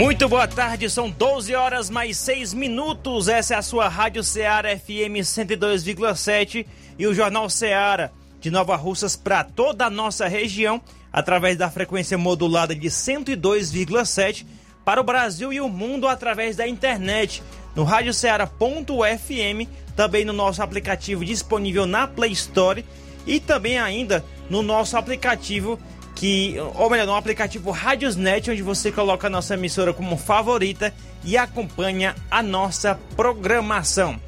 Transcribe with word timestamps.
Muito 0.00 0.26
boa 0.30 0.48
tarde, 0.48 0.88
são 0.88 1.10
12 1.10 1.54
horas 1.54 1.90
mais 1.90 2.16
6 2.16 2.54
minutos. 2.54 3.28
Essa 3.28 3.52
é 3.52 3.58
a 3.58 3.62
sua 3.62 3.86
Rádio 3.86 4.24
Ceará 4.24 4.74
FM 4.74 5.20
102,7 5.20 6.64
e 6.98 7.06
o 7.06 7.12
Jornal 7.12 7.50
Ceará 7.50 8.10
de 8.40 8.50
Nova 8.50 8.76
Russas 8.76 9.14
para 9.14 9.44
toda 9.44 9.84
a 9.84 9.90
nossa 9.90 10.26
região, 10.26 10.80
através 11.12 11.58
da 11.58 11.70
frequência 11.70 12.16
modulada 12.16 12.74
de 12.74 12.88
102,7 12.88 14.46
para 14.86 15.02
o 15.02 15.04
Brasil 15.04 15.52
e 15.52 15.60
o 15.60 15.68
mundo 15.68 16.08
através 16.08 16.56
da 16.56 16.66
internet, 16.66 17.42
no 17.76 17.84
radioceara.fm, 17.84 19.68
também 19.94 20.24
no 20.24 20.32
nosso 20.32 20.62
aplicativo 20.62 21.26
disponível 21.26 21.84
na 21.84 22.06
Play 22.06 22.32
Store 22.32 22.86
e 23.26 23.38
também 23.38 23.78
ainda 23.78 24.24
no 24.48 24.62
nosso 24.62 24.96
aplicativo 24.96 25.78
que, 26.20 26.54
ou 26.74 26.90
melhor, 26.90 27.06
no 27.06 27.16
aplicativo 27.16 27.70
Radiosnet, 27.70 28.50
onde 28.50 28.60
você 28.60 28.92
coloca 28.92 29.26
a 29.26 29.30
nossa 29.30 29.54
emissora 29.54 29.94
como 29.94 30.18
favorita 30.18 30.92
e 31.24 31.34
acompanha 31.34 32.14
a 32.30 32.42
nossa 32.42 33.00
programação. 33.16 34.20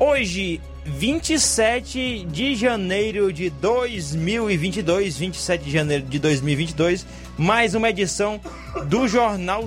Hoje, 0.00 0.62
27 0.86 2.26
de 2.30 2.54
janeiro 2.54 3.30
de 3.30 3.50
2022, 3.50 5.18
27 5.18 5.62
de 5.62 5.70
janeiro 5.70 6.04
de 6.04 6.18
2022, 6.18 7.04
mais 7.36 7.74
uma 7.74 7.90
edição 7.90 8.40
do 8.86 9.06
Jornal 9.06 9.66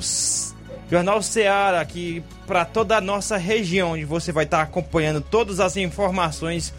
Jornal 0.89 1.21
Ceará 1.21 1.81
aqui 1.81 2.23
para 2.47 2.65
toda 2.65 2.97
a 2.97 3.01
nossa 3.01 3.37
região, 3.37 3.91
onde 3.91 4.05
você 4.05 4.31
vai 4.31 4.45
estar 4.45 4.63
acompanhando 4.63 5.21
todas 5.21 5.59
as 5.59 5.77
informações 5.77 6.73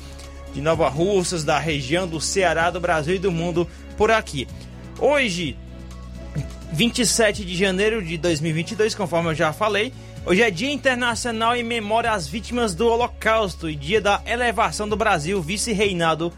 de 0.53 0.61
Nova 0.61 0.89
Russas, 0.89 1.45
da 1.45 1.61
região 1.61 2.09
do 2.09 2.21
Ceará, 2.21 2.71
do 2.71 2.81
Brasil 2.81 3.15
e 3.15 3.21
do 3.21 3.31
mundo 3.31 3.69
por 3.97 4.11
aqui. 4.11 4.49
Hoje, 5.01 5.57
27 6.73 7.43
de 7.43 7.57
janeiro 7.57 8.05
de 8.05 8.19
2022, 8.19 8.95
conforme 8.95 9.31
eu 9.31 9.35
já 9.35 9.51
falei, 9.51 9.95
hoje 10.27 10.43
é 10.43 10.51
Dia 10.51 10.71
Internacional 10.71 11.57
em 11.57 11.63
Memória 11.63 12.13
às 12.13 12.29
Vítimas 12.29 12.75
do 12.75 12.87
Holocausto 12.87 13.71
e 13.71 13.75
Dia 13.75 13.99
da 13.99 14.21
Elevação 14.27 14.87
do 14.87 14.97
Brasil, 14.97 15.41
vice-reinado 15.41 16.31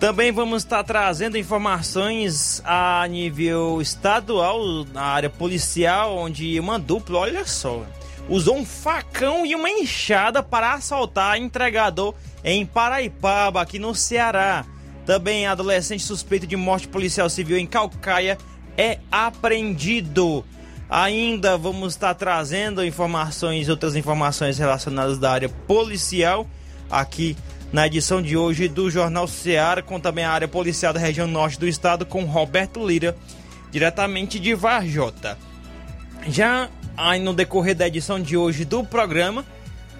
Também 0.00 0.32
vamos 0.32 0.64
estar 0.64 0.82
trazendo 0.82 1.38
informações 1.38 2.60
a 2.64 3.06
nível 3.08 3.80
estadual, 3.80 4.84
na 4.92 5.02
área 5.02 5.30
policial, 5.30 6.16
onde 6.16 6.58
uma 6.60 6.78
dupla, 6.78 7.20
olha 7.20 7.46
só, 7.46 7.86
usou 8.28 8.56
um 8.56 8.64
facão 8.64 9.46
e 9.46 9.54
uma 9.54 9.70
enxada 9.70 10.42
para 10.42 10.74
assaltar 10.74 11.38
entregador 11.38 12.14
em 12.42 12.66
Paraipaba, 12.66 13.62
aqui 13.62 13.78
no 13.78 13.94
Ceará. 13.94 14.66
Também 15.06 15.46
adolescente 15.46 16.02
suspeito 16.02 16.46
de 16.46 16.56
morte 16.56 16.88
policial 16.88 17.30
civil 17.30 17.56
em 17.56 17.66
Calcaia 17.66 18.36
é 18.76 18.98
apreendido. 19.10 20.44
Ainda 20.88 21.56
vamos 21.56 21.94
estar 21.94 22.14
trazendo 22.14 22.84
informações, 22.84 23.68
outras 23.68 23.96
informações 23.96 24.58
relacionadas 24.58 25.18
da 25.18 25.30
área 25.30 25.48
policial 25.48 26.46
aqui 26.90 27.36
na 27.72 27.86
edição 27.86 28.22
de 28.22 28.36
hoje 28.36 28.68
do 28.68 28.90
Jornal 28.90 29.26
Ceará, 29.26 29.82
com 29.82 29.98
também 29.98 30.24
a 30.24 30.30
área 30.30 30.46
policial 30.46 30.92
da 30.92 31.00
região 31.00 31.26
norte 31.26 31.58
do 31.58 31.66
estado, 31.66 32.06
com 32.06 32.24
Roberto 32.24 32.86
Lira, 32.86 33.16
diretamente 33.70 34.38
de 34.38 34.54
Varjota. 34.54 35.36
Já 36.28 36.68
aí 36.96 37.18
no 37.18 37.34
decorrer 37.34 37.74
da 37.74 37.88
edição 37.88 38.20
de 38.20 38.36
hoje 38.36 38.64
do 38.64 38.84
programa, 38.84 39.44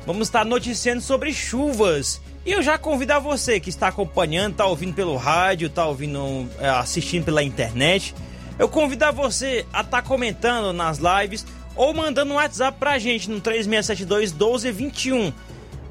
vamos 0.06 0.28
estar 0.28 0.45
noticiando 0.45 1.01
sobre 1.01 1.33
chuvas. 1.33 2.21
E 2.47 2.53
eu 2.53 2.62
já 2.62 2.77
convido 2.77 3.15
a 3.15 3.19
você 3.19 3.59
que 3.59 3.71
está 3.71 3.89
acompanhando, 3.89 4.53
está 4.53 4.66
ouvindo 4.66 4.95
pelo 4.95 5.16
rádio, 5.16 5.66
está 5.66 5.87
ouvindo, 5.87 6.49
é, 6.61 6.69
assistindo 6.69 7.25
pela 7.25 7.43
internet 7.43 8.15
eu 8.59 8.69
convido 8.69 9.04
a 9.04 9.10
você 9.10 9.66
a 9.72 9.81
estar 9.81 10.03
tá 10.03 10.03
comentando 10.03 10.72
nas 10.72 10.98
lives 10.98 11.47
ou 11.75 11.92
mandando 11.92 12.32
um 12.32 12.37
WhatsApp 12.37 12.78
pra 12.78 12.98
gente 12.98 13.28
no 13.31 13.41
3672 13.41 14.32
1221. 14.32 15.32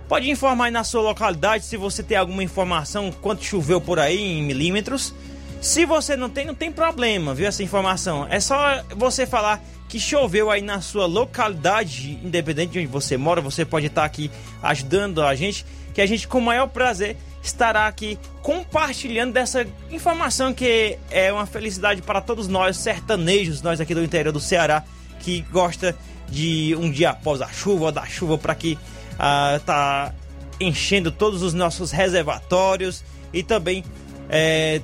Pode 0.08 0.30
informar 0.30 0.66
aí 0.66 0.72
na 0.72 0.84
sua 0.84 1.02
localidade 1.02 1.66
se 1.66 1.78
você 1.78 2.04
tem 2.04 2.18
alguma 2.18 2.44
informação 2.44 3.12
quanto 3.12 3.44
choveu 3.44 3.82
por 3.82 4.00
aí 4.00 4.20
em 4.20 4.44
milímetros. 4.44 5.14
Se 5.62 5.86
você 5.86 6.16
não 6.16 6.30
tem, 6.30 6.46
não 6.46 6.54
tem 6.54 6.72
problema, 6.72 7.34
viu? 7.34 7.48
Essa 7.48 7.64
informação. 7.64 8.28
É 8.30 8.40
só 8.40 8.84
você 8.96 9.26
falar 9.26 9.64
que 9.88 10.00
choveu 10.00 10.52
aí 10.52 10.62
na 10.62 10.82
sua 10.82 11.06
localidade, 11.06 12.20
independente 12.24 12.74
de 12.74 12.80
onde 12.80 12.88
você 12.88 13.16
mora, 13.16 13.40
você 13.40 13.64
pode 13.64 13.88
estar 13.88 14.04
aqui 14.04 14.30
ajudando 14.62 15.22
a 15.22 15.34
gente, 15.36 15.66
que 15.94 16.02
a 16.02 16.06
gente 16.06 16.28
com 16.28 16.40
o 16.40 16.42
maior 16.42 16.68
prazer 16.68 17.16
estará 17.44 17.88
aqui 17.88 18.18
compartilhando 18.42 19.34
dessa 19.34 19.68
informação 19.92 20.54
que 20.54 20.98
é 21.12 21.32
uma 21.32 21.46
felicidade 21.46 22.02
para 22.02 22.22
todos 22.22 22.48
nós 22.48 22.78
sertanejos, 22.78 23.62
nós 23.62 23.82
aqui 23.82 23.94
do 23.94 24.04
interior 24.04 24.32
do 24.32 24.40
Ceará, 24.40 24.84
que 25.20 25.42
gosta 25.52 25.96
de 26.30 26.76
um 26.80 26.90
dia 26.90 27.12
após 27.12 27.42
a 27.42 27.50
chuva 27.50 27.92
da 27.92 28.06
chuva 28.06 28.38
para 28.38 28.56
que 28.56 28.74
uh, 28.74 29.60
tá 29.66 30.14
enchendo 30.60 31.12
todos 31.12 31.42
os 31.42 31.54
nossos 31.54 31.92
reservatórios 31.92 33.04
e 33.34 33.44
também 33.44 33.84
é, 34.30 34.82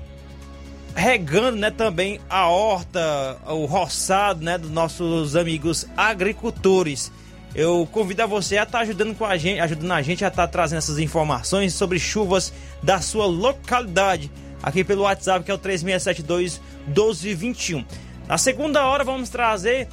regando, 0.96 1.58
né, 1.58 1.72
também 1.72 2.20
a 2.30 2.47
horta, 2.47 3.38
o 3.47 3.66
roçado, 3.66 4.44
né, 4.44 4.58
dos 4.58 4.70
nossos 4.70 5.36
amigos 5.36 5.88
agricultores. 5.96 7.12
Eu 7.55 7.87
convido 7.91 8.21
a 8.21 8.25
você 8.25 8.57
a 8.57 8.63
estar 8.63 8.79
tá 8.79 8.83
ajudando 8.83 9.15
com 9.15 9.25
a 9.25 9.35
gente, 9.35 9.59
ajudando 9.59 9.91
a 9.91 10.01
gente 10.01 10.23
a 10.23 10.27
estar 10.27 10.45
tá 10.45 10.51
trazendo 10.51 10.77
essas 10.77 10.99
informações 10.99 11.73
sobre 11.73 11.99
chuvas 11.99 12.53
da 12.81 13.01
sua 13.01 13.25
localidade, 13.25 14.31
aqui 14.61 14.83
pelo 14.83 15.03
WhatsApp 15.03 15.43
que 15.43 15.51
é 15.51 15.53
o 15.53 15.57
3672 15.57 16.61
1221. 16.87 17.83
Na 18.27 18.37
segunda 18.37 18.85
hora 18.85 19.03
vamos 19.03 19.29
trazer 19.29 19.87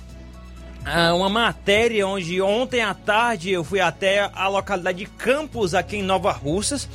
uh, 0.85 1.17
uma 1.17 1.31
matéria 1.31 2.07
onde 2.07 2.41
ontem 2.43 2.83
à 2.83 2.93
tarde 2.93 3.51
eu 3.51 3.65
fui 3.65 3.81
até 3.81 4.31
a 4.35 4.49
localidade 4.49 4.99
de 4.99 5.07
Campos, 5.07 5.75
aqui 5.75 5.97
em 5.97 6.03
Nova 6.03 6.33
Russas, 6.33 6.87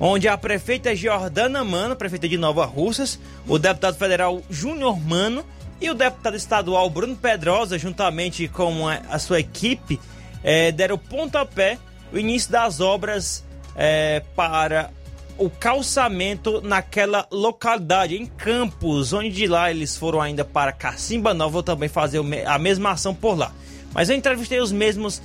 onde 0.00 0.26
a 0.26 0.38
prefeita 0.38 0.96
Jordana 0.96 1.62
Mano, 1.62 1.94
prefeita 1.94 2.26
de 2.26 2.38
Nova 2.38 2.64
Russas, 2.64 3.18
o 3.46 3.58
deputado 3.58 3.98
federal 3.98 4.40
Júnior 4.48 4.98
Mano 4.98 5.44
e 5.80 5.90
o 5.90 5.94
deputado 5.94 6.36
estadual 6.36 6.88
Bruno 6.90 7.16
Pedrosa, 7.16 7.78
juntamente 7.78 8.48
com 8.48 8.88
a, 8.88 9.18
sua 9.18 9.40
equipe, 9.40 10.00
é, 10.42 10.72
deram 10.72 10.98
pontapé 10.98 11.78
o 12.12 12.18
início 12.18 12.50
das 12.50 12.80
obras 12.80 13.44
é, 13.76 14.22
para 14.34 14.90
o 15.36 15.48
calçamento 15.48 16.60
naquela 16.60 17.26
localidade, 17.30 18.16
em 18.16 18.26
Campos, 18.26 19.12
onde 19.12 19.30
de 19.30 19.46
lá 19.46 19.70
eles 19.70 19.96
foram 19.96 20.20
ainda 20.20 20.44
para 20.44 20.72
Cacimba 20.72 21.32
Nova 21.32 21.62
também 21.62 21.88
fazer 21.88 22.20
a 22.44 22.58
mesma 22.58 22.90
ação 22.90 23.14
por 23.14 23.38
lá. 23.38 23.52
Mas 23.94 24.10
eu 24.10 24.16
entrevistei 24.16 24.60
os 24.60 24.72
mesmos 24.72 25.22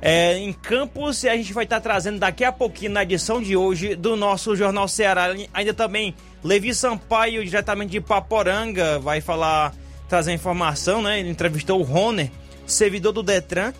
é, 0.00 0.36
em 0.36 0.52
Campos 0.52 1.22
e 1.22 1.28
a 1.28 1.36
gente 1.36 1.52
vai 1.52 1.62
estar 1.62 1.80
trazendo 1.80 2.18
daqui 2.18 2.42
a 2.42 2.50
pouquinho 2.50 2.90
na 2.90 3.04
edição 3.04 3.40
de 3.40 3.56
hoje 3.56 3.94
do 3.94 4.16
nosso 4.16 4.56
Jornal 4.56 4.88
Ceará. 4.88 5.32
Ainda 5.54 5.72
também 5.72 6.12
Levi 6.42 6.74
Sampaio, 6.74 7.44
diretamente 7.44 7.92
de 7.92 8.00
Paporanga, 8.00 8.98
vai 8.98 9.20
falar 9.20 9.72
trazer 10.08 10.32
informação, 10.32 11.02
né? 11.02 11.20
Ele 11.20 11.30
entrevistou 11.30 11.80
o 11.80 11.82
Roner, 11.82 12.30
servidor 12.66 13.12
do 13.12 13.22
Detran, 13.22 13.72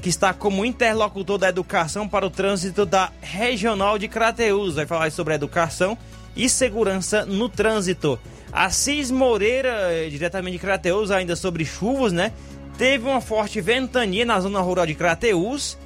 que 0.00 0.08
está 0.08 0.32
como 0.32 0.64
interlocutor 0.64 1.38
da 1.38 1.48
educação 1.48 2.08
para 2.08 2.26
o 2.26 2.30
trânsito 2.30 2.86
da 2.86 3.10
Regional 3.20 3.98
de 3.98 4.08
Crateus. 4.08 4.76
Vai 4.76 4.86
falar 4.86 5.10
sobre 5.10 5.34
educação 5.34 5.96
e 6.36 6.48
segurança 6.48 7.24
no 7.26 7.48
trânsito. 7.48 8.18
Assis 8.52 9.10
Moreira, 9.10 9.92
eh, 9.92 10.08
diretamente 10.08 10.52
de 10.52 10.58
Crateus, 10.58 11.10
ainda 11.10 11.36
sobre 11.36 11.64
chuvas, 11.64 12.12
né? 12.12 12.32
Teve 12.78 13.06
uma 13.06 13.20
forte 13.20 13.60
ventania 13.60 14.24
na 14.24 14.38
zona 14.40 14.60
rural 14.60 14.86
de 14.86 14.94
Crateus 14.94 15.76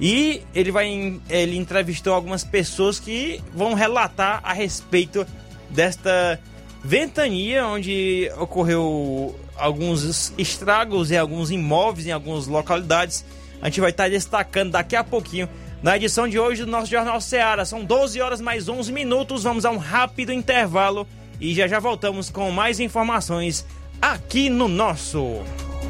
e 0.00 0.42
ele 0.54 0.72
vai 0.72 1.20
ele 1.30 1.56
entrevistou 1.56 2.12
algumas 2.12 2.42
pessoas 2.42 2.98
que 2.98 3.40
vão 3.54 3.74
relatar 3.74 4.40
a 4.42 4.52
respeito 4.52 5.24
desta 5.70 6.38
ventania 6.84 7.66
onde 7.66 8.30
ocorreu 8.36 9.34
alguns 9.56 10.32
estragos 10.36 11.10
em 11.10 11.16
alguns 11.16 11.50
imóveis 11.50 12.06
em 12.06 12.12
algumas 12.12 12.46
localidades. 12.46 13.24
A 13.62 13.66
gente 13.66 13.80
vai 13.80 13.90
estar 13.90 14.10
destacando 14.10 14.72
daqui 14.72 14.94
a 14.94 15.02
pouquinho 15.02 15.48
na 15.82 15.96
edição 15.96 16.28
de 16.28 16.38
hoje 16.38 16.64
do 16.64 16.70
nosso 16.70 16.90
Jornal 16.90 17.20
Ceará. 17.20 17.64
São 17.64 17.82
12 17.84 18.20
horas 18.20 18.40
mais 18.40 18.68
11 18.68 18.92
minutos. 18.92 19.42
Vamos 19.42 19.64
a 19.64 19.70
um 19.70 19.78
rápido 19.78 20.32
intervalo 20.32 21.06
e 21.40 21.54
já 21.54 21.66
já 21.66 21.80
voltamos 21.80 22.28
com 22.28 22.50
mais 22.50 22.78
informações 22.78 23.66
aqui 24.00 24.50
no 24.50 24.68
nosso 24.68 25.42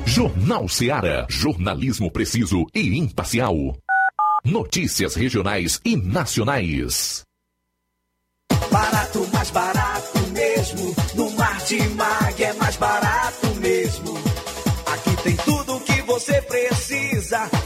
Jornal 0.06 0.68
Ceará. 0.68 1.26
Jornalismo 1.28 2.10
preciso 2.10 2.64
e 2.72 2.96
imparcial. 2.96 3.56
Notícias 4.44 5.14
regionais 5.14 5.80
e 5.84 5.96
nacionais. 5.96 7.24
Barato, 8.70 9.23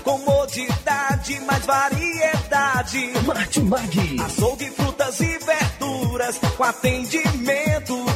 Comodidade, 0.03 1.41
mais 1.41 1.67
variedade. 1.67 3.13
Martimag. 3.27 4.17
Açougue, 4.25 4.71
frutas 4.71 5.21
e 5.21 5.39
verduras. 5.39 6.39
Com 6.57 6.65
atendimento 6.65 7.98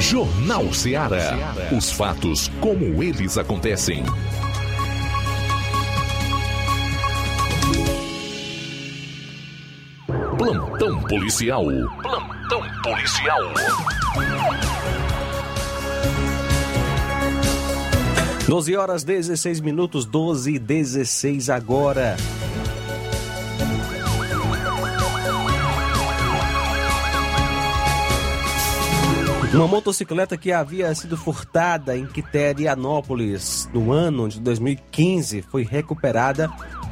Jornal 0.00 0.72
Ceará. 0.72 1.36
Os 1.76 1.92
fatos 1.92 2.50
como 2.58 3.02
eles 3.02 3.36
acontecem. 3.36 4.02
Plantão 10.38 11.02
policial. 11.02 11.64
Plantão 12.02 12.62
policial. 12.82 13.40
Doze 18.48 18.74
horas 18.74 19.04
16 19.04 19.60
minutos, 19.60 20.06
12 20.06 20.54
e 20.54 20.58
16 20.58 21.50
agora. 21.50 22.16
Uma 29.52 29.66
motocicleta 29.66 30.36
que 30.36 30.52
havia 30.52 30.94
sido 30.94 31.16
furtada 31.16 31.96
em 31.96 32.06
Quiterianópolis 32.06 33.68
no 33.74 33.90
ano 33.90 34.28
de 34.28 34.38
2015 34.38 35.42
foi 35.42 35.64
recuperada 35.64 36.48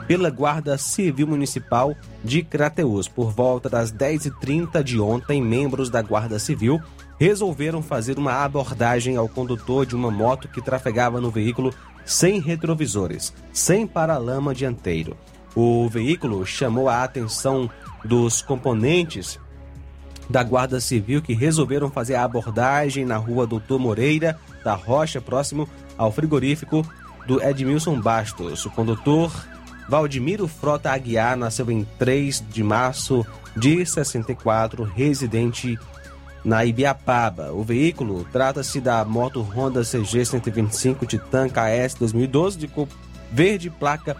pela 0.08 0.28
Guarda 0.28 0.76
Civil 0.76 1.28
Municipal 1.28 1.94
de 2.24 2.42
Crateús. 2.42 3.06
Por 3.06 3.30
volta 3.30 3.68
das 3.68 3.92
10h30 3.92 4.82
de 4.82 4.98
ontem, 4.98 5.40
membros 5.40 5.88
da 5.88 6.02
Guarda 6.02 6.40
Civil 6.40 6.80
resolveram 7.16 7.80
fazer 7.80 8.18
uma 8.18 8.42
abordagem 8.42 9.16
ao 9.16 9.28
condutor 9.28 9.86
de 9.86 9.94
uma 9.94 10.10
moto 10.10 10.48
que 10.48 10.60
trafegava 10.60 11.20
no 11.20 11.30
veículo 11.30 11.72
sem 12.04 12.40
retrovisores, 12.40 13.32
sem 13.52 13.86
paralama 13.86 14.52
dianteiro. 14.52 15.16
O 15.54 15.88
veículo 15.88 16.44
chamou 16.44 16.88
a 16.88 17.04
atenção 17.04 17.70
dos 18.04 18.42
componentes 18.42 19.38
da 20.28 20.42
Guarda 20.42 20.80
Civil 20.80 21.22
que 21.22 21.32
resolveram 21.32 21.90
fazer 21.90 22.14
a 22.14 22.24
abordagem 22.24 23.04
na 23.04 23.16
rua 23.16 23.46
Doutor 23.46 23.78
Moreira 23.78 24.38
da 24.62 24.74
Rocha, 24.74 25.20
próximo 25.20 25.68
ao 25.96 26.12
frigorífico 26.12 26.86
do 27.26 27.42
Edmilson 27.42 28.00
Bastos. 28.00 28.64
O 28.64 28.70
condutor 28.70 29.32
Valdemiro 29.88 30.46
Frota 30.46 30.90
Aguiar 30.90 31.36
nasceu 31.36 31.70
em 31.70 31.86
3 31.98 32.44
de 32.50 32.62
março 32.62 33.26
de 33.56 33.84
64, 33.84 34.84
residente 34.84 35.78
na 36.44 36.64
Ibiapaba. 36.64 37.52
O 37.52 37.62
veículo 37.62 38.26
trata-se 38.30 38.80
da 38.80 39.04
moto 39.04 39.40
Honda 39.40 39.82
CG 39.82 40.24
125 40.24 41.06
Titan 41.06 41.48
KS 41.48 41.94
2012 41.94 42.58
de 42.58 42.68
cor 42.68 42.88
verde 43.32 43.70
placa 43.70 44.16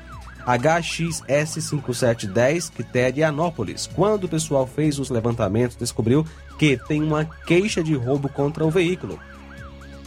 HXS5710, 0.48 2.72
Quiterianópolis. 2.72 3.86
Quando 3.86 4.24
o 4.24 4.28
pessoal 4.28 4.66
fez 4.66 4.98
os 4.98 5.10
levantamentos, 5.10 5.76
descobriu 5.76 6.26
que 6.58 6.78
tem 6.88 7.02
uma 7.02 7.24
queixa 7.24 7.82
de 7.82 7.94
roubo 7.94 8.30
contra 8.30 8.64
o 8.64 8.70
veículo. 8.70 9.18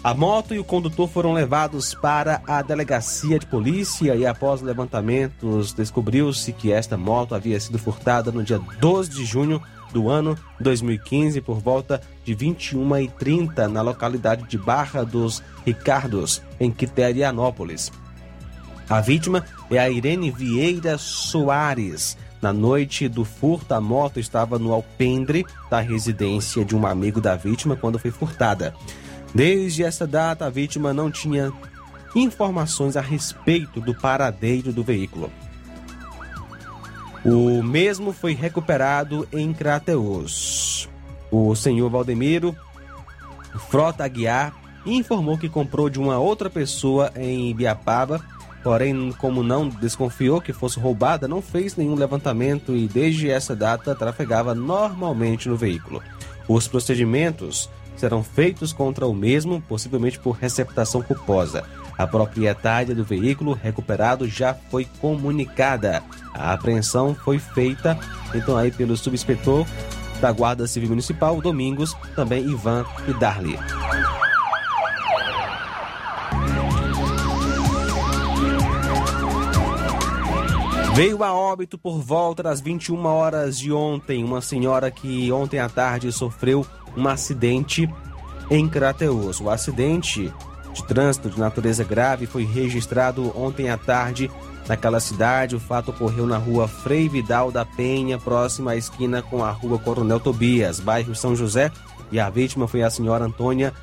A 0.04 0.16
moto 0.16 0.56
e 0.56 0.60
o 0.60 0.64
condutor 0.64 1.08
foram 1.08 1.32
levados 1.32 1.94
para 1.94 2.42
a 2.48 2.64
delegacia 2.64 3.38
de 3.38 3.46
polícia 3.46 4.16
e 4.16 4.26
após 4.26 4.60
levantamentos 4.62 5.74
descobriu-se 5.74 6.52
que 6.54 6.72
esta 6.72 6.98
moto 6.98 7.36
havia 7.36 7.60
sido 7.60 7.78
furtada 7.78 8.32
no 8.32 8.44
dia 8.44 8.60
12 8.80 9.12
de 9.12 9.24
junho 9.24 9.62
do 9.94 10.10
ano 10.10 10.36
2015 10.60 11.40
por 11.42 11.60
volta 11.60 12.02
de 12.26 12.36
21h30 12.36 13.68
na 13.68 13.84
localidade 13.84 14.48
de 14.48 14.58
Barra 14.58 15.04
dos 15.04 15.44
Ricardos, 15.64 16.42
em 16.60 16.72
Quiterianópolis. 16.72 17.92
A 18.92 19.00
vítima 19.00 19.46
é 19.70 19.80
a 19.80 19.90
Irene 19.90 20.30
Vieira 20.30 20.98
Soares. 20.98 22.18
Na 22.42 22.52
noite 22.52 23.08
do 23.08 23.24
furto, 23.24 23.74
a 23.74 23.80
moto 23.80 24.20
estava 24.20 24.60
no 24.60 24.74
alpendre 24.74 25.46
da 25.70 25.80
residência 25.80 26.66
de 26.66 26.76
um 26.76 26.86
amigo 26.86 27.22
da 27.22 27.38
vítima 27.38 27.78
quando 27.78 27.98
foi 27.98 28.12
furtada. 28.12 28.76
Desde 29.34 29.82
essa 29.82 30.06
data, 30.06 30.46
a 30.46 30.50
vítima 30.50 30.94
não 30.94 31.10
tinha 31.10 31.54
informações 32.14 32.98
a 32.98 33.02
respeito 33.02 33.80
do 33.80 33.96
paradeiro 33.96 34.74
do 34.74 34.84
veículo. 34.84 35.32
O 37.24 37.64
mesmo 37.64 38.12
foi 38.12 38.34
recuperado 38.34 39.26
em 39.32 39.54
Crateus. 39.54 40.90
O 41.32 41.56
senhor 41.56 41.90
Valdemiro 41.90 42.54
Frota 43.70 44.04
Aguiar 44.04 44.54
informou 44.86 45.38
que 45.38 45.48
comprou 45.48 45.90
de 45.90 45.98
uma 45.98 46.20
outra 46.20 46.50
pessoa 46.50 47.10
em 47.16 47.52
Ibiapaba 47.52 48.22
Porém, 48.64 49.12
como 49.18 49.42
não 49.42 49.68
desconfiou 49.68 50.40
que 50.40 50.54
fosse 50.54 50.80
roubada, 50.80 51.28
não 51.28 51.42
fez 51.42 51.76
nenhum 51.76 51.96
levantamento 51.96 52.76
e 52.76 52.88
desde 52.88 53.30
essa 53.30 53.56
data 53.56 53.96
trafegava 53.96 54.54
normalmente 54.54 55.50
no 55.50 55.56
veículo. 55.56 56.02
Os 56.48 56.68
procedimentos 56.68 57.70
serão 57.96 58.24
feitos 58.24 58.74
contra 58.74 59.06
o 59.06 59.14
mesmo, 59.14 59.62
possivelmente 59.62 60.20
por 60.20 60.32
receptação 60.32 61.02
culposa. 61.02 61.64
A 61.98 62.08
proprietária 62.08 62.96
do 62.96 63.04
veículo 63.04 63.54
recuperado 63.54 64.28
já 64.28 64.54
foi 64.54 64.88
comunicada. 65.00 66.02
A 66.34 66.54
apreensão 66.54 67.14
foi 67.14 67.38
feita 67.40 67.98
então 68.34 68.58
aí 68.58 68.72
pelo 68.72 68.96
subinspetor 68.96 69.66
da 70.20 70.32
Guarda 70.32 70.68
Civil 70.68 70.90
Municipal, 70.90 71.42
Domingos, 71.42 71.96
também 72.16 72.48
Ivan 72.50 72.86
e 73.08 73.14
Darli. 73.14 73.58
Veio 80.94 81.24
a 81.24 81.34
óbito 81.34 81.78
por 81.78 82.00
volta 82.00 82.44
das 82.44 82.60
21 82.60 83.06
horas 83.06 83.58
de 83.58 83.72
ontem 83.72 84.26
uma 84.26 84.42
senhora 84.42 84.92
que 84.92 85.32
ontem 85.32 85.58
à 85.58 85.70
tarde 85.70 86.12
sofreu 86.12 86.66
um 86.98 87.08
acidente 87.08 87.90
em 88.50 88.68
Crateus. 88.68 89.40
O 89.40 89.50
acidente 89.50 90.32
de 90.74 90.84
trânsito 90.86 91.30
de 91.30 91.40
natureza 91.40 91.86
grave 91.86 92.26
foi 92.26 92.44
registrado 92.44 93.32
ontem 93.40 93.70
à 93.70 93.78
tarde 93.78 94.30
naquela 94.68 95.00
cidade. 95.00 95.56
O 95.56 95.62
fato 95.62 95.92
ocorreu 95.92 96.28
na 96.28 96.38
rua 96.38 96.68
Frei 96.68 97.08
Vidal 97.08 97.54
da 97.54 97.64
Penha, 97.64 98.20
próxima 98.20 98.72
à 98.72 98.76
esquina 98.76 99.22
com 99.22 99.46
a 99.46 99.52
rua 99.52 99.80
Coronel 99.80 100.20
Tobias, 100.20 100.82
bairro 100.82 101.16
São 101.16 101.38
José, 101.38 101.72
e 102.12 102.20
a 102.20 102.30
vítima 102.30 102.68
foi 102.68 102.84
a 102.84 102.90
senhora 102.90 103.24
Antônia 103.24 103.74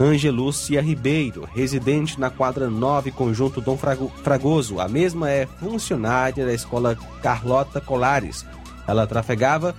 Angelúcia 0.00 0.80
Ribeiro, 0.80 1.48
residente 1.52 2.20
na 2.20 2.30
quadra 2.30 2.70
9, 2.70 3.10
conjunto 3.10 3.60
Dom 3.60 3.76
Fragoso. 3.76 4.80
A 4.80 4.86
mesma 4.86 5.28
é 5.28 5.44
funcionária 5.46 6.46
da 6.46 6.54
escola 6.54 6.96
Carlota 7.20 7.80
Colares. 7.80 8.46
Ela 8.86 9.08
trafegava 9.08 9.74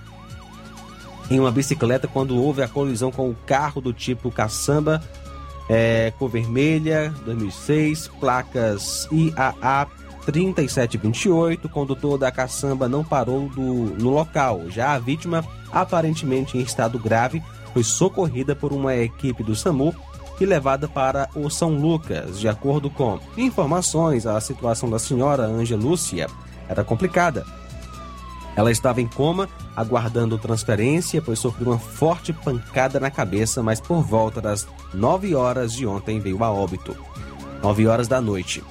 em 1.30 1.40
uma 1.40 1.50
bicicleta 1.50 2.06
quando 2.06 2.36
houve 2.36 2.62
a 2.62 2.68
colisão 2.68 3.10
com 3.10 3.30
o 3.30 3.34
carro 3.46 3.80
do 3.80 3.94
tipo 3.94 4.30
caçamba, 4.30 5.02
é, 5.70 6.12
cor 6.18 6.28
vermelha, 6.28 7.14
2006, 7.24 8.08
placas 8.20 9.08
IAA 9.10 9.86
3728. 10.26 11.66
O 11.66 11.70
condutor 11.70 12.18
da 12.18 12.30
caçamba 12.30 12.90
não 12.90 13.02
parou 13.02 13.48
do, 13.48 13.62
no 13.62 14.10
local. 14.10 14.68
Já 14.68 14.92
a 14.92 14.98
vítima, 14.98 15.42
aparentemente 15.72 16.58
em 16.58 16.60
estado 16.60 16.98
grave, 16.98 17.42
foi 17.72 17.82
socorrida 17.82 18.54
por 18.54 18.70
uma 18.72 18.94
equipe 18.96 19.42
do 19.42 19.56
SAMU 19.56 19.94
e 20.40 20.46
levada 20.46 20.88
para 20.88 21.28
o 21.34 21.50
São 21.50 21.70
Lucas. 21.70 22.40
De 22.40 22.48
acordo 22.48 22.88
com 22.88 23.20
informações, 23.36 24.26
a 24.26 24.40
situação 24.40 24.88
da 24.88 24.98
senhora 24.98 25.44
Angelúcia 25.44 26.26
era 26.68 26.82
complicada. 26.82 27.44
Ela 28.56 28.72
estava 28.72 29.00
em 29.00 29.06
coma, 29.06 29.48
aguardando 29.76 30.38
transferência, 30.38 31.22
pois 31.22 31.38
sofreu 31.38 31.68
uma 31.68 31.78
forte 31.78 32.32
pancada 32.32 32.98
na 32.98 33.10
cabeça, 33.10 33.62
mas 33.62 33.80
por 33.80 34.02
volta 34.02 34.40
das 34.40 34.66
9 34.92 35.34
horas 35.34 35.72
de 35.72 35.86
ontem 35.86 36.18
veio 36.18 36.42
a 36.42 36.50
óbito. 36.50 36.96
9 37.62 37.86
horas 37.86 38.08
da 38.08 38.20
noite. 38.20 38.64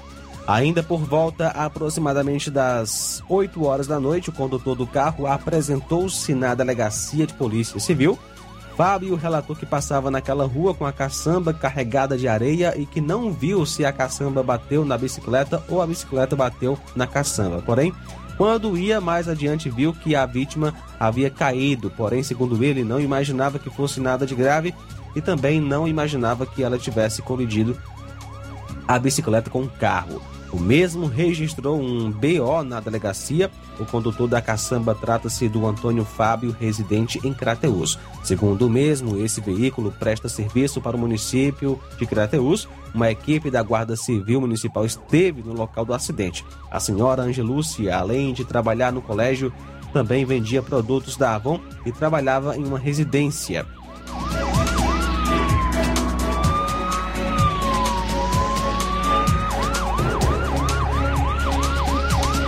Ainda 0.48 0.82
por 0.82 1.00
volta 1.00 1.50
aproximadamente 1.50 2.50
das 2.50 3.24
8 3.30 3.64
horas 3.64 3.86
da 3.86 4.00
noite, 4.00 4.30
o 4.30 4.34
condutor 4.34 4.76
do 4.76 4.88
carro 4.88 5.28
apresentou-se 5.28 6.34
na 6.34 6.56
delegacia 6.56 7.28
de 7.28 7.34
polícia 7.36 7.80
civil 7.80 8.18
Fábio 8.80 9.14
relatou 9.18 9.58
que 9.58 9.66
passava 9.66 10.10
naquela 10.10 10.46
rua 10.46 10.74
com 10.74 10.86
a 10.86 10.94
caçamba 10.94 11.54
carregada 11.54 12.18
de 12.18 12.30
areia 12.30 12.74
e 12.80 12.86
que 12.86 13.02
não 13.02 13.30
viu 13.30 13.66
se 13.66 13.84
a 13.84 13.92
caçamba 13.92 14.42
bateu 14.42 14.86
na 14.86 14.98
bicicleta 14.98 15.62
ou 15.68 15.82
a 15.82 15.86
bicicleta 15.86 16.34
bateu 16.34 16.80
na 16.96 17.06
caçamba. 17.06 17.62
Porém, 17.62 17.94
quando 18.38 18.78
ia 18.78 19.02
mais 19.02 19.28
adiante, 19.28 19.70
viu 19.70 19.92
que 19.92 20.16
a 20.16 20.26
vítima 20.26 20.74
havia 20.98 21.30
caído, 21.30 21.90
porém, 21.90 22.24
segundo 22.24 22.64
ele, 22.64 22.86
não 22.86 23.02
imaginava 23.02 23.60
que 23.60 23.70
fosse 23.70 24.00
nada 24.00 24.26
de 24.26 24.34
grave 24.34 24.74
e 25.14 25.20
também 25.20 25.60
não 25.60 25.86
imaginava 25.86 26.46
que 26.46 26.64
ela 26.64 26.78
tivesse 26.78 27.22
colidido 27.22 27.78
a 28.88 28.98
bicicleta 28.98 29.50
com 29.50 29.64
o 29.64 29.70
carro. 29.70 30.22
O 30.52 30.60
mesmo 30.60 31.06
registrou 31.06 31.80
um 31.80 32.12
BO 32.12 32.64
na 32.64 32.80
delegacia. 32.80 33.52
O 33.80 33.86
condutor 33.86 34.28
da 34.28 34.42
caçamba 34.42 34.96
trata-se 34.96 35.48
do 35.48 35.66
Antônio 35.66 36.04
Fábio, 36.04 36.56
residente 36.60 37.20
em 37.24 37.34
Crateus. 37.34 38.00
Segundo 38.24 38.66
o 38.66 38.70
mesmo, 38.70 39.24
esse 39.24 39.40
veículo 39.42 39.92
presta 39.92 40.28
serviço 40.28 40.82
para 40.82 40.98
o 40.98 41.00
município 41.00 41.80
de 41.98 42.06
Crateus. 42.06 42.68
Uma 42.94 43.12
equipe 43.12 43.52
da 43.52 43.62
Guarda 43.62 43.96
Civil 43.96 44.42
Municipal 44.42 44.86
esteve 44.86 45.44
no 45.44 45.54
local 45.54 45.86
do 45.86 45.94
acidente. 45.94 46.44
A 46.72 46.80
senhora 46.80 47.22
Angelúcia, 47.22 47.96
além 47.96 48.34
de 48.34 48.44
trabalhar 48.44 48.92
no 48.92 49.02
colégio, 49.02 49.54
também 49.94 50.26
vendia 50.26 50.62
produtos 50.62 51.16
da 51.16 51.36
Avon 51.36 51.60
e 51.86 51.92
trabalhava 51.92 52.58
em 52.58 52.64
uma 52.64 52.80
residência. 52.80 53.66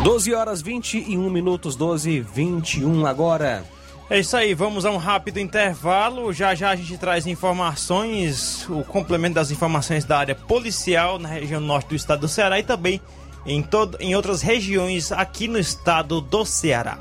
12 0.04 0.34
horas 0.34 0.62
21 0.64 1.30
minutos, 1.30 1.76
12 1.76 2.10
e 2.10 2.20
21 2.22 3.06
agora. 3.06 3.64
É 4.10 4.20
isso 4.20 4.36
aí, 4.36 4.54
vamos 4.56 4.84
a 4.84 4.90
um 4.90 4.98
rápido 4.98 5.40
intervalo. 5.40 6.34
Já 6.34 6.56
já 6.56 6.72
a 6.72 6.76
gente 6.76 6.98
traz 6.98 7.28
informações, 7.28 8.68
o 8.68 8.84
complemento 8.84 9.36
das 9.36 9.52
informações 9.52 10.04
da 10.04 10.18
área 10.18 10.34
policial 10.34 11.20
na 11.20 11.30
região 11.30 11.62
norte 11.62 11.90
do 11.90 11.96
estado 11.96 12.22
do 12.22 12.28
Ceará 12.28 12.60
e 12.60 12.64
também 12.64 13.00
em, 13.46 13.62
todo, 13.62 13.96
em 14.00 14.16
outras 14.16 14.42
regiões 14.42 15.12
aqui 15.12 15.48
no 15.48 15.60
estado 15.60 16.20
do 16.20 16.44
Ceará. 16.46 16.98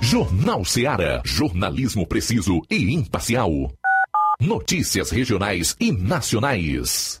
Jornal 0.00 0.64
Ceará, 0.64 1.20
jornalismo 1.24 2.06
preciso 2.06 2.62
e 2.70 2.94
imparcial. 2.94 3.50
Notícias 4.40 5.10
regionais 5.10 5.76
e 5.78 5.92
nacionais. 5.92 7.20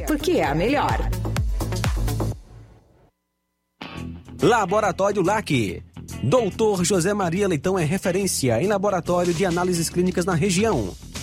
porque 0.00 0.32
é 0.32 0.44
a 0.44 0.54
melhor. 0.54 1.10
Laboratório 4.42 5.22
LAC. 5.22 5.82
Doutor 6.22 6.84
José 6.84 7.12
Maria 7.14 7.48
Leitão 7.48 7.78
é 7.78 7.84
referência 7.84 8.62
em 8.62 8.66
laboratório 8.66 9.32
de 9.32 9.44
análises 9.44 9.88
clínicas 9.88 10.24
na 10.24 10.34
região 10.34 10.94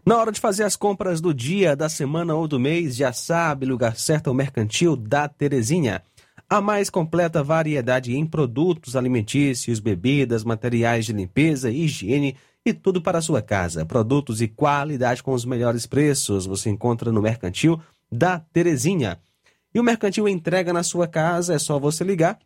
Na 0.06 0.18
hora 0.18 0.34
de 0.34 0.42
fazer 0.42 0.64
as 0.64 0.76
compras 0.76 1.22
do 1.22 1.34
dia, 1.34 1.78
da 1.78 1.88
semana 1.88 2.36
ou 2.36 2.46
do 2.46 2.60
mês, 2.60 2.98
já 2.98 3.14
sabe, 3.14 3.66
lugar 3.66 3.96
certo 3.96 4.28
é 4.28 4.32
o 4.32 4.36
Mercantil 4.36 4.98
da 4.98 5.30
Terezinha. 5.30 6.04
A 6.50 6.60
mais 6.60 6.90
completa 6.90 7.42
variedade 7.42 8.18
em 8.18 8.26
produtos 8.26 8.98
alimentícios, 8.98 9.80
bebidas, 9.80 10.44
materiais 10.44 11.06
de 11.06 11.14
limpeza, 11.14 11.72
higiene 11.72 12.36
e 12.66 12.74
tudo 12.74 13.02
para 13.02 13.20
a 13.20 13.22
sua 13.22 13.42
casa. 13.42 13.86
Produtos 13.86 14.42
e 14.42 14.50
qualidade 14.50 15.24
com 15.24 15.32
os 15.32 15.46
melhores 15.46 15.86
preços 15.86 16.46
você 16.46 16.70
encontra 16.70 17.14
no 17.14 17.22
Mercantil 17.22 17.80
da 18.12 18.40
Terezinha. 18.40 19.18
E 19.76 19.80
o 19.80 19.84
Mercantil 19.84 20.28
entrega 20.30 20.72
na 20.72 20.84
sua 20.84 21.06
casa, 21.06 21.54
é 21.54 21.60
só 21.60 21.78
você 21.78 22.06
ligar 22.06 22.40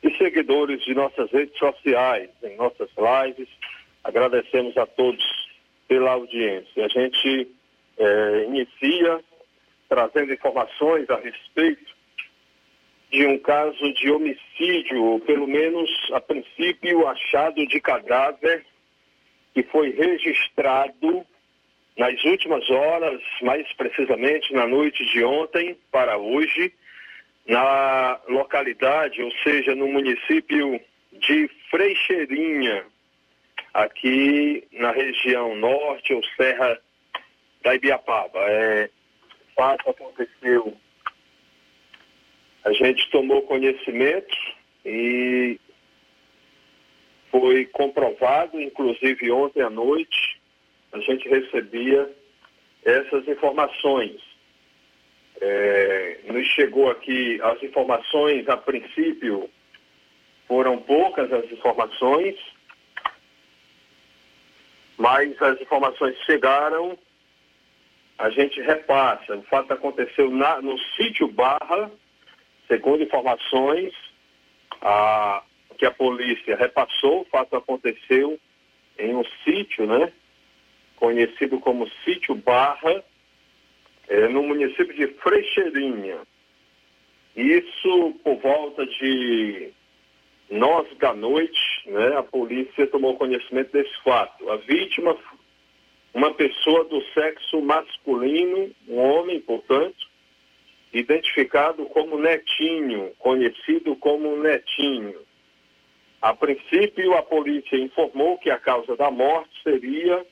e 0.04 0.16
seguidores 0.16 0.80
de 0.84 0.94
nossas 0.94 1.28
redes 1.32 1.58
sociais, 1.58 2.30
em 2.44 2.54
nossas 2.54 2.88
lives. 2.96 3.48
Agradecemos 4.04 4.76
a 4.76 4.86
todos 4.86 5.20
pela 5.88 6.12
audiência. 6.12 6.84
A 6.84 6.88
gente 6.88 7.48
eh, 7.98 8.44
inicia 8.46 9.18
trazendo 9.88 10.32
informações 10.32 11.10
a 11.10 11.16
respeito 11.16 11.92
de 13.10 13.26
um 13.26 13.36
caso 13.36 13.92
de 13.94 14.12
homicídio, 14.12 15.02
ou 15.02 15.18
pelo 15.18 15.48
menos 15.48 15.90
a 16.12 16.20
princípio 16.20 17.04
achado 17.08 17.66
de 17.66 17.80
cadáver, 17.80 18.64
que 19.52 19.64
foi 19.64 19.90
registrado 19.90 21.26
nas 21.98 22.24
últimas 22.24 22.70
horas, 22.70 23.20
mais 23.42 23.70
precisamente 23.72 24.54
na 24.54 24.68
noite 24.68 25.04
de 25.06 25.24
ontem 25.24 25.76
para 25.90 26.16
hoje, 26.16 26.72
na 27.44 28.20
localidade, 28.28 29.20
ou 29.20 29.32
seja, 29.42 29.74
no 29.74 29.88
município 29.88 30.80
de 31.12 31.50
Freixeirinha, 31.68 32.84
aqui 33.74 34.64
na 34.72 34.92
região 34.92 35.56
norte 35.56 36.14
ou 36.14 36.22
Serra 36.36 36.80
da 37.62 37.74
Ibiapaba. 37.74 38.38
É, 38.48 38.88
fato 39.56 39.90
aconteceu, 39.90 40.76
a 42.64 42.72
gente 42.74 43.10
tomou 43.10 43.42
conhecimento 43.42 44.36
e 44.84 45.58
foi 47.28 47.64
comprovado, 47.66 48.60
inclusive 48.60 49.32
ontem 49.32 49.62
à 49.62 49.70
noite, 49.70 50.37
a 50.92 50.98
gente 51.00 51.28
recebia 51.28 52.10
essas 52.84 53.26
informações. 53.28 54.20
É, 55.40 56.20
nos 56.24 56.46
chegou 56.48 56.90
aqui 56.90 57.40
as 57.42 57.62
informações, 57.62 58.48
a 58.48 58.56
princípio, 58.56 59.48
foram 60.46 60.78
poucas 60.78 61.32
as 61.32 61.44
informações, 61.52 62.36
mas 64.96 65.40
as 65.40 65.60
informações 65.60 66.16
chegaram 66.24 66.98
a 68.18 68.30
gente 68.30 68.60
repassa. 68.60 69.36
O 69.36 69.42
fato 69.42 69.72
aconteceu 69.72 70.28
na, 70.28 70.60
no 70.60 70.76
sítio 70.96 71.28
Barra, 71.28 71.90
segundo 72.66 73.02
informações 73.02 73.94
a, 74.82 75.42
que 75.78 75.86
a 75.86 75.90
polícia 75.92 76.56
repassou, 76.56 77.20
o 77.20 77.24
fato 77.26 77.56
aconteceu 77.56 78.38
em 78.98 79.14
um 79.14 79.22
sítio, 79.44 79.86
né? 79.86 80.12
Conhecido 80.98 81.60
como 81.60 81.88
sítio 82.04 82.34
Barra, 82.34 83.04
é, 84.08 84.28
no 84.28 84.42
município 84.42 84.94
de 84.94 85.06
Frecheirinha. 85.14 86.18
Isso 87.36 88.14
por 88.24 88.36
volta 88.36 88.84
de 88.86 89.70
nove 90.50 90.94
da 90.96 91.14
noite, 91.14 91.60
né? 91.86 92.16
A 92.16 92.22
polícia 92.22 92.86
tomou 92.86 93.16
conhecimento 93.16 93.72
desse 93.72 93.94
fato. 94.02 94.50
A 94.50 94.56
vítima 94.56 95.16
uma 96.14 96.32
pessoa 96.34 96.84
do 96.84 97.00
sexo 97.12 97.60
masculino, 97.60 98.70
um 98.88 98.98
homem, 98.98 99.40
portanto, 99.40 100.08
identificado 100.92 101.84
como 101.86 102.18
Netinho, 102.18 103.12
conhecido 103.18 103.94
como 103.96 104.36
Netinho. 104.36 105.20
A 106.20 106.34
princípio, 106.34 107.14
a 107.14 107.22
polícia 107.22 107.76
informou 107.76 108.38
que 108.38 108.50
a 108.50 108.58
causa 108.58 108.96
da 108.96 109.10
morte 109.10 109.50
seria, 109.62 110.26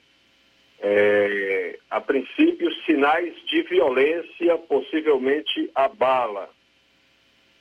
é, 0.81 1.79
a 1.91 2.01
princípio, 2.01 2.73
sinais 2.85 3.35
de 3.47 3.63
violência, 3.63 4.59
possivelmente 4.59 5.71
a 5.75 5.89
bala. 5.89 6.51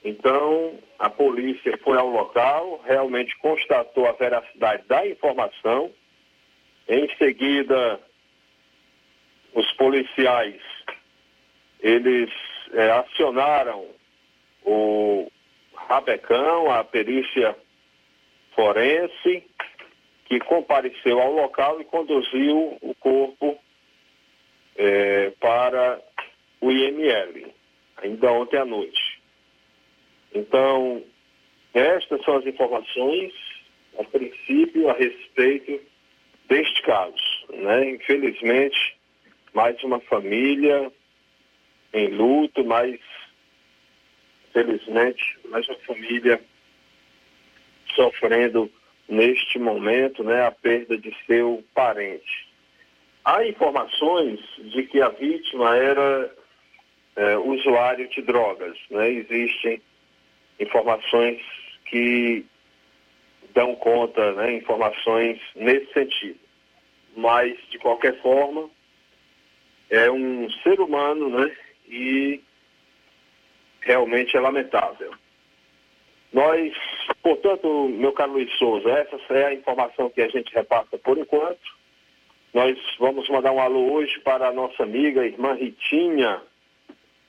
Então, 0.04 0.78
a 1.00 1.10
polícia 1.10 1.78
foi 1.84 1.98
ao 1.98 2.08
local, 2.08 2.82
realmente 2.86 3.36
constatou 3.40 4.08
a 4.08 4.12
veracidade 4.12 4.84
da 4.88 5.08
informação. 5.08 5.92
Em 6.88 7.10
seguida, 7.18 8.00
os 9.54 9.72
policiais 9.74 10.62
eles 11.80 12.32
é, 12.74 12.92
acionaram 12.92 13.88
o 14.64 15.32
Rabecão, 15.76 16.72
a 16.72 16.84
perícia 16.84 17.56
forense, 18.56 19.44
que 20.26 20.40
compareceu 20.40 21.20
ao 21.20 21.32
local 21.32 21.80
e 21.80 21.86
conduziu 21.86 22.78
o 22.82 22.96
corpo 22.96 23.58
é, 24.76 25.32
para 25.40 26.02
o 26.60 26.72
IML. 26.72 27.54
ainda 27.98 28.32
ontem 28.32 28.58
à 28.58 28.66
noite. 28.66 29.22
Então, 30.34 31.04
estas 31.74 32.24
são 32.24 32.38
as 32.38 32.46
informações, 32.46 33.34
a 33.98 34.04
princípio, 34.04 34.90
a 34.90 34.94
respeito 34.94 35.80
deste 36.48 36.82
caso. 36.82 37.16
Né? 37.50 37.92
Infelizmente, 37.92 38.98
mais 39.54 39.82
uma 39.84 40.00
família 40.02 40.92
em 41.94 42.08
luto, 42.10 42.66
mas, 42.66 43.00
felizmente, 44.52 45.40
mais 45.46 45.68
uma 45.70 45.80
família 45.80 46.42
sofrendo 47.96 48.70
neste 49.08 49.60
momento 49.60 50.24
né, 50.24 50.46
a 50.46 50.52
perda 50.52 50.98
de 50.98 51.16
seu 51.26 51.64
parente. 51.74 52.48
Há 53.24 53.46
informações 53.46 54.40
de 54.58 54.84
que 54.84 55.02
a 55.02 55.10
vítima 55.10 55.76
era 55.76 56.32
é, 57.16 57.38
usuário 57.38 58.08
de 58.10 58.22
drogas. 58.22 58.78
Né? 58.90 59.10
Existem 59.10 59.82
informações 60.60 61.42
que 61.86 62.46
dão 63.54 63.76
conta, 63.76 64.34
né, 64.34 64.54
informações 64.54 65.40
nesse 65.56 65.92
sentido. 65.94 66.40
Mas, 67.16 67.58
de 67.70 67.80
qualquer 67.80 68.22
forma, 68.22 68.70
é 69.90 70.12
um 70.12 70.50
ser 70.62 70.80
humano, 70.82 71.30
né, 71.30 71.56
e 71.88 72.42
realmente 73.82 74.36
é 74.36 74.40
lamentável. 74.40 75.14
Nós, 76.34 76.74
portanto, 77.26 77.90
meu 77.90 78.12
caro 78.12 78.34
Luiz 78.34 78.56
Souza, 78.60 78.88
essa 78.88 79.18
é 79.34 79.46
a 79.48 79.54
informação 79.54 80.12
que 80.12 80.22
a 80.22 80.28
gente 80.28 80.54
repassa 80.54 80.96
por 81.00 81.18
enquanto. 81.18 81.76
Nós 82.54 82.78
vamos 83.00 83.28
mandar 83.30 83.52
um 83.52 83.60
alô 83.60 83.94
hoje 83.94 84.20
para 84.20 84.48
a 84.48 84.54
nossa 84.54 84.84
amiga, 84.84 85.26
irmã 85.26 85.56
Ritinha, 85.56 86.40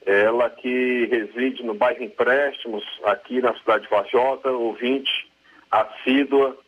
ela 0.05 0.51
que 0.51 1.07
reside 1.07 1.63
no 1.63 1.73
bairro 1.73 2.05
Empréstimos, 2.05 2.85
aqui 3.05 3.41
na 3.41 3.55
cidade 3.55 3.85
de 3.85 3.91
Vajota, 3.91 4.51
ouvinte 4.51 5.33
assídua 5.71 6.59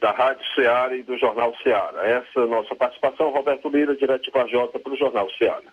da 0.00 0.12
Rádio 0.12 0.46
Ceará 0.54 0.94
e 0.94 1.02
do 1.02 1.18
Jornal 1.18 1.52
Ceará. 1.60 2.06
Essa 2.06 2.40
é 2.40 2.42
a 2.44 2.46
nossa 2.46 2.76
participação, 2.76 3.30
Roberto 3.30 3.68
Lira, 3.68 3.96
direto 3.96 4.22
de 4.22 4.30
Vajota 4.30 4.78
para 4.78 4.92
o 4.92 4.96
Jornal 4.96 5.28
Ceará. 5.32 5.72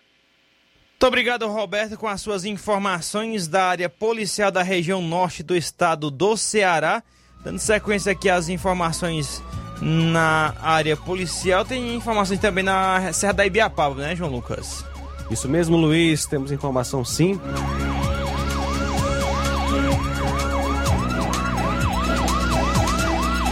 Muito 0.96 1.08
obrigado, 1.08 1.46
Roberto, 1.46 1.98
com 1.98 2.08
as 2.08 2.22
suas 2.22 2.46
informações 2.46 3.46
da 3.46 3.66
área 3.66 3.86
policial 3.86 4.50
da 4.50 4.62
região 4.62 5.02
norte 5.02 5.42
do 5.42 5.54
estado 5.54 6.10
do 6.10 6.38
Ceará. 6.38 7.02
Dando 7.44 7.58
sequência 7.58 8.12
aqui 8.12 8.30
às 8.30 8.48
informações 8.48 9.42
na 9.82 10.54
área 10.62 10.96
policial, 10.96 11.66
tem 11.66 11.94
informações 11.94 12.40
também 12.40 12.64
na 12.64 13.12
Serra 13.12 13.34
da 13.34 13.46
Ibiapaba, 13.46 13.94
né, 13.94 14.16
João 14.16 14.30
Lucas? 14.30 14.86
Isso 15.30 15.46
mesmo, 15.46 15.76
Luiz, 15.76 16.24
temos 16.24 16.50
informação 16.50 17.04
sim. 17.04 17.38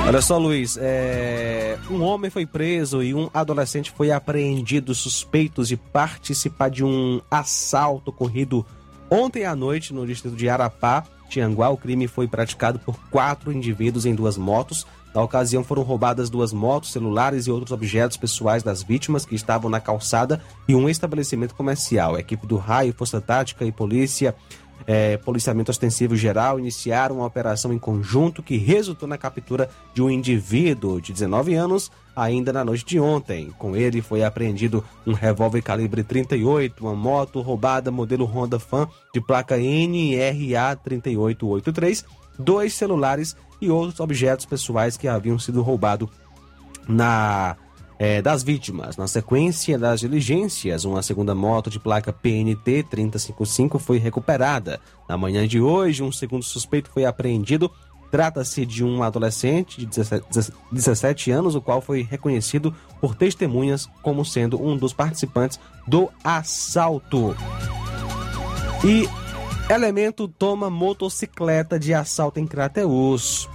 Olha 0.07 0.21
só, 0.21 0.37
Luiz, 0.37 0.77
é... 0.79 1.79
um 1.91 2.03
homem 2.03 2.31
foi 2.31 2.45
preso 2.45 3.03
e 3.03 3.15
um 3.15 3.31
adolescente 3.33 3.91
foi 3.91 4.11
apreendido 4.11 4.95
suspeitos 4.95 5.67
de 5.67 5.79
participar 5.79 6.69
de 6.69 6.85
um 6.85 7.23
assalto 7.31 8.11
ocorrido 8.11 8.67
ontem 9.11 9.47
à 9.47 9.57
noite 9.57 9.95
no 9.95 10.07
distrito 10.07 10.37
de 10.37 10.47
Arapá, 10.47 11.05
Tianguá. 11.31 11.71
O 11.71 11.79
crime 11.79 12.07
foi 12.07 12.29
praticado 12.29 12.79
por 12.79 12.97
quatro 13.11 13.51
indivíduos 13.51 14.05
em 14.05 14.15
duas 14.15 14.37
motos. 14.37 14.87
Na 15.15 15.23
ocasião 15.23 15.65
foram 15.65 15.83
roubadas 15.83 16.29
duas 16.29 16.53
motos, 16.53 16.93
celulares 16.93 17.47
e 17.47 17.51
outros 17.51 17.73
objetos 17.73 18.19
pessoais 18.19 18.63
das 18.63 18.83
vítimas 18.83 19.25
que 19.25 19.35
estavam 19.35 19.71
na 19.71 19.81
calçada 19.81 20.43
e 20.69 20.75
um 20.75 20.89
estabelecimento 20.89 21.55
comercial. 21.55 22.15
A 22.15 22.21
equipe 22.21 22.47
do 22.47 22.57
Raio, 22.57 22.93
Força 22.93 23.21
Tática 23.23 23.65
e 23.65 23.73
Polícia 23.73 24.35
é, 24.87 25.17
Policiamento 25.17 25.71
Ostensivo 25.71 26.15
Geral 26.15 26.59
iniciaram 26.59 27.17
uma 27.17 27.27
operação 27.27 27.73
em 27.73 27.79
conjunto 27.79 28.43
que 28.43 28.57
resultou 28.57 29.09
na 29.09 29.17
captura 29.17 29.69
de 29.95 30.03
um 30.03 30.11
indivíduo 30.11 31.01
de 31.01 31.13
19 31.13 31.55
anos 31.55 31.91
ainda 32.15 32.53
na 32.53 32.65
noite 32.65 32.85
de 32.85 33.01
ontem. 33.01 33.51
Com 33.59 33.75
ele 33.75 34.03
foi 34.03 34.23
apreendido 34.23 34.85
um 35.07 35.13
revólver 35.13 35.63
calibre 35.63 36.03
38, 36.03 36.85
uma 36.85 36.95
moto 36.95 37.41
roubada 37.41 37.91
modelo 37.91 38.25
Honda 38.25 38.59
Fan 38.59 38.89
de 39.13 39.21
placa 39.21 39.57
NRA 39.57 40.77
3883, 40.77 42.05
dois 42.39 42.75
celulares 42.75 43.37
e 43.61 43.71
outros 43.71 44.01
objetos 44.01 44.45
pessoais 44.45 44.97
que 44.97 45.09
haviam 45.09 45.39
sido 45.39 45.63
roubados 45.63 46.09
na 46.87 47.57
é, 47.99 48.21
das 48.21 48.43
vítimas. 48.43 48.97
Na 48.97 49.07
sequência 49.07 49.79
das 49.79 50.01
diligências, 50.01 50.85
uma 50.85 51.03
segunda 51.03 51.35
moto 51.35 51.71
de 51.71 51.79
placa 51.79 52.13
PNT 52.13 52.85
355 52.91 53.79
foi 53.79 53.99
recuperada. 53.99 54.81
Na 55.09 55.17
manhã 55.17 55.47
de 55.47 55.61
hoje, 55.61 56.03
um 56.03 56.13
segundo 56.13 56.43
suspeito 56.43 56.91
foi 56.91 57.05
apreendido. 57.05 57.71
Trata-se 58.11 58.65
de 58.65 58.85
um 58.85 59.03
adolescente 59.03 59.81
de 59.81 59.87
17, 59.87 60.53
17 60.71 61.31
anos, 61.33 61.57
o 61.57 61.61
qual 61.61 61.81
foi 61.81 62.03
reconhecido 62.03 62.73
por 63.01 63.15
testemunhas 63.15 63.89
como 64.03 64.25
sendo 64.25 64.63
um 64.63 64.77
dos 64.77 64.93
participantes 64.93 65.59
do 65.87 66.09
assalto. 66.23 67.37
E 68.85 69.09
elemento 69.73 70.29
toma 70.29 70.71
motocicleta 70.71 71.79
de 71.79 71.93
assalto 71.93 72.39
em 72.39 72.47
Crateus. 72.47 73.49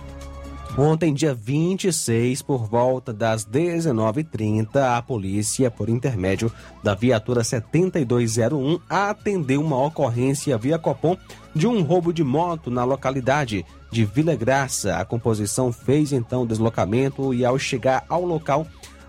Ontem, 0.77 1.13
dia 1.13 1.33
26, 1.33 2.41
por 2.41 2.65
volta 2.65 3.11
das 3.11 3.45
19h30, 3.45 4.97
a 4.97 5.01
polícia, 5.01 5.69
por 5.69 5.89
intermédio 5.89 6.51
da 6.83 6.93
viatura 6.93 7.43
7201, 7.43 8.79
atendeu 8.87 9.61
uma 9.61 9.83
ocorrência 9.83 10.57
via 10.57 10.79
Copom 10.79 11.17
de 11.53 11.67
um 11.67 11.81
roubo 11.81 12.13
de 12.13 12.23
moto 12.23 12.69
na 12.69 12.83
localidade 12.83 13.65
de 13.91 14.05
Vila 14.05 14.35
Graça. 14.35 14.97
A 14.97 15.03
composição 15.03 15.71
fez 15.71 16.13
então 16.13 16.45
deslocamento 16.45 17.33
e, 17.33 17.43
ao 17.43 17.59
chegar 17.59 18.05
ao 18.07 18.23
local, 18.23 18.65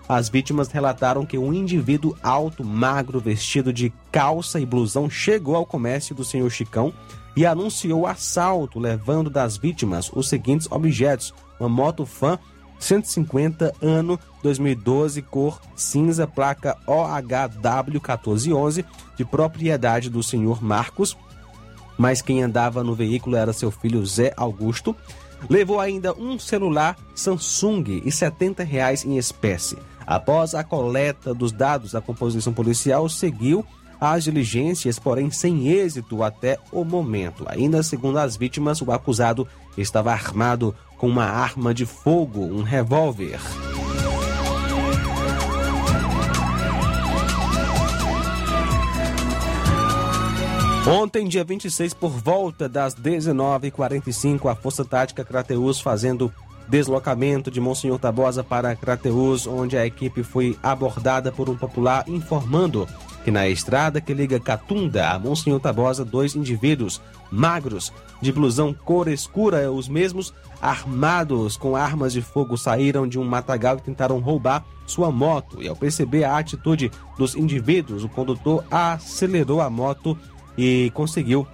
as 0.09 0.27
vítimas 0.27 0.67
relataram 0.67 1.25
que 1.25 1.37
um 1.37 1.53
indivíduo 1.53 2.17
alto, 2.21 2.65
magro, 2.65 3.19
vestido 3.19 3.71
de 3.71 3.93
calça 4.11 4.59
e 4.59 4.65
blusão 4.65 5.09
chegou 5.09 5.55
ao 5.55 5.65
comércio 5.65 6.13
do 6.13 6.25
senhor 6.25 6.49
Chicão 6.49 6.91
e 7.35 7.45
anunciou 7.45 8.01
o 8.01 8.07
assalto, 8.07 8.79
levando 8.79 9.29
das 9.29 9.57
vítimas 9.57 10.11
os 10.13 10.27
seguintes 10.27 10.67
objetos: 10.69 11.33
uma 11.59 11.69
moto 11.69 12.05
Fan 12.05 12.37
150 12.79 13.75
ano 13.81 14.19
2012 14.41 15.21
cor 15.21 15.61
cinza 15.75 16.25
placa 16.25 16.75
OHW 16.87 17.91
1411 17.91 18.83
de 19.15 19.23
propriedade 19.23 20.09
do 20.09 20.23
senhor 20.23 20.63
Marcos, 20.63 21.15
mas 21.97 22.21
quem 22.21 22.41
andava 22.41 22.83
no 22.83 22.95
veículo 22.95 23.35
era 23.35 23.53
seu 23.53 23.69
filho 23.69 24.05
Zé 24.05 24.33
Augusto. 24.35 24.95
Levou 25.49 25.79
ainda 25.79 26.13
um 26.13 26.37
celular 26.37 26.95
Samsung 27.15 28.01
e 28.05 28.11
70 28.11 28.63
reais 28.63 29.03
em 29.03 29.17
espécie. 29.17 29.77
Após 30.05 30.53
a 30.53 30.63
coleta 30.63 31.33
dos 31.33 31.51
dados 31.51 31.93
da 31.93 32.01
composição 32.01 32.53
policial, 32.53 33.07
seguiu 33.09 33.65
as 34.01 34.23
diligências, 34.23 34.97
porém 34.97 35.29
sem 35.29 35.67
êxito 35.67 36.23
até 36.23 36.57
o 36.71 36.83
momento. 36.83 37.45
Ainda 37.47 37.83
segundo 37.83 38.17
as 38.17 38.35
vítimas, 38.35 38.81
o 38.81 38.91
acusado 38.91 39.47
estava 39.77 40.11
armado 40.11 40.75
com 40.97 41.07
uma 41.07 41.25
arma 41.25 41.71
de 41.71 41.85
fogo, 41.85 42.41
um 42.41 42.63
revólver. 42.63 43.39
Ontem, 50.87 51.27
dia 51.27 51.43
26, 51.43 51.93
por 51.93 52.09
volta 52.09 52.67
das 52.67 52.95
19h45, 52.95 54.51
a 54.51 54.55
Força 54.55 54.83
Tática 54.83 55.23
Crateus 55.23 55.79
fazendo 55.79 56.33
deslocamento 56.67 57.51
de 57.51 57.61
Monsenhor 57.61 57.99
Tabosa 57.99 58.43
para 58.43 58.75
Crateus, 58.75 59.45
onde 59.45 59.77
a 59.77 59.85
equipe 59.85 60.23
foi 60.23 60.57
abordada 60.63 61.31
por 61.31 61.49
um 61.49 61.55
popular 61.55 62.03
informando 62.07 62.87
que 63.23 63.31
na 63.31 63.47
estrada 63.47 64.01
que 64.01 64.13
liga 64.13 64.39
Catunda 64.39 65.09
a 65.09 65.19
Monsenhor 65.19 65.59
Tabosa, 65.59 66.03
dois 66.03 66.35
indivíduos 66.35 67.01
magros, 67.31 67.93
de 68.21 68.31
blusão 68.31 68.73
cor 68.73 69.07
escura, 69.07 69.71
os 69.71 69.87
mesmos 69.87 70.33
armados 70.61 71.57
com 71.57 71.75
armas 71.75 72.13
de 72.13 72.21
fogo, 72.21 72.57
saíram 72.57 73.07
de 73.07 73.17
um 73.17 73.23
matagal 73.23 73.77
e 73.77 73.81
tentaram 73.81 74.19
roubar 74.19 74.63
sua 74.85 75.11
moto. 75.11 75.61
E 75.61 75.67
ao 75.67 75.75
perceber 75.75 76.23
a 76.23 76.37
atitude 76.37 76.91
dos 77.17 77.35
indivíduos, 77.35 78.03
o 78.03 78.09
condutor 78.09 78.63
acelerou 78.69 79.61
a 79.61 79.69
moto 79.69 80.17
e 80.57 80.91
conseguiu 80.93 81.47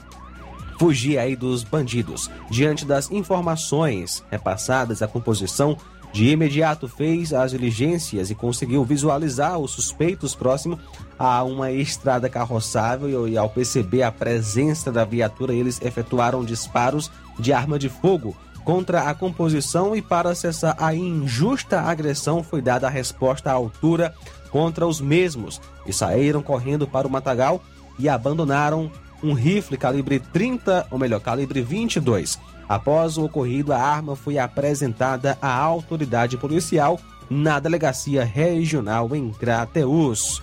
fugir 0.79 1.17
aí 1.17 1.35
dos 1.35 1.63
bandidos. 1.63 2.29
Diante 2.49 2.85
das 2.85 3.09
informações 3.11 4.23
repassadas, 4.29 5.01
a 5.01 5.07
composição 5.07 5.77
de 6.11 6.29
imediato 6.29 6.87
fez 6.87 7.33
as 7.33 7.51
diligências 7.51 8.29
e 8.29 8.35
conseguiu 8.35 8.83
visualizar 8.83 9.57
os 9.59 9.71
suspeitos 9.71 10.35
próximo 10.35 10.79
a 11.17 11.43
uma 11.43 11.71
estrada 11.71 12.29
carroçável 12.29 13.27
e 13.27 13.37
ao 13.37 13.49
perceber 13.49 14.03
a 14.03 14.11
presença 14.11 14.91
da 14.91 15.03
viatura, 15.03 15.53
eles 15.53 15.81
efetuaram 15.81 16.43
disparos 16.43 17.11
de 17.39 17.51
arma 17.51 17.79
de 17.79 17.89
fogo 17.89 18.35
contra 18.63 19.03
a 19.03 19.13
composição 19.13 19.95
e 19.95 20.01
para 20.01 20.35
cessar 20.35 20.75
a 20.77 20.93
injusta 20.93 21.79
agressão 21.79 22.43
foi 22.43 22.61
dada 22.61 22.87
a 22.87 22.89
resposta 22.89 23.49
à 23.49 23.53
altura 23.53 24.13
contra 24.51 24.85
os 24.85 24.99
mesmos 24.99 25.61
e 25.85 25.93
saíram 25.93 26.41
correndo 26.41 26.85
para 26.85 27.07
o 27.07 27.09
matagal 27.09 27.61
e 27.97 28.09
abandonaram 28.09 28.91
um 29.23 29.33
rifle 29.33 29.77
calibre 29.77 30.19
30, 30.19 30.87
ou 30.91 30.99
melhor, 30.99 31.19
calibre 31.19 31.61
22. 31.61 32.37
Após 32.67 33.17
o 33.17 33.25
ocorrido, 33.25 33.71
a 33.71 33.79
arma 33.79 34.15
foi 34.15 34.37
apresentada 34.37 35.37
à 35.41 35.55
autoridade 35.55 36.37
policial 36.37 36.99
na 37.29 37.59
delegacia 37.59 38.23
regional 38.23 39.15
em 39.15 39.31
Crateus. 39.31 40.41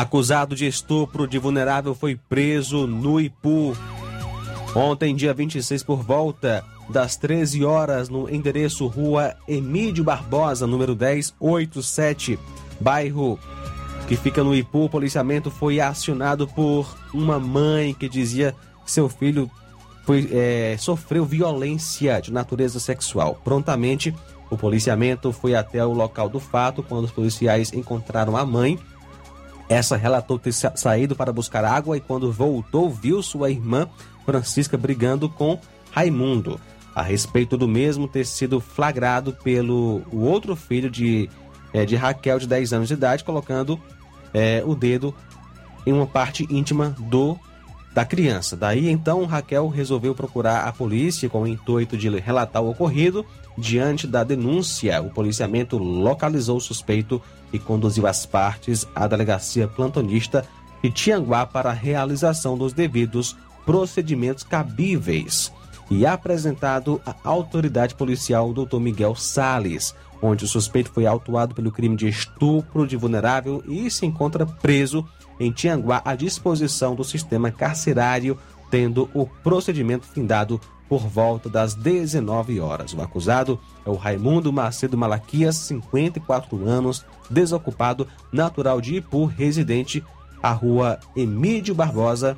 Acusado 0.00 0.56
de 0.56 0.66
estupro 0.66 1.24
de 1.24 1.38
vulnerável 1.38 1.94
foi 1.94 2.16
preso 2.16 2.84
no 2.84 3.20
Ipu. 3.20 3.76
Ontem, 4.74 5.14
dia 5.14 5.32
26, 5.32 5.84
por 5.84 6.02
volta 6.02 6.64
das 6.88 7.16
13 7.16 7.64
horas, 7.64 8.08
no 8.08 8.28
endereço 8.28 8.88
Rua 8.88 9.36
Emílio 9.46 10.02
Barbosa, 10.02 10.66
número 10.66 10.96
1087, 10.96 12.36
bairro 12.80 13.38
que 14.08 14.16
fica 14.16 14.42
no 14.42 14.52
Ipu, 14.52 14.86
o 14.86 14.90
policiamento 14.90 15.48
foi 15.48 15.78
acionado 15.78 16.48
por 16.48 16.92
uma 17.14 17.38
mãe 17.38 17.94
que 17.94 18.08
dizia 18.08 18.52
que 18.84 18.90
seu 18.90 19.08
filho 19.08 19.48
foi, 20.04 20.28
é, 20.32 20.74
sofreu 20.76 21.24
violência 21.24 22.20
de 22.20 22.32
natureza 22.32 22.80
sexual. 22.80 23.40
Prontamente, 23.44 24.12
o 24.50 24.56
policiamento 24.56 25.30
foi 25.30 25.54
até 25.54 25.86
o 25.86 25.92
local 25.92 26.28
do 26.28 26.40
fato 26.40 26.82
quando 26.82 27.04
os 27.04 27.12
policiais 27.12 27.72
encontraram 27.72 28.36
a 28.36 28.44
mãe. 28.44 28.76
Essa 29.68 29.96
relatou 29.96 30.38
ter 30.38 30.52
saído 30.52 31.16
para 31.16 31.32
buscar 31.32 31.64
água 31.64 31.96
e 31.96 32.00
quando 32.00 32.30
voltou 32.30 32.90
viu 32.90 33.22
sua 33.22 33.50
irmã 33.50 33.88
Francisca 34.24 34.76
brigando 34.76 35.28
com 35.28 35.58
Raimundo. 35.90 36.60
A 36.94 37.02
respeito 37.02 37.56
do 37.56 37.66
mesmo 37.66 38.06
ter 38.06 38.24
sido 38.24 38.60
flagrado 38.60 39.32
pelo 39.32 40.02
o 40.12 40.20
outro 40.20 40.54
filho 40.54 40.90
de, 40.90 41.28
é, 41.72 41.84
de 41.84 41.96
Raquel, 41.96 42.38
de 42.38 42.46
10 42.46 42.72
anos 42.72 42.88
de 42.88 42.94
idade, 42.94 43.24
colocando 43.24 43.80
é, 44.32 44.62
o 44.64 44.74
dedo 44.74 45.14
em 45.86 45.92
uma 45.92 46.06
parte 46.06 46.46
íntima 46.50 46.94
do 46.98 47.38
da 47.92 48.04
criança. 48.04 48.56
Daí 48.56 48.88
então 48.90 49.24
Raquel 49.24 49.68
resolveu 49.68 50.14
procurar 50.14 50.66
a 50.66 50.72
polícia 50.72 51.28
com 51.28 51.42
o 51.42 51.46
intuito 51.46 51.96
de 51.96 52.08
relatar 52.18 52.60
o 52.60 52.70
ocorrido. 52.70 53.24
Diante 53.56 54.06
da 54.06 54.24
denúncia, 54.24 55.00
o 55.00 55.10
policiamento 55.10 55.78
localizou 55.78 56.56
o 56.56 56.60
suspeito 56.60 57.22
e 57.52 57.58
conduziu 57.58 58.06
as 58.06 58.26
partes 58.26 58.86
à 58.94 59.06
delegacia 59.06 59.68
plantonista 59.68 60.44
de 60.82 60.90
Tianguá 60.90 61.46
para 61.46 61.70
a 61.70 61.74
realização 61.74 62.58
dos 62.58 62.72
devidos 62.72 63.36
procedimentos 63.64 64.42
cabíveis 64.42 65.52
e 65.90 66.04
apresentado 66.04 67.00
à 67.06 67.14
autoridade 67.24 67.94
policial 67.94 68.52
Dr. 68.52 68.78
Miguel 68.78 69.14
Sales, 69.14 69.94
onde 70.20 70.44
o 70.44 70.48
suspeito 70.48 70.90
foi 70.90 71.06
autuado 71.06 71.54
pelo 71.54 71.70
crime 71.70 71.96
de 71.96 72.08
estupro 72.08 72.86
de 72.86 72.96
vulnerável 72.96 73.62
e 73.66 73.90
se 73.90 74.04
encontra 74.04 74.46
preso 74.46 75.06
em 75.38 75.52
Tianguá 75.52 76.02
à 76.04 76.14
disposição 76.14 76.94
do 76.94 77.04
sistema 77.04 77.50
carcerário, 77.50 78.38
tendo 78.70 79.08
o 79.14 79.26
procedimento 79.26 80.06
findado 80.06 80.60
por 80.88 81.06
volta 81.06 81.48
das 81.48 81.74
19 81.74 82.60
horas. 82.60 82.92
O 82.92 83.00
acusado 83.00 83.58
é 83.84 83.90
o 83.90 83.94
Raimundo 83.94 84.52
Macedo 84.52 84.96
Malaquias, 84.96 85.56
54 85.56 86.68
anos, 86.68 87.04
desocupado, 87.28 88.06
natural 88.32 88.80
de 88.80 88.96
Ipu, 88.96 89.24
residente 89.24 90.04
à 90.42 90.52
rua 90.52 90.98
Emílio 91.16 91.74
Barbosa, 91.74 92.36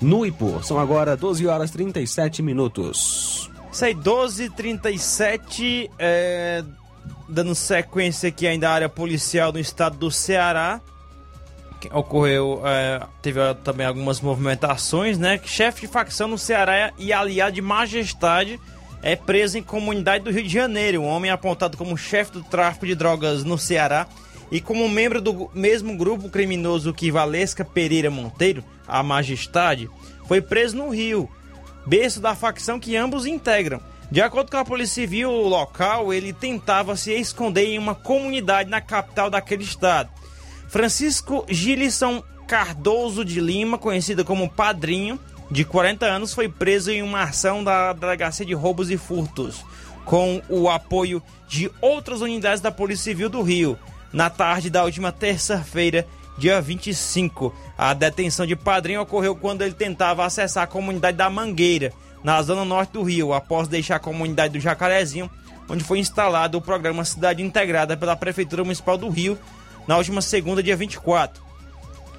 no 0.00 0.26
Ipu. 0.26 0.62
São 0.62 0.78
agora 0.78 1.16
12 1.16 1.46
horas 1.46 1.70
37 1.70 2.42
minutos. 2.42 3.50
Isso 3.70 3.84
aí, 3.84 3.94
12 3.94 4.50
37 4.50 5.90
é, 5.98 6.64
dando 7.28 7.54
sequência 7.54 8.28
aqui 8.28 8.46
ainda 8.46 8.70
à 8.70 8.72
área 8.72 8.88
policial 8.88 9.52
no 9.52 9.58
estado 9.58 9.96
do 9.96 10.10
Ceará 10.10 10.80
ocorreu, 11.92 12.62
é, 12.64 13.00
teve 13.22 13.40
também 13.64 13.86
algumas 13.86 14.20
movimentações, 14.20 15.18
né? 15.18 15.40
Chefe 15.44 15.82
de 15.82 15.86
facção 15.86 16.28
no 16.28 16.38
Ceará 16.38 16.92
e 16.98 17.12
aliado 17.12 17.54
de 17.54 17.62
Majestade 17.62 18.60
é 19.02 19.14
preso 19.14 19.58
em 19.58 19.62
comunidade 19.62 20.24
do 20.24 20.30
Rio 20.30 20.42
de 20.42 20.48
Janeiro. 20.48 21.02
Um 21.02 21.06
homem 21.06 21.30
apontado 21.30 21.76
como 21.76 21.96
chefe 21.96 22.32
do 22.32 22.42
tráfico 22.42 22.86
de 22.86 22.94
drogas 22.94 23.44
no 23.44 23.58
Ceará 23.58 24.06
e 24.50 24.60
como 24.60 24.88
membro 24.88 25.20
do 25.20 25.50
mesmo 25.54 25.96
grupo 25.96 26.28
criminoso 26.28 26.92
que 26.92 27.10
Valesca 27.10 27.64
Pereira 27.64 28.10
Monteiro, 28.10 28.64
a 28.86 29.02
Majestade, 29.02 29.90
foi 30.26 30.40
preso 30.40 30.76
no 30.76 30.88
Rio, 30.88 31.28
berço 31.86 32.20
da 32.20 32.34
facção 32.34 32.80
que 32.80 32.96
ambos 32.96 33.26
integram. 33.26 33.80
De 34.10 34.20
acordo 34.20 34.50
com 34.50 34.56
a 34.56 34.64
Polícia 34.64 35.02
Civil 35.02 35.30
local, 35.30 36.12
ele 36.12 36.32
tentava 36.32 36.96
se 36.96 37.12
esconder 37.12 37.66
em 37.66 37.78
uma 37.78 37.94
comunidade 37.94 38.70
na 38.70 38.80
capital 38.80 39.28
daquele 39.28 39.64
estado. 39.64 40.10
Francisco 40.76 41.46
Gilisson 41.48 42.22
Cardoso 42.46 43.24
de 43.24 43.40
Lima, 43.40 43.78
conhecido 43.78 44.26
como 44.26 44.50
Padrinho, 44.50 45.18
de 45.50 45.64
40 45.64 46.04
anos, 46.04 46.34
foi 46.34 46.50
preso 46.50 46.90
em 46.90 47.02
uma 47.02 47.22
ação 47.22 47.64
da 47.64 47.94
Delegacia 47.94 48.44
de 48.44 48.52
Roubos 48.52 48.90
e 48.90 48.98
Furtos, 48.98 49.64
com 50.04 50.42
o 50.50 50.68
apoio 50.68 51.22
de 51.48 51.70
outras 51.80 52.20
unidades 52.20 52.60
da 52.60 52.70
Polícia 52.70 53.04
Civil 53.04 53.30
do 53.30 53.40
Rio, 53.40 53.78
na 54.12 54.28
tarde 54.28 54.68
da 54.68 54.84
última 54.84 55.10
terça-feira, 55.10 56.06
dia 56.36 56.60
25. 56.60 57.54
A 57.78 57.94
detenção 57.94 58.44
de 58.46 58.54
Padrinho 58.54 59.00
ocorreu 59.00 59.34
quando 59.34 59.62
ele 59.62 59.72
tentava 59.72 60.26
acessar 60.26 60.64
a 60.64 60.66
comunidade 60.66 61.16
da 61.16 61.30
Mangueira, 61.30 61.90
na 62.22 62.42
zona 62.42 62.66
norte 62.66 62.92
do 62.92 63.02
Rio, 63.02 63.32
após 63.32 63.66
deixar 63.66 63.96
a 63.96 64.00
comunidade 64.00 64.52
do 64.52 64.60
Jacarezinho, 64.60 65.30
onde 65.70 65.82
foi 65.82 66.00
instalado 66.00 66.58
o 66.58 66.62
programa 66.62 67.02
Cidade 67.02 67.42
Integrada 67.42 67.96
pela 67.96 68.14
Prefeitura 68.14 68.62
Municipal 68.62 68.98
do 68.98 69.08
Rio, 69.08 69.38
na 69.86 69.96
última 69.96 70.20
segunda, 70.20 70.62
dia 70.62 70.76
24. 70.76 71.44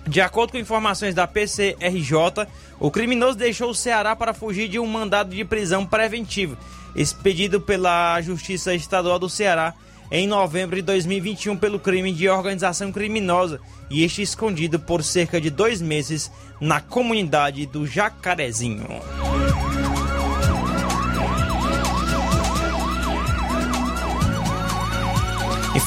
De 0.07 0.21
acordo 0.21 0.51
com 0.51 0.57
informações 0.57 1.13
da 1.13 1.27
PCRJ, 1.27 2.47
o 2.79 2.89
criminoso 2.89 3.37
deixou 3.37 3.71
o 3.71 3.75
Ceará 3.75 4.15
para 4.15 4.33
fugir 4.33 4.69
de 4.69 4.79
um 4.79 4.85
mandado 4.85 5.35
de 5.35 5.43
prisão 5.43 5.85
preventivo, 5.85 6.57
expedido 6.95 7.59
pela 7.59 8.21
Justiça 8.21 8.73
Estadual 8.73 9.19
do 9.19 9.29
Ceará 9.29 9.73
em 10.09 10.25
novembro 10.27 10.77
de 10.77 10.81
2021 10.83 11.57
pelo 11.57 11.79
crime 11.79 12.13
de 12.13 12.29
organização 12.29 12.91
criminosa 12.91 13.59
e 13.89 14.03
este 14.03 14.21
escondido 14.21 14.79
por 14.79 15.03
cerca 15.03 15.39
de 15.39 15.49
dois 15.49 15.81
meses 15.81 16.31
na 16.61 16.79
comunidade 16.79 17.65
do 17.65 17.85
Jacarezinho. 17.85 18.87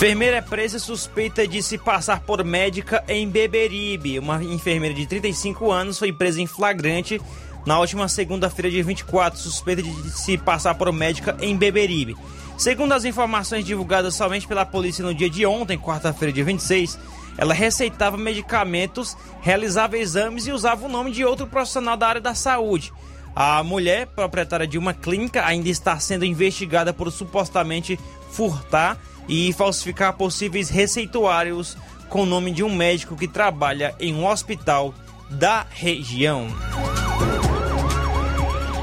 Enfermeira 0.01 0.39
é 0.39 0.41
presa 0.41 0.79
suspeita 0.79 1.47
de 1.47 1.63
se 1.63 1.77
passar 1.77 2.21
por 2.21 2.43
médica 2.43 3.05
em 3.07 3.29
Beberibe. 3.29 4.19
Uma 4.19 4.43
enfermeira 4.43 4.95
de 4.95 5.05
35 5.05 5.71
anos 5.71 5.99
foi 5.99 6.11
presa 6.11 6.41
em 6.41 6.47
flagrante 6.47 7.21
na 7.67 7.79
última 7.79 8.09
segunda-feira, 8.09 8.71
de 8.71 8.83
24, 8.83 9.39
suspeita 9.39 9.83
de 9.83 10.11
se 10.13 10.39
passar 10.39 10.75
por 10.75 10.91
médica 10.91 11.37
em 11.43 11.55
Beberibe. 11.55 12.17
Segundo 12.57 12.93
as 12.93 13.05
informações 13.05 13.63
divulgadas 13.63 14.15
somente 14.15 14.49
pela 14.49 14.65
polícia 14.65 15.05
no 15.05 15.15
dia 15.15 15.29
de 15.29 15.45
ontem, 15.45 15.77
quarta-feira, 15.77 16.33
dia 16.33 16.45
26, 16.47 16.99
ela 17.37 17.53
receitava 17.53 18.17
medicamentos, 18.17 19.15
realizava 19.43 19.99
exames 19.99 20.47
e 20.47 20.51
usava 20.51 20.87
o 20.87 20.89
nome 20.89 21.13
de 21.13 21.27
outro 21.27 21.47
profissional 21.47 21.99
da 21.99 22.09
área 22.09 22.21
da 22.23 22.35
saúde. 22.35 22.91
A 23.37 23.63
mulher, 23.63 24.07
proprietária 24.07 24.67
de 24.67 24.79
uma 24.79 24.95
clínica, 24.95 25.45
ainda 25.45 25.69
está 25.69 26.01
sendo 26.01 26.25
investigada 26.25 26.91
por 26.91 27.13
supostamente 27.13 28.01
furtar 28.31 28.99
e 29.29 29.53
falsificar 29.53 30.15
possíveis 30.15 30.69
receituários 30.69 31.77
com 32.09 32.23
o 32.23 32.27
nome 32.27 32.51
de 32.51 32.63
um 32.63 32.75
médico 32.75 33.17
que 33.17 33.29
trabalha 33.29 33.95
em 34.01 34.15
um 34.15 34.27
hospital 34.27 34.95
da 35.31 35.65
região. 35.71 36.49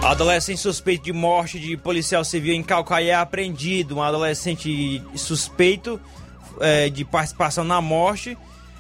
Adolescente 0.04 0.60
suspeito 0.60 1.04
de 1.04 1.12
morte 1.12 1.60
de 1.60 1.76
policial 1.76 2.24
civil 2.24 2.54
em 2.54 2.64
Calcaia 2.64 3.12
é 3.12 3.16
apreendido. 3.16 3.98
Um 3.98 4.02
adolescente 4.02 5.04
suspeito 5.16 6.00
é, 6.62 6.90
de 6.90 7.04
participação 7.04 7.66
na 7.66 7.82
morte 7.82 8.38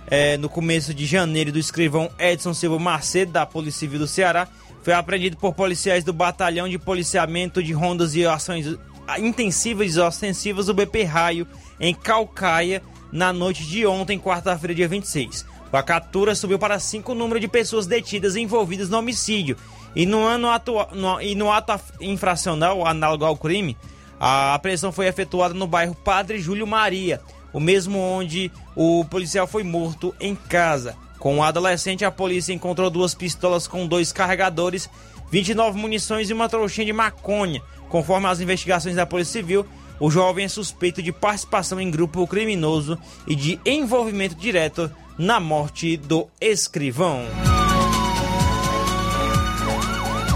é, 0.07 0.37
no 0.37 0.47
começo 0.47 0.93
de 0.93 1.05
janeiro 1.05 1.51
do 1.51 1.59
escrivão 1.59 2.09
Edson 2.17 2.53
Silva 2.53 2.79
Macedo, 2.79 3.33
da 3.33 3.45
Polícia 3.45 3.81
Civil 3.81 3.99
do 3.99 4.07
Ceará, 4.07 4.47
foi 4.81 4.93
apreendido 4.93 5.35
por 5.35 5.53
policiais 5.53 6.03
do 6.03 6.13
Batalhão 6.13 6.69
de 6.69 6.79
Policiamento 6.79 7.61
de 7.61 7.73
Rondas 7.73 8.15
e 8.15 8.25
Ações 8.25 8.77
intensivas 9.19 9.95
e 9.95 9.99
ostensivas 9.99 10.65
do 10.65 10.73
BP 10.73 11.03
Raio 11.03 11.47
em 11.79 11.93
Calcaia 11.93 12.81
na 13.11 13.31
noite 13.31 13.63
de 13.63 13.85
ontem, 13.85 14.19
quarta-feira, 14.19 14.75
dia 14.75 14.87
26. 14.87 15.45
A 15.71 15.83
captura 15.83 16.33
subiu 16.33 16.57
para 16.57 16.79
cinco 16.79 17.11
o 17.11 17.15
número 17.15 17.39
de 17.39 17.47
pessoas 17.47 17.85
detidas 17.85 18.35
envolvidas 18.35 18.89
no 18.89 18.97
homicídio. 18.97 19.57
E 19.95 20.05
no, 20.05 20.25
ano 20.25 20.49
atua, 20.49 20.89
no, 20.93 21.21
e 21.21 21.35
no 21.35 21.51
ato 21.51 21.73
infracional 22.01 22.85
análogo 22.85 23.25
ao 23.25 23.37
crime, 23.37 23.77
a 24.19 24.53
apreensão 24.53 24.91
foi 24.91 25.07
efetuada 25.07 25.53
no 25.53 25.67
bairro 25.67 25.95
Padre 25.95 26.39
Júlio 26.39 26.65
Maria, 26.65 27.21
o 27.53 27.59
mesmo 27.59 27.99
onde 27.99 28.51
o 28.75 29.05
policial 29.05 29.47
foi 29.47 29.63
morto 29.63 30.15
em 30.19 30.35
casa. 30.35 30.95
Com 31.19 31.37
o 31.37 31.43
adolescente, 31.43 32.05
a 32.05 32.11
polícia 32.11 32.53
encontrou 32.53 32.89
duas 32.89 33.13
pistolas 33.13 33.67
com 33.67 33.87
dois 33.87 34.11
carregadores, 34.11 34.89
29 35.31 35.77
munições 35.77 36.29
e 36.29 36.33
uma 36.33 36.47
trouxinha 36.47 36.85
de 36.85 36.93
maconha. 36.93 37.61
Conforme 37.89 38.27
as 38.27 38.39
investigações 38.39 38.95
da 38.95 39.05
Polícia 39.05 39.39
Civil, 39.39 39.65
O 39.99 40.11
jovem 40.11 40.45
é 40.45 40.47
suspeito 40.47 41.01
de 41.01 41.11
participação 41.11 41.79
em 41.81 41.89
grupo 41.89 42.27
criminoso 42.27 42.97
e 43.25 43.35
de 43.35 43.59
envolvimento 43.65 44.35
direto 44.35 44.91
na 45.17 45.39
morte 45.39 45.97
do 45.97 46.27
escrivão. 46.39 47.23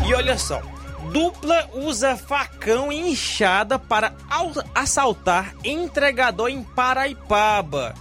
E 0.08 0.14
olha 0.14 0.38
só, 0.38 0.62
dupla 1.12 1.70
usa 1.76 2.18
facão 2.18 2.92
e 2.92 3.12
enxada 3.12 3.78
para 3.78 4.14
assaltar 4.74 5.54
entregador 5.64 6.50
em 6.50 6.64
Paraipaba. 6.64 7.94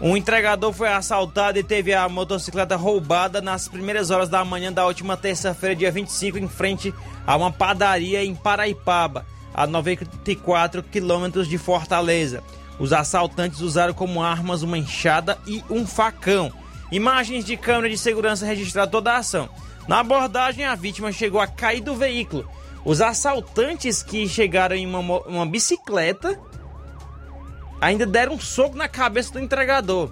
Um 0.00 0.16
entregador 0.16 0.72
foi 0.72 0.88
assaltado 0.88 1.58
e 1.58 1.62
teve 1.62 1.92
a 1.92 2.08
motocicleta 2.08 2.74
roubada 2.74 3.42
nas 3.42 3.68
primeiras 3.68 4.10
horas 4.10 4.30
da 4.30 4.42
manhã 4.42 4.72
da 4.72 4.86
última 4.86 5.14
terça-feira, 5.14 5.76
dia 5.76 5.92
25, 5.92 6.38
em 6.38 6.48
frente 6.48 6.94
a 7.26 7.36
uma 7.36 7.52
padaria 7.52 8.24
em 8.24 8.34
Paraipaba, 8.34 9.26
a 9.52 9.66
94 9.66 10.82
quilômetros 10.84 11.46
de 11.46 11.58
Fortaleza. 11.58 12.42
Os 12.78 12.94
assaltantes 12.94 13.60
usaram 13.60 13.92
como 13.92 14.22
armas 14.22 14.62
uma 14.62 14.78
enxada 14.78 15.36
e 15.46 15.62
um 15.68 15.86
facão. 15.86 16.50
Imagens 16.90 17.44
de 17.44 17.58
câmera 17.58 17.90
de 17.90 17.98
segurança 17.98 18.46
registraram 18.46 18.90
toda 18.90 19.12
a 19.12 19.18
ação. 19.18 19.50
Na 19.86 20.00
abordagem, 20.00 20.64
a 20.64 20.74
vítima 20.74 21.12
chegou 21.12 21.42
a 21.42 21.46
cair 21.46 21.82
do 21.82 21.94
veículo. 21.94 22.48
Os 22.86 23.02
assaltantes 23.02 24.02
que 24.02 24.26
chegaram 24.26 24.74
em 24.74 24.86
uma, 24.86 25.20
uma 25.26 25.44
bicicleta 25.44 26.40
ainda 27.80 28.04
deram 28.04 28.34
um 28.34 28.40
soco 28.40 28.76
na 28.76 28.88
cabeça 28.88 29.32
do 29.32 29.40
entregador. 29.40 30.10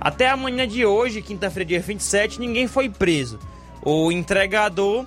Até 0.00 0.28
amanhã 0.28 0.66
de 0.66 0.84
hoje, 0.84 1.22
quinta-feira, 1.22 1.64
dia 1.64 1.80
27, 1.80 2.40
ninguém 2.40 2.66
foi 2.66 2.88
preso. 2.88 3.38
O 3.80 4.10
entregador, 4.10 5.06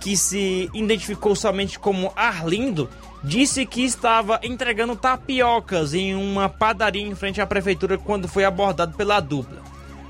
que 0.00 0.16
se 0.16 0.68
identificou 0.74 1.34
somente 1.34 1.78
como 1.78 2.12
Arlindo, 2.14 2.90
disse 3.22 3.64
que 3.64 3.82
estava 3.82 4.38
entregando 4.42 4.94
tapiocas 4.94 5.94
em 5.94 6.14
uma 6.14 6.48
padaria 6.48 7.02
em 7.02 7.14
frente 7.14 7.40
à 7.40 7.46
prefeitura 7.46 7.96
quando 7.96 8.28
foi 8.28 8.44
abordado 8.44 8.94
pela 8.96 9.18
dupla. 9.18 9.62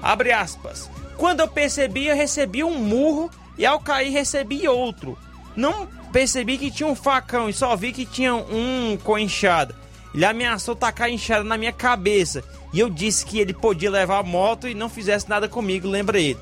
Abre 0.02 0.32
aspas. 0.32 0.90
Quando 1.16 1.40
eu 1.40 1.48
percebi, 1.48 2.06
eu 2.06 2.16
recebi 2.16 2.64
um 2.64 2.76
murro 2.76 3.30
e 3.56 3.64
ao 3.64 3.78
cair 3.78 4.10
recebi 4.10 4.66
outro. 4.66 5.16
Não 5.54 5.86
percebi 6.12 6.58
que 6.58 6.70
tinha 6.72 6.88
um 6.88 6.96
facão 6.96 7.48
e 7.48 7.52
só 7.52 7.76
vi 7.76 7.92
que 7.92 8.04
tinha 8.04 8.34
um 8.34 8.98
com 9.02 9.16
enxada. 9.16 9.76
Ele 10.14 10.24
ameaçou 10.24 10.76
tacar 10.76 11.10
enxada 11.10 11.42
na 11.42 11.58
minha 11.58 11.72
cabeça. 11.72 12.44
E 12.72 12.78
eu 12.78 12.88
disse 12.88 13.26
que 13.26 13.40
ele 13.40 13.52
podia 13.52 13.90
levar 13.90 14.18
a 14.18 14.22
moto 14.22 14.68
e 14.68 14.74
não 14.74 14.88
fizesse 14.88 15.28
nada 15.28 15.48
comigo, 15.48 15.88
lembra 15.88 16.20
ele. 16.20 16.38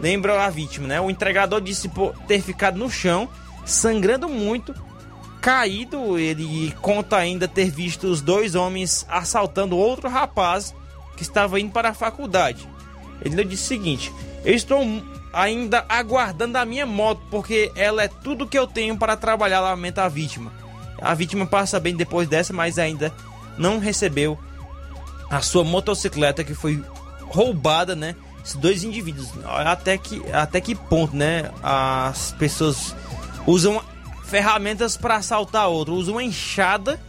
Lembra 0.00 0.44
a 0.44 0.50
vítima, 0.50 0.88
né? 0.88 1.00
O 1.00 1.08
entregador 1.08 1.60
disse 1.60 1.88
ter 2.26 2.42
ficado 2.42 2.76
no 2.76 2.90
chão, 2.90 3.28
sangrando 3.64 4.28
muito, 4.28 4.74
caído. 5.40 6.18
Ele 6.18 6.74
conta 6.82 7.16
ainda 7.16 7.46
ter 7.46 7.70
visto 7.70 8.08
os 8.08 8.20
dois 8.20 8.56
homens 8.56 9.06
assaltando 9.08 9.76
outro 9.76 10.08
rapaz 10.08 10.74
que 11.16 11.22
estava 11.22 11.60
indo 11.60 11.70
para 11.70 11.90
a 11.90 11.94
faculdade. 11.94 12.68
Ele 13.22 13.44
disse 13.44 13.64
o 13.64 13.68
seguinte: 13.68 14.12
Eu 14.44 14.54
estou 14.54 14.80
ainda 15.32 15.84
aguardando 15.88 16.58
a 16.58 16.64
minha 16.64 16.84
moto, 16.84 17.22
porque 17.30 17.70
ela 17.76 18.02
é 18.02 18.08
tudo 18.08 18.46
que 18.46 18.58
eu 18.58 18.66
tenho 18.66 18.96
para 18.96 19.16
trabalhar, 19.16 19.60
lamenta 19.60 20.02
a 20.02 20.08
vítima. 20.08 20.63
A 21.04 21.14
vítima 21.14 21.46
passa 21.46 21.78
bem 21.78 21.94
depois 21.94 22.28
dessa, 22.28 22.52
mas 22.52 22.78
ainda 22.78 23.12
não 23.58 23.78
recebeu 23.78 24.38
a 25.30 25.40
sua 25.40 25.62
motocicleta 25.62 26.42
que 26.42 26.54
foi 26.54 26.82
roubada, 27.22 27.94
né? 27.94 28.16
Esses 28.42 28.56
dois 28.56 28.84
indivíduos. 28.84 29.28
Até 29.44 29.98
que, 29.98 30.22
até 30.32 30.60
que 30.60 30.74
ponto, 30.74 31.14
né? 31.14 31.50
As 31.62 32.32
pessoas 32.32 32.94
usam 33.46 33.82
ferramentas 34.24 34.96
para 34.96 35.16
assaltar 35.16 35.68
outro. 35.68 35.94
Usam 35.94 36.14
uma 36.14 36.22
enxada, 36.22 37.00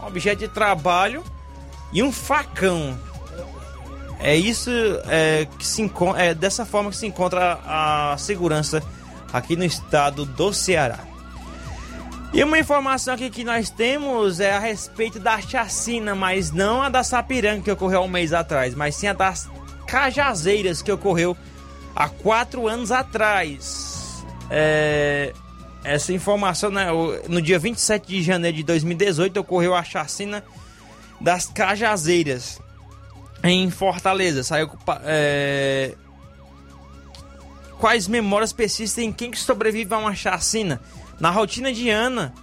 objeto 0.00 0.40
de 0.40 0.48
trabalho 0.48 1.22
e 1.92 2.02
um 2.02 2.10
facão. 2.10 2.98
É 4.18 4.36
isso 4.36 4.70
é, 5.06 5.46
que 5.58 5.66
se 5.66 5.90
é 6.16 6.32
dessa 6.32 6.64
forma 6.64 6.90
que 6.90 6.96
se 6.96 7.06
encontra 7.06 7.58
a 7.64 8.16
segurança 8.18 8.82
aqui 9.32 9.56
no 9.56 9.64
estado 9.64 10.24
do 10.24 10.52
Ceará. 10.52 11.11
E 12.32 12.42
uma 12.42 12.58
informação 12.58 13.12
aqui 13.12 13.28
que 13.28 13.44
nós 13.44 13.68
temos 13.68 14.40
é 14.40 14.52
a 14.52 14.58
respeito 14.58 15.18
da 15.18 15.38
chacina, 15.38 16.14
mas 16.14 16.50
não 16.50 16.80
a 16.80 16.88
da 16.88 17.04
Sapiranga 17.04 17.62
que 17.62 17.70
ocorreu 17.70 18.00
um 18.00 18.08
mês 18.08 18.32
atrás, 18.32 18.74
mas 18.74 18.96
sim 18.96 19.06
a 19.06 19.12
das 19.12 19.50
Cajazeiras 19.86 20.80
que 20.80 20.90
ocorreu 20.90 21.36
há 21.94 22.08
quatro 22.08 22.66
anos 22.66 22.90
atrás. 22.90 24.24
É, 24.48 25.34
essa 25.84 26.10
informação, 26.14 26.70
né, 26.70 26.86
no 27.28 27.42
dia 27.42 27.58
27 27.58 28.06
de 28.06 28.22
janeiro 28.22 28.56
de 28.56 28.62
2018, 28.62 29.38
ocorreu 29.38 29.74
a 29.74 29.84
chacina 29.84 30.42
das 31.20 31.46
Cajazeiras 31.48 32.58
em 33.44 33.70
Fortaleza. 33.70 34.42
Saiu. 34.42 34.70
É, 35.04 35.94
quais 37.78 38.08
memórias 38.08 38.54
persistem 38.54 39.10
em 39.10 39.12
quem 39.12 39.30
que 39.30 39.38
sobrevive 39.38 39.92
a 39.92 39.98
uma 39.98 40.14
chacina? 40.14 40.80
Na 41.22 41.30
rotina 41.30 41.72
de 41.72 41.88
Ana, 41.88 42.34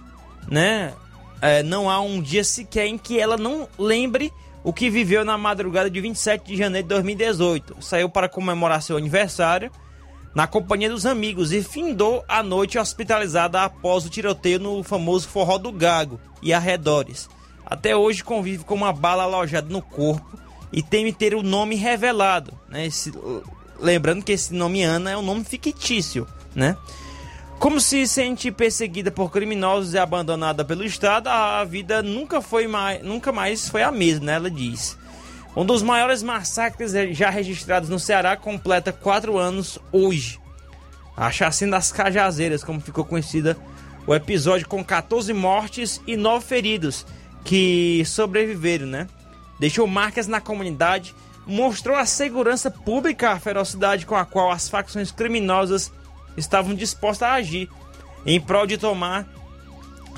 né? 0.50 0.94
É, 1.42 1.62
não 1.62 1.90
há 1.90 2.00
um 2.00 2.18
dia 2.18 2.42
sequer 2.42 2.86
em 2.86 2.96
que 2.96 3.20
ela 3.20 3.36
não 3.36 3.68
lembre 3.78 4.32
o 4.64 4.72
que 4.72 4.88
viveu 4.88 5.22
na 5.22 5.36
madrugada 5.36 5.90
de 5.90 6.00
27 6.00 6.46
de 6.46 6.56
janeiro 6.56 6.88
de 6.88 6.94
2018. 6.94 7.76
Saiu 7.82 8.08
para 8.08 8.26
comemorar 8.26 8.80
seu 8.80 8.96
aniversário 8.96 9.70
na 10.34 10.46
companhia 10.46 10.88
dos 10.88 11.04
amigos 11.04 11.52
e 11.52 11.62
findou 11.62 12.24
a 12.26 12.42
noite 12.42 12.78
hospitalizada 12.78 13.62
após 13.62 14.06
o 14.06 14.08
tiroteio 14.08 14.58
no 14.58 14.82
famoso 14.82 15.28
Forró 15.28 15.58
do 15.58 15.70
Gago 15.70 16.18
e 16.40 16.50
arredores. 16.54 17.28
Até 17.66 17.94
hoje 17.94 18.24
convive 18.24 18.64
com 18.64 18.76
uma 18.76 18.94
bala 18.94 19.24
alojada 19.24 19.68
no 19.68 19.82
corpo 19.82 20.40
e 20.72 20.82
teme 20.82 21.12
ter 21.12 21.34
o 21.34 21.42
nome 21.42 21.74
revelado. 21.74 22.58
Né? 22.66 22.86
Esse, 22.86 23.12
lembrando 23.78 24.24
que 24.24 24.32
esse 24.32 24.54
nome 24.54 24.82
Ana 24.82 25.10
é 25.10 25.16
um 25.18 25.22
nome 25.22 25.44
fictício, 25.44 26.26
né? 26.54 26.78
Como 27.60 27.78
se 27.78 28.06
sente 28.06 28.50
perseguida 28.50 29.10
por 29.10 29.30
criminosos 29.30 29.92
e 29.92 29.98
abandonada 29.98 30.64
pelo 30.64 30.82
Estado, 30.82 31.28
a 31.28 31.62
vida 31.62 32.02
nunca 32.02 32.40
foi 32.40 32.66
mais, 32.66 33.04
nunca 33.04 33.30
mais 33.32 33.68
foi 33.68 33.82
a 33.82 33.92
mesma, 33.92 34.24
né? 34.24 34.32
ela 34.32 34.50
diz. 34.50 34.96
Um 35.54 35.66
dos 35.66 35.82
maiores 35.82 36.22
massacres 36.22 36.92
já 37.14 37.28
registrados 37.28 37.90
no 37.90 37.98
Ceará 37.98 38.34
completa 38.34 38.94
quatro 38.94 39.36
anos 39.36 39.78
hoje. 39.92 40.40
A 41.14 41.30
chacina 41.30 41.72
das 41.72 41.92
Cajazeiras, 41.92 42.64
como 42.64 42.80
ficou 42.80 43.04
conhecida 43.04 43.58
o 44.06 44.14
episódio 44.14 44.66
com 44.66 44.82
14 44.82 45.30
mortes 45.34 46.00
e 46.06 46.16
9 46.16 46.42
feridos 46.42 47.04
que 47.44 48.02
sobreviveram, 48.06 48.86
né? 48.86 49.06
Deixou 49.58 49.86
marcas 49.86 50.26
na 50.26 50.40
comunidade, 50.40 51.14
mostrou 51.46 51.94
a 51.94 52.06
segurança 52.06 52.70
pública, 52.70 53.32
a 53.32 53.38
ferocidade 53.38 54.06
com 54.06 54.16
a 54.16 54.24
qual 54.24 54.50
as 54.50 54.66
facções 54.66 55.10
criminosas 55.10 55.92
estavam 56.36 56.74
dispostas 56.74 57.28
a 57.28 57.34
agir 57.34 57.68
em 58.24 58.40
prol 58.40 58.66
de 58.66 58.78
tomar 58.78 59.26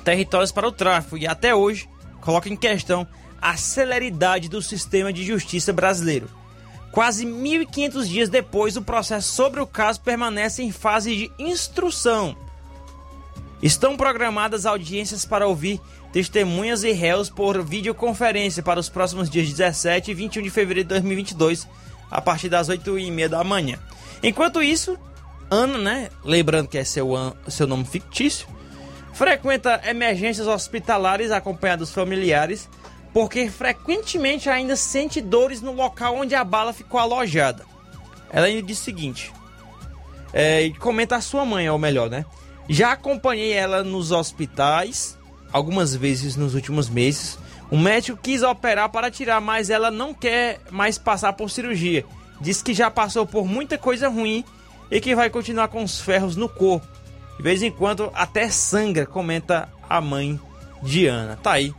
territórios 0.05 0.53
para 0.53 0.67
o 0.67 0.73
tráfico 0.73 1.17
e 1.17 1.27
até 1.27 1.55
hoje 1.55 1.89
coloca 2.21 2.49
em 2.49 2.57
questão 2.57 3.07
a 3.41 3.57
celeridade 3.57 4.49
do 4.49 4.63
sistema 4.63 5.13
de 5.13 5.25
justiça 5.25 5.73
brasileiro. 5.73 6.29
Quase 6.93 7.27
1.500 7.27 8.05
dias 8.05 8.29
depois, 8.29 8.77
o 8.77 8.83
processo 8.83 9.33
sobre 9.33 9.61
o 9.61 9.67
caso 9.67 10.01
permanece 10.01 10.63
em 10.63 10.71
fase 10.71 11.17
de 11.17 11.33
instrução. 11.39 12.37
Estão 13.63 13.97
programadas 13.97 14.67
audiências 14.67 15.25
para 15.25 15.47
ouvir 15.47 15.81
testemunhas 16.13 16.85
e 16.85 16.93
réus 16.93 17.31
por 17.31 17.65
videoconferência 17.65 18.63
para 18.63 18.79
os 18.79 18.89
próximos 18.89 19.31
dias 19.31 19.49
17 19.49 20.11
e 20.11 20.15
21 20.15 20.43
de 20.43 20.51
fevereiro 20.51 20.89
de 20.89 20.95
2022, 20.95 21.67
a 22.11 22.21
partir 22.21 22.51
das 22.51 22.69
8h30 22.69 23.29
da 23.29 23.43
manhã. 23.43 23.79
Enquanto 24.23 24.63
isso, 24.63 24.99
Ana, 25.53 25.77
né? 25.77 26.09
Lembrando 26.25 26.67
que 26.67 26.79
é 26.79 26.85
seu, 26.85 27.11
seu 27.47 27.67
nome 27.67 27.85
fictício. 27.85 28.49
Frequenta 29.13 29.83
emergências 29.85 30.47
hospitalares 30.47 31.31
acompanhada 31.31 31.81
dos 31.81 31.93
familiares, 31.93 32.71
porque 33.13 33.51
frequentemente 33.51 34.49
ainda 34.49 34.77
sente 34.77 35.21
dores 35.21 35.61
no 35.61 35.73
local 35.73 36.17
onde 36.17 36.35
a 36.35 36.43
bala 36.43 36.73
ficou 36.73 36.99
alojada. 36.99 37.67
Ela 38.33 38.47
ainda 38.47 38.63
diz 38.63 38.81
o 38.81 38.83
seguinte: 38.83 39.31
é, 40.33 40.71
comenta 40.81 41.17
a 41.17 41.21
sua 41.21 41.45
mãe, 41.45 41.69
ou 41.69 41.79
melhor, 41.79 42.09
né? 42.09 42.25
Já 42.67 42.93
acompanhei 42.93 43.53
ela 43.53 43.85
nos 43.85 44.11
hospitais 44.11 45.19
algumas 45.53 45.95
vezes 45.95 46.35
nos 46.35 46.55
últimos 46.55 46.89
meses. 46.89 47.39
O 47.71 47.77
médico 47.77 48.19
quis 48.23 48.43
operar 48.43 48.89
para 48.89 49.11
tirar, 49.11 49.39
mas 49.39 49.69
ela 49.69 49.91
não 49.91 50.15
quer 50.15 50.61
mais 50.71 50.97
passar 50.97 51.35
por 51.35 51.51
cirurgia. 51.51 52.07
Diz 52.41 52.63
que 52.63 52.73
já 52.73 52.91
passou 52.91 53.27
por 53.27 53.45
muita 53.45 53.77
coisa 53.77 54.09
ruim 54.09 54.43
e 54.93 55.01
que 55.01 55.17
vai 55.17 55.31
continuar 55.31 55.69
com 55.69 55.83
os 55.83 56.03
ferros 56.03 56.37
no 56.37 56.51
corpo. 56.51 56.87
De 57.39 57.43
vez 57.43 57.63
em 57.63 57.71
quando 57.71 58.13
até 58.15 58.51
sangra, 58.51 59.07
comenta 59.07 59.67
a 59.89 60.03
mãe 60.03 60.39
Diana. 60.83 61.39
Tá 61.43 61.53
aí. 61.53 61.75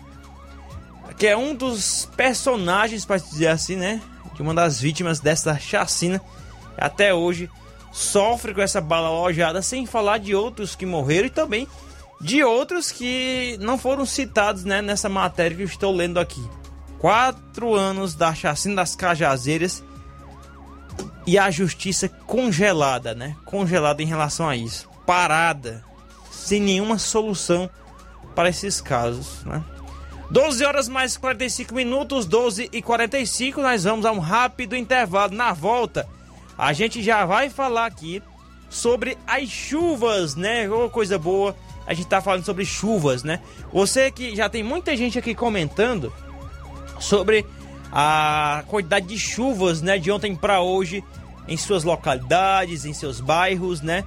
Que 1.16 1.28
é 1.28 1.38
um 1.38 1.54
dos 1.54 2.10
personagens, 2.18 3.06
para 3.06 3.18
dizer 3.18 3.50
assim, 3.50 3.76
né? 3.76 4.02
De 4.34 4.42
uma 4.42 4.52
das 4.52 4.82
vítimas 4.82 5.20
dessa 5.20 5.60
chacina. 5.60 6.20
Até 6.76 7.14
hoje 7.14 7.48
sofre 7.92 8.52
com 8.52 8.62
essa 8.62 8.82
bala 8.82 9.10
alojada, 9.10 9.62
sem 9.62 9.86
falar 9.86 10.18
de 10.18 10.34
outros 10.34 10.76
que 10.76 10.84
morreram 10.84 11.28
e 11.28 11.30
também 11.30 11.68
de 12.20 12.44
outros 12.44 12.92
que 12.92 13.58
não 13.62 13.78
foram 13.78 14.08
citados 14.08 14.64
né, 14.64 14.82
nessa 14.82 15.08
matéria 15.08 15.56
que 15.56 15.62
eu 15.62 15.68
estou 15.68 15.96
lendo 15.96 16.20
aqui. 16.20 16.44
Quatro 16.98 17.76
anos 17.76 18.16
da 18.16 18.34
chacina 18.34 18.78
das 18.78 18.96
Cajazeiras 18.96 19.84
e 21.26 21.38
a 21.38 21.50
justiça 21.50 22.10
congelada, 22.10 23.14
né? 23.14 23.36
Congelada 23.46 24.02
em 24.02 24.06
relação 24.06 24.48
a 24.48 24.56
isso. 24.56 24.90
Parada, 25.06 25.84
sem 26.32 26.62
nenhuma 26.62 26.98
solução 26.98 27.70
para 28.36 28.50
esses 28.50 28.82
casos, 28.82 29.44
né? 29.46 29.64
12 30.32 30.66
horas 30.66 30.90
mais 30.90 31.16
45 31.16 31.76
minutos, 31.76 32.26
12 32.26 32.70
e 32.72 32.82
45, 32.82 33.62
nós 33.62 33.84
vamos 33.84 34.06
a 34.06 34.12
um 34.12 34.20
rápido 34.20 34.76
intervalo. 34.76 35.36
Na 35.36 35.54
volta, 35.54 36.08
a 36.58 36.74
gente 36.74 37.04
já 37.04 37.26
vai 37.26 37.50
falar 37.50 37.86
aqui 37.86 38.22
sobre 38.70 39.18
as 39.28 39.48
chuvas, 39.48 40.36
né? 40.36 40.70
Ô, 40.70 40.90
coisa 40.90 41.20
boa. 41.20 41.56
A 41.86 41.94
gente 41.94 42.08
tá 42.08 42.22
falando 42.22 42.46
sobre 42.46 42.66
chuvas, 42.66 43.24
né? 43.24 43.42
Você 43.72 44.10
que 44.10 44.36
já 44.36 44.50
tem 44.50 44.64
muita 44.64 44.96
gente 44.96 45.20
aqui 45.20 45.36
comentando 45.36 46.12
sobre 47.00 47.46
a 47.96 48.64
quantidade 48.68 49.06
de 49.06 49.20
chuvas, 49.20 49.84
né, 49.84 50.00
de 50.00 50.12
ontem 50.12 50.36
para 50.36 50.62
hoje 50.62 51.04
em 51.48 51.56
suas 51.56 51.84
localidades, 51.84 52.86
em 52.86 52.94
seus 52.94 53.20
bairros, 53.22 53.82
né? 53.82 54.04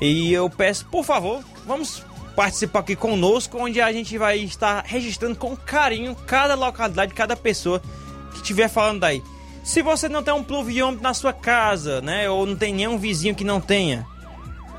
E 0.00 0.32
eu 0.32 0.48
peço, 0.48 0.86
por 0.86 1.04
favor, 1.04 1.44
vamos 1.66 2.02
participar 2.34 2.78
aqui 2.80 2.96
conosco, 2.96 3.58
onde 3.58 3.82
a 3.82 3.92
gente 3.92 4.16
vai 4.16 4.38
estar 4.38 4.82
registrando 4.86 5.36
com 5.36 5.54
carinho 5.54 6.14
cada 6.26 6.54
localidade, 6.54 7.12
cada 7.12 7.36
pessoa 7.36 7.82
que 8.30 8.36
estiver 8.36 8.68
falando 8.68 9.04
aí. 9.04 9.22
Se 9.62 9.82
você 9.82 10.08
não 10.08 10.22
tem 10.22 10.32
um 10.32 10.42
pluviômetro 10.42 11.02
na 11.02 11.12
sua 11.12 11.32
casa, 11.32 12.00
né, 12.00 12.30
ou 12.30 12.46
não 12.46 12.56
tem 12.56 12.72
nenhum 12.72 12.96
vizinho 12.96 13.34
que 13.34 13.44
não 13.44 13.60
tenha, 13.60 14.06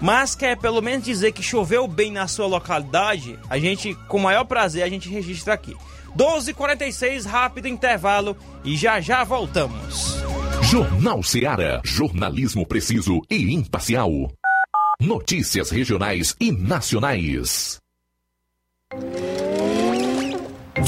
mas 0.01 0.35
quer 0.35 0.57
pelo 0.57 0.81
menos 0.81 1.05
dizer 1.05 1.31
que 1.31 1.43
choveu 1.43 1.87
bem 1.87 2.11
na 2.11 2.27
sua 2.27 2.47
localidade, 2.47 3.37
a 3.49 3.57
gente, 3.57 3.95
com 4.07 4.17
o 4.17 4.21
maior 4.21 4.45
prazer, 4.45 4.83
a 4.83 4.89
gente 4.89 5.09
registra 5.09 5.53
aqui. 5.53 5.75
12:46 6.15 7.25
rápido 7.25 7.67
intervalo 7.67 8.35
e 8.63 8.75
já 8.75 8.99
já 8.99 9.23
voltamos. 9.23 10.17
Jornal 10.63 11.23
Ceará, 11.23 11.81
jornalismo 11.83 12.65
preciso 12.65 13.21
e 13.29 13.53
imparcial. 13.53 14.11
Notícias 15.01 15.69
regionais 15.71 16.35
e 16.39 16.51
nacionais. 16.51 17.79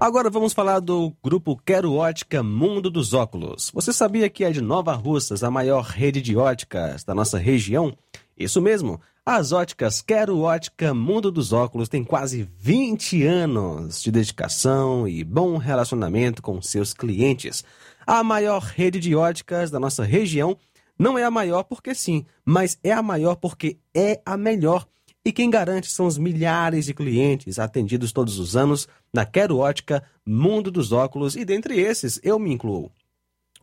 Agora 0.00 0.30
vamos 0.30 0.54
falar 0.54 0.80
do 0.80 1.14
grupo 1.22 1.60
Quero 1.62 1.92
Ótica 1.92 2.42
Mundo 2.42 2.88
dos 2.88 3.12
Óculos. 3.12 3.70
Você 3.74 3.92
sabia 3.92 4.30
que 4.30 4.42
é 4.42 4.50
de 4.50 4.62
Nova 4.62 4.94
Russas 4.94 5.44
a 5.44 5.50
maior 5.50 5.82
rede 5.82 6.22
de 6.22 6.34
óticas 6.38 7.04
da 7.04 7.14
nossa 7.14 7.36
região? 7.36 7.94
Isso 8.34 8.62
mesmo, 8.62 8.98
as 9.26 9.52
óticas 9.52 10.00
Quero 10.00 10.40
Ótica 10.40 10.94
Mundo 10.94 11.30
dos 11.30 11.52
Óculos 11.52 11.86
têm 11.86 12.02
quase 12.02 12.48
20 12.58 13.26
anos 13.26 14.02
de 14.02 14.10
dedicação 14.10 15.06
e 15.06 15.22
bom 15.22 15.58
relacionamento 15.58 16.40
com 16.40 16.62
seus 16.62 16.94
clientes. 16.94 17.62
A 18.06 18.24
maior 18.24 18.62
rede 18.62 18.98
de 19.00 19.14
óticas 19.14 19.70
da 19.70 19.78
nossa 19.78 20.02
região 20.02 20.56
não 20.98 21.18
é 21.18 21.24
a 21.24 21.30
maior 21.30 21.62
porque 21.64 21.94
sim, 21.94 22.24
mas 22.42 22.78
é 22.82 22.90
a 22.90 23.02
maior 23.02 23.36
porque 23.36 23.76
é 23.94 24.18
a 24.24 24.38
melhor. 24.38 24.86
E 25.24 25.32
quem 25.32 25.50
garante 25.50 25.90
são 25.90 26.06
os 26.06 26.16
milhares 26.16 26.86
de 26.86 26.94
clientes 26.94 27.58
atendidos 27.58 28.10
todos 28.10 28.38
os 28.38 28.56
anos 28.56 28.88
na 29.12 29.26
Quero 29.26 29.58
Ótica 29.58 30.02
Mundo 30.24 30.70
dos 30.70 30.92
Óculos 30.92 31.36
e 31.36 31.44
dentre 31.44 31.78
esses 31.78 32.18
eu 32.22 32.38
me 32.38 32.50
incluo. 32.50 32.90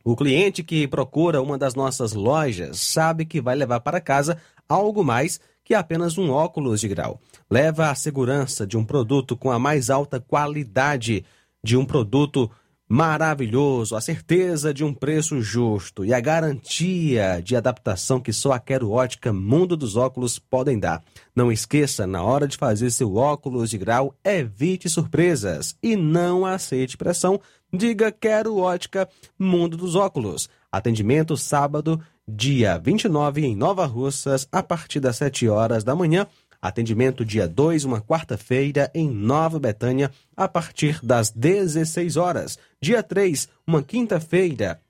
O 0.03 0.16
cliente 0.16 0.64
que 0.64 0.88
procura 0.88 1.41
uma 1.41 1.58
das 1.58 1.74
nossas 1.74 2.14
lojas 2.14 2.80
sabe 2.80 3.26
que 3.26 3.41
vai 3.41 3.55
levar 3.55 3.80
para 3.80 3.99
casa 3.99 4.38
algo 4.70 5.03
mais 5.03 5.39
que 5.64 5.74
apenas 5.74 6.18
um 6.18 6.30
óculos 6.30 6.80
de 6.80 6.88
grau. 6.88 7.20
Leva 7.49 7.89
a 7.89 7.95
segurança 7.95 8.66
de 8.66 8.78
um 8.78 8.86
produto 8.86 9.36
com 9.36 9.51
a 9.51 9.58
mais 9.58 9.89
alta 9.89 10.20
qualidade 10.20 11.26
de 11.64 11.76
um 11.76 11.84
produto 11.84 12.49
maravilhoso, 12.89 13.95
a 13.95 14.01
certeza 14.01 14.73
de 14.73 14.83
um 14.83 14.93
preço 14.93 15.41
justo 15.41 16.05
e 16.05 16.13
a 16.13 16.19
garantia 16.19 17.41
de 17.43 17.55
adaptação 17.55 18.19
que 18.19 18.31
só 18.31 18.53
a 18.53 18.59
Quero 18.59 18.91
Ótica 18.91 19.33
Mundo 19.33 19.75
dos 19.75 19.97
Óculos 19.97 20.39
podem 20.39 20.79
dar. 20.79 21.03
Não 21.35 21.51
esqueça, 21.51 22.07
na 22.07 22.23
hora 22.23 22.47
de 22.47 22.55
fazer 22.55 22.89
seu 22.91 23.15
óculos 23.15 23.69
de 23.69 23.77
grau, 23.77 24.15
evite 24.23 24.89
surpresas 24.89 25.75
e 25.83 25.95
não 25.95 26.45
aceite 26.45 26.95
pressão. 26.95 27.39
Diga 27.73 28.11
Quero 28.11 28.57
Ótica 28.57 29.09
Mundo 29.38 29.75
dos 29.75 29.95
Óculos. 29.95 30.49
Atendimento 30.71 31.35
sábado, 31.35 31.99
dia 32.27 32.77
29 32.77 33.45
em 33.45 33.55
Nova 33.55 33.85
Russas, 33.85 34.47
a 34.51 34.63
partir 34.63 35.01
das 35.01 35.17
7 35.17 35.49
horas 35.49 35.83
da 35.83 35.95
manhã 35.95 36.25
Atendimento 36.68 37.24
dia 37.24 37.47
2, 37.47 37.86
uma 37.86 38.01
quarta-feira, 38.01 38.91
em 38.93 39.09
Nova 39.09 39.59
Betânia, 39.59 40.11
a 40.36 40.47
partir 40.47 40.99
das 41.03 41.30
16 41.30 42.18
horas. 42.18 42.59
Dia 42.82 43.01
3, 43.01 43.47
uma 43.65 43.82
quinta-feira, 43.82 44.82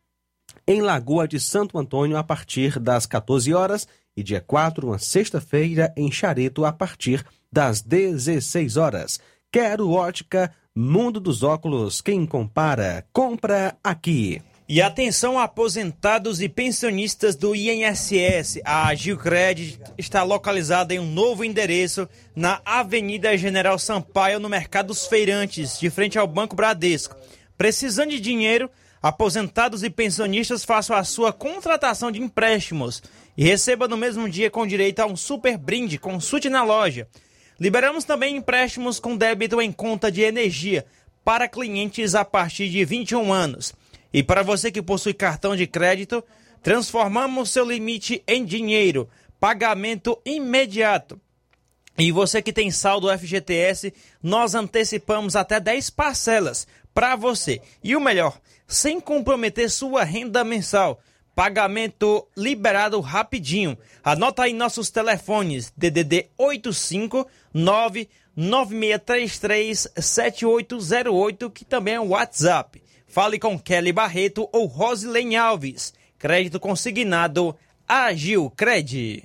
em 0.68 0.82
Lagoa 0.82 1.28
de 1.28 1.40
Santo 1.40 1.78
Antônio, 1.78 2.18
a 2.18 2.24
partir 2.24 2.80
das 2.80 3.06
14 3.06 3.54
horas. 3.54 3.88
E 4.16 4.24
dia 4.24 4.42
4, 4.42 4.88
uma 4.88 4.98
sexta-feira, 4.98 5.94
em 5.96 6.12
Chareto, 6.12 6.66
a 6.66 6.74
partir 6.74 7.24
das 7.52 7.82
16 7.82 8.76
horas. 8.76 9.20
Quero 9.52 9.92
ótica, 9.92 10.52
mundo 10.76 11.20
dos 11.20 11.44
óculos. 11.44 12.02
Quem 12.02 12.26
compara, 12.26 13.06
compra 13.14 13.78
aqui. 13.84 14.42
E 14.70 14.82
atenção 14.82 15.40
aposentados 15.40 16.42
e 16.42 16.50
pensionistas 16.50 17.38
do 17.38 17.56
INSS, 17.56 18.60
a 18.66 18.94
Gilcred 18.94 19.80
está 19.98 20.24
localizada 20.24 20.94
em 20.94 21.00
um 21.00 21.10
novo 21.10 21.46
endereço 21.46 22.06
na 22.36 22.60
Avenida 22.66 23.38
General 23.38 23.80
Sampaio, 23.80 24.42
no 24.42 24.50
Mercado 24.50 24.88
dos 24.88 25.08
Feirantes, 25.08 25.80
de 25.80 25.90
frente 25.90 26.20
ao 26.20 26.28
Banco 26.28 26.54
Bradesco. 26.54 27.16
Precisando 27.58 28.10
de 28.10 28.20
dinheiro, 28.20 28.70
aposentados 29.02 29.84
e 29.84 29.90
pensionistas 29.90 30.66
façam 30.66 30.98
a 30.98 31.04
sua 31.06 31.32
contratação 31.32 32.12
de 32.12 32.22
empréstimos 32.22 33.02
e 33.38 33.46
receba 33.46 33.88
no 33.88 33.96
mesmo 33.96 34.30
dia 34.30 34.52
com 34.52 34.68
direito 34.68 35.00
a 35.00 35.06
um 35.06 35.16
super 35.16 35.58
brinde. 35.58 35.98
Consulte 35.98 36.50
na 36.50 36.66
loja. 36.66 37.08
Liberamos 37.58 38.04
também 38.04 38.36
empréstimos 38.36 39.00
com 39.00 39.16
débito 39.16 39.62
em 39.62 39.72
conta 39.72 40.12
de 40.12 40.24
energia 40.24 40.86
para 41.24 41.48
clientes 41.48 42.16
a 42.16 42.26
partir 42.26 42.68
de 42.68 42.84
21 42.84 43.32
anos. 43.32 43.74
E 44.14 44.24
para 44.24 44.44
você 44.44 44.72
que 44.72 44.82
possui 44.82 45.14
cartão 45.14 45.56
de 45.56 45.68
crédito, 45.68 46.24
transformamos 46.62 47.50
seu 47.50 47.66
limite 47.66 48.24
em 48.28 48.44
dinheiro, 48.44 49.10
pagamento 49.40 50.20
imediato. 50.26 51.20
E 51.98 52.12
você 52.12 52.42
que 52.42 52.54
tem 52.54 52.70
saldo 52.70 53.10
FGTS, 53.18 53.94
nós 54.22 54.54
antecipamos 54.54 55.36
até 55.36 55.60
10 55.60 55.90
parcelas 55.90 56.68
para 56.94 57.16
você. 57.16 57.60
E 57.84 57.96
o 57.96 58.02
melhor, 58.02 58.40
sem 58.68 59.00
comprometer 59.00 59.70
sua 59.70 60.04
renda 60.04 60.44
mensal. 60.44 61.00
Pagamento 61.36 62.28
liberado 62.36 63.00
rapidinho. 63.00 63.78
Anota 64.04 64.44
aí 64.44 64.54
nossos 64.54 64.90
telefones: 64.90 65.72
DDD 65.78 66.28
859 66.38 68.10
9633 68.36 69.88
7808, 69.96 71.50
que 71.50 71.66
também 71.66 71.96
é 71.96 72.00
o 72.00 72.10
WhatsApp. 72.10 72.82
Fale 73.18 73.40
com 73.40 73.58
Kelly 73.58 73.92
Barreto 73.92 74.48
ou 74.54 74.68
Rosilene 74.68 75.36
Alves. 75.36 75.92
Crédito 76.20 76.60
consignado 76.60 77.56
Agil 77.88 78.52
Cred. 78.56 79.24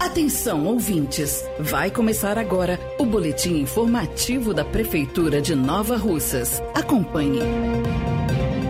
Atenção, 0.00 0.66
ouvintes! 0.66 1.44
Vai 1.60 1.92
começar 1.92 2.36
agora 2.36 2.76
o 2.98 3.06
boletim 3.06 3.60
informativo 3.60 4.52
da 4.52 4.64
Prefeitura 4.64 5.40
de 5.40 5.54
Nova 5.54 5.96
Russas. 5.96 6.60
Acompanhe. 6.74 7.38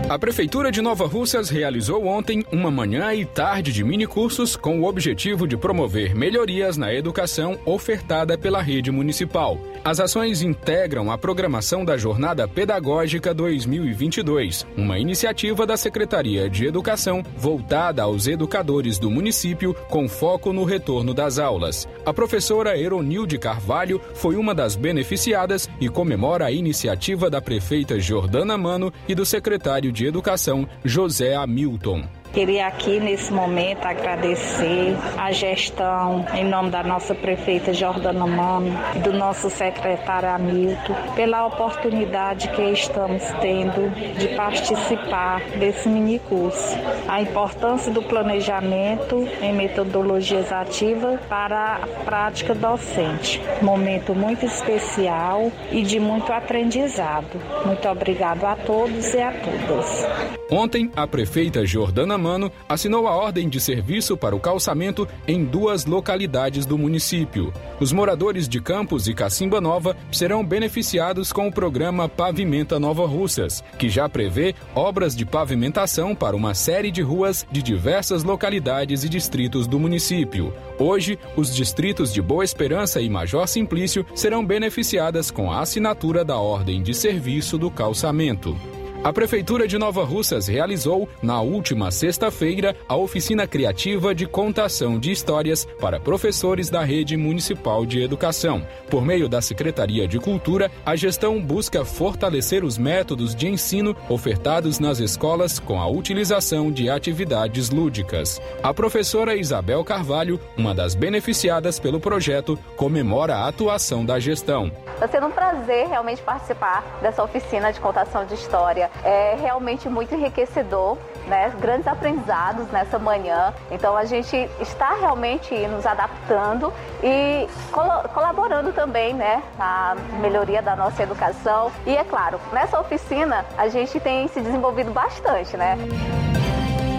A 0.09 0.17
Prefeitura 0.17 0.71
de 0.71 0.81
Nova 0.81 1.05
Russas 1.05 1.49
realizou 1.49 2.05
ontem 2.05 2.41
uma 2.49 2.71
manhã 2.71 3.13
e 3.13 3.25
tarde 3.25 3.73
de 3.73 3.83
minicursos 3.83 4.55
com 4.55 4.79
o 4.79 4.85
objetivo 4.85 5.45
de 5.45 5.57
promover 5.57 6.15
melhorias 6.15 6.77
na 6.77 6.93
educação 6.93 7.59
ofertada 7.65 8.37
pela 8.37 8.61
rede 8.61 8.89
municipal. 8.89 9.59
As 9.83 9.99
ações 9.99 10.41
integram 10.41 11.11
a 11.11 11.17
programação 11.17 11.83
da 11.83 11.97
Jornada 11.97 12.47
Pedagógica 12.47 13.33
2022, 13.33 14.65
uma 14.77 14.97
iniciativa 14.97 15.65
da 15.65 15.75
Secretaria 15.75 16.49
de 16.49 16.65
Educação 16.65 17.21
voltada 17.35 18.03
aos 18.03 18.27
educadores 18.27 18.97
do 18.97 19.11
município 19.11 19.73
com 19.89 20.07
foco 20.07 20.53
no 20.53 20.63
retorno 20.63 21.13
das 21.13 21.37
aulas. 21.37 21.85
A 22.05 22.13
professora 22.13 22.77
Eronilde 22.77 23.37
Carvalho 23.37 23.99
foi 24.13 24.37
uma 24.37 24.55
das 24.55 24.77
beneficiadas 24.77 25.69
e 25.81 25.89
comemora 25.89 26.45
a 26.45 26.51
iniciativa 26.51 27.29
da 27.29 27.41
prefeita 27.41 27.99
Jordana 27.99 28.57
Mano 28.57 28.91
e 29.05 29.13
do 29.13 29.25
secretário 29.25 29.91
de 29.97 30.05
Educação, 30.05 30.69
José 30.85 31.35
Hamilton. 31.35 32.03
Queria 32.33 32.67
aqui 32.67 32.99
nesse 32.99 33.33
momento 33.33 33.85
agradecer 33.85 34.95
a 35.17 35.31
gestão 35.31 36.25
em 36.35 36.45
nome 36.45 36.69
da 36.69 36.83
nossa 36.83 37.15
prefeita 37.15 37.73
Jordana 37.73 38.27
Mano 38.27 38.71
do 39.03 39.11
nosso 39.11 39.49
secretário 39.49 40.29
Hamilton 40.29 40.95
pela 41.15 41.47
oportunidade 41.47 42.47
que 42.49 42.61
estamos 42.71 43.23
tendo 43.41 43.89
de 44.17 44.27
participar 44.35 45.41
desse 45.57 45.89
mini 45.89 46.19
curso. 46.19 46.77
A 47.07 47.21
importância 47.21 47.91
do 47.91 48.03
planejamento 48.03 49.27
em 49.41 49.53
metodologias 49.53 50.51
ativas 50.51 51.19
para 51.27 51.75
a 51.75 51.87
prática 52.03 52.53
docente. 52.53 53.41
Momento 53.61 54.13
muito 54.13 54.45
especial 54.45 55.51
e 55.71 55.81
de 55.81 55.99
muito 55.99 56.31
aprendizado. 56.31 57.41
Muito 57.65 57.87
obrigado 57.87 58.45
a 58.45 58.55
todos 58.55 59.13
e 59.13 59.21
a 59.21 59.31
todas. 59.31 60.07
Ontem, 60.49 60.89
a 60.95 61.05
prefeita 61.05 61.65
Jordana 61.65 62.16
Mano 62.17 62.51
assinou 62.67 63.07
a 63.07 63.15
ordem 63.15 63.47
de 63.47 63.59
serviço 63.59 64.17
para 64.17 64.35
o 64.35 64.39
calçamento 64.39 65.07
em 65.27 65.43
duas 65.43 65.85
localidades 65.85 66.65
do 66.65 66.77
município. 66.77 67.53
Os 67.79 67.91
moradores 67.91 68.47
de 68.47 68.59
Campos 68.59 69.07
e 69.07 69.13
Cacimba 69.13 69.61
Nova 69.61 69.95
serão 70.11 70.45
beneficiados 70.45 71.31
com 71.31 71.47
o 71.47 71.51
programa 71.51 72.09
Pavimenta 72.09 72.79
Nova 72.79 73.05
Russas, 73.05 73.63
que 73.77 73.89
já 73.89 74.09
prevê 74.09 74.55
obras 74.75 75.15
de 75.15 75.25
pavimentação 75.25 76.15
para 76.15 76.35
uma 76.35 76.53
série 76.53 76.91
de 76.91 77.01
ruas 77.01 77.45
de 77.51 77.61
diversas 77.61 78.23
localidades 78.23 79.03
e 79.03 79.09
distritos 79.09 79.67
do 79.67 79.79
município. 79.79 80.53
Hoje, 80.79 81.17
os 81.35 81.55
distritos 81.55 82.13
de 82.13 82.21
Boa 82.21 82.43
Esperança 82.43 83.01
e 83.01 83.09
Major 83.09 83.47
Simplício 83.47 84.05
serão 84.15 84.45
beneficiadas 84.45 85.31
com 85.31 85.51
a 85.51 85.61
assinatura 85.61 86.23
da 86.23 86.37
ordem 86.37 86.81
de 86.81 86.93
serviço 86.93 87.57
do 87.57 87.71
calçamento. 87.71 88.55
A 89.03 89.13
Prefeitura 89.13 89.67
de 89.67 89.77
Nova 89.77 90.03
Russas 90.03 90.47
realizou, 90.47 91.07
na 91.21 91.39
última 91.39 91.91
sexta-feira, 91.91 92.75
a 92.89 92.95
oficina 92.95 93.47
criativa 93.47 94.13
de 94.13 94.25
contação 94.25 94.99
de 94.99 95.11
histórias 95.11 95.65
para 95.79 95.99
professores 95.99 96.69
da 96.69 96.83
Rede 96.83 97.15
Municipal 97.15 97.85
de 97.85 98.01
Educação. 98.01 98.65
Por 98.89 99.05
meio 99.05 99.29
da 99.29 99.41
Secretaria 99.41 100.07
de 100.07 100.19
Cultura, 100.19 100.69
a 100.85 100.95
gestão 100.95 101.39
busca 101.39 101.85
fortalecer 101.85 102.65
os 102.65 102.77
métodos 102.77 103.33
de 103.33 103.47
ensino 103.47 103.95
ofertados 104.09 104.79
nas 104.79 104.99
escolas 104.99 105.57
com 105.59 105.79
a 105.79 105.87
utilização 105.87 106.71
de 106.71 106.89
atividades 106.89 107.69
lúdicas. 107.69 108.41
A 108.61 108.73
professora 108.73 109.35
Isabel 109.35 109.85
Carvalho, 109.85 110.39
uma 110.57 110.73
das 110.73 110.95
beneficiadas 110.95 111.79
pelo 111.79 111.99
projeto, 111.99 112.59
comemora 112.75 113.37
a 113.37 113.47
atuação 113.47 114.03
da 114.03 114.19
gestão. 114.19 114.71
Está 114.93 115.07
sendo 115.07 115.27
um 115.27 115.31
prazer 115.31 115.87
realmente 115.87 116.21
participar 116.23 116.83
dessa 117.01 117.23
oficina 117.23 117.71
de 117.71 117.79
contação 117.79 118.25
de 118.25 118.33
história. 118.33 118.89
É 119.03 119.37
realmente 119.39 119.87
muito 119.87 120.13
enriquecedor, 120.13 120.97
né? 121.27 121.53
Grandes 121.59 121.87
aprendizados 121.87 122.67
nessa 122.71 122.97
manhã. 122.99 123.53
Então 123.71 123.95
a 123.95 124.05
gente 124.05 124.35
está 124.59 124.95
realmente 124.95 125.55
nos 125.67 125.85
adaptando 125.85 126.73
e 127.03 127.47
col 127.71 127.87
colaborando 128.13 128.73
também, 128.73 129.13
né, 129.13 129.41
na 129.57 129.95
melhoria 130.21 130.61
da 130.61 130.75
nossa 130.75 131.03
educação. 131.03 131.71
E 131.85 131.95
é 131.95 132.03
claro, 132.03 132.39
nessa 132.51 132.79
oficina 132.79 133.45
a 133.57 133.67
gente 133.67 133.99
tem 133.99 134.27
se 134.27 134.41
desenvolvido 134.41 134.91
bastante, 134.91 135.55
né? 135.55 135.77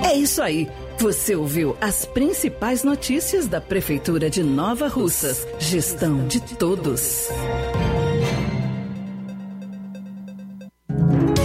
É 0.09 0.15
isso 0.15 0.43
aí. 0.43 0.71
Você 0.99 1.37
ouviu 1.37 1.77
as 1.81 2.05
principais 2.05 2.83
notícias 2.83 3.47
da 3.47 3.61
Prefeitura 3.61 4.29
de 4.29 4.43
Nova 4.43 4.89
Russas. 4.89 5.47
Gestão 5.59 6.27
de 6.27 6.41
todos. 6.57 7.29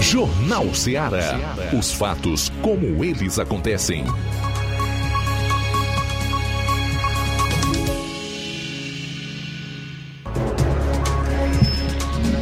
Jornal 0.03 0.75
Ceará. 0.75 1.39
Os 1.71 1.93
fatos 1.93 2.51
como 2.61 3.05
eles 3.05 3.39
acontecem. 3.39 4.03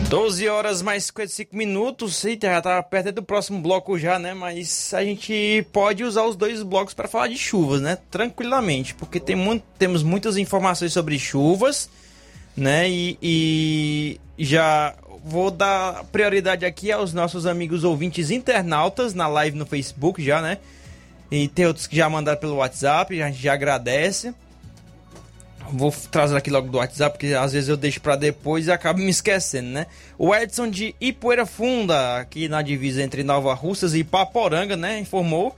Doze 0.10 0.50
horas 0.50 0.82
mais 0.82 1.06
55 1.06 1.56
minutos. 1.56 2.26
Eita, 2.26 2.48
já 2.48 2.62
tá 2.62 2.82
perto 2.82 3.12
do 3.12 3.24
próximo 3.24 3.62
bloco 3.62 3.98
já, 3.98 4.18
né? 4.18 4.34
Mas 4.34 4.92
a 4.96 5.06
gente 5.06 5.64
pode 5.72 6.04
usar 6.04 6.24
os 6.24 6.36
dois 6.36 6.64
blocos 6.64 6.96
para 6.96 7.08
falar 7.08 7.28
de 7.28 7.38
chuvas, 7.38 7.80
né? 7.80 7.96
Tranquilamente, 8.10 8.96
porque 8.96 9.20
tem 9.20 9.36
muito, 9.36 9.64
temos 9.78 10.02
muitas 10.02 10.36
informações 10.36 10.92
sobre 10.92 11.18
chuvas 11.20 11.88
né? 12.56 12.90
E, 12.90 13.18
e 13.22 14.20
já 14.38 14.94
vou 15.24 15.52
dar 15.52 16.04
prioridade 16.06 16.66
aqui 16.66 16.92
aos 16.92 17.14
nossos 17.14 17.46
amigos 17.46 17.84
ouvintes 17.84 18.32
internautas 18.32 19.14
na 19.14 19.28
live 19.28 19.58
no 19.58 19.66
Facebook 19.66 20.24
já, 20.24 20.42
né? 20.42 20.58
E 21.30 21.48
tem 21.48 21.66
outros 21.66 21.88
que 21.88 21.96
já 21.96 22.10
mandaram 22.10 22.40
pelo 22.40 22.56
WhatsApp, 22.56 23.22
a 23.22 23.28
gente 23.28 23.42
já 23.42 23.54
agradece. 23.54 24.34
Vou 25.72 25.94
trazer 26.12 26.36
aqui 26.36 26.50
logo 26.50 26.68
do 26.68 26.80
WhatsApp, 26.80 27.18
porque 27.18 27.34
às 27.34 27.54
vezes 27.54 27.70
eu 27.70 27.78
deixo 27.78 28.02
para 28.02 28.18
depois 28.18 28.68
e 28.68 28.72
acabo 28.72 29.00
me 29.00 29.10
esquecendo, 29.10 29.70
né? 29.70 29.88
O 30.18 30.36
Edson 30.36 30.70
de 30.70 30.94
Ipueira 31.00 31.46
Funda, 31.46 32.18
aqui 32.18 32.50
na 32.50 32.62
divisa 32.62 33.02
entre 33.02 33.24
Nova 33.24 33.54
Russas 33.54 33.94
e 33.94 34.00
Ipaporanga, 34.00 34.76
né? 34.76 35.00
Informou 35.00 35.56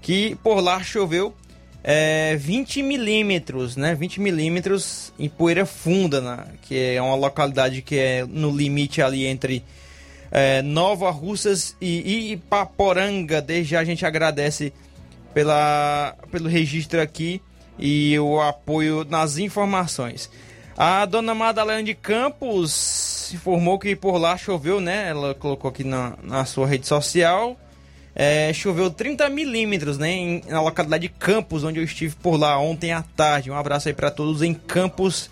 que 0.00 0.36
por 0.36 0.60
lá 0.60 0.80
choveu 0.82 1.34
é, 1.82 2.36
20 2.36 2.82
milímetros, 2.82 3.76
né? 3.76 3.94
20 3.94 4.20
milímetros 4.20 5.12
em 5.18 5.28
Poeira 5.28 5.64
Funda, 5.64 6.20
né? 6.20 6.44
que 6.62 6.94
é 6.94 7.00
uma 7.00 7.14
localidade 7.14 7.82
que 7.82 7.98
é 7.98 8.26
no 8.26 8.50
limite 8.50 9.00
ali 9.00 9.26
entre 9.26 9.64
é, 10.30 10.60
Nova 10.62 11.10
Russas 11.10 11.76
e 11.80 12.32
Ipaporanga. 12.32 13.40
Desde 13.40 13.70
já 13.72 13.80
a 13.80 13.84
gente 13.84 14.04
agradece 14.04 14.72
pela, 15.32 16.14
pelo 16.30 16.48
registro 16.48 17.00
aqui 17.00 17.40
e 17.78 18.18
o 18.18 18.40
apoio 18.40 19.04
nas 19.08 19.38
informações. 19.38 20.30
A 20.76 21.04
dona 21.06 21.34
Madalena 21.34 21.82
de 21.82 21.94
Campos 21.94 23.32
informou 23.32 23.78
que 23.78 23.96
por 23.96 24.16
lá 24.16 24.36
choveu, 24.36 24.80
né? 24.80 25.08
Ela 25.08 25.34
colocou 25.34 25.68
aqui 25.70 25.84
na, 25.84 26.14
na 26.22 26.44
sua 26.44 26.66
rede 26.66 26.86
social 26.86 27.56
é, 28.20 28.52
choveu 28.52 28.90
30 28.90 29.28
milímetros, 29.28 29.96
né? 29.96 30.10
Em, 30.10 30.42
na 30.48 30.60
localidade 30.60 31.02
de 31.02 31.08
Campos, 31.08 31.62
onde 31.62 31.78
eu 31.78 31.84
estive 31.84 32.16
por 32.16 32.36
lá 32.36 32.58
ontem 32.58 32.90
à 32.90 33.00
tarde. 33.00 33.48
Um 33.48 33.54
abraço 33.54 33.86
aí 33.86 33.94
para 33.94 34.10
todos 34.10 34.42
em 34.42 34.52
Campos, 34.52 35.30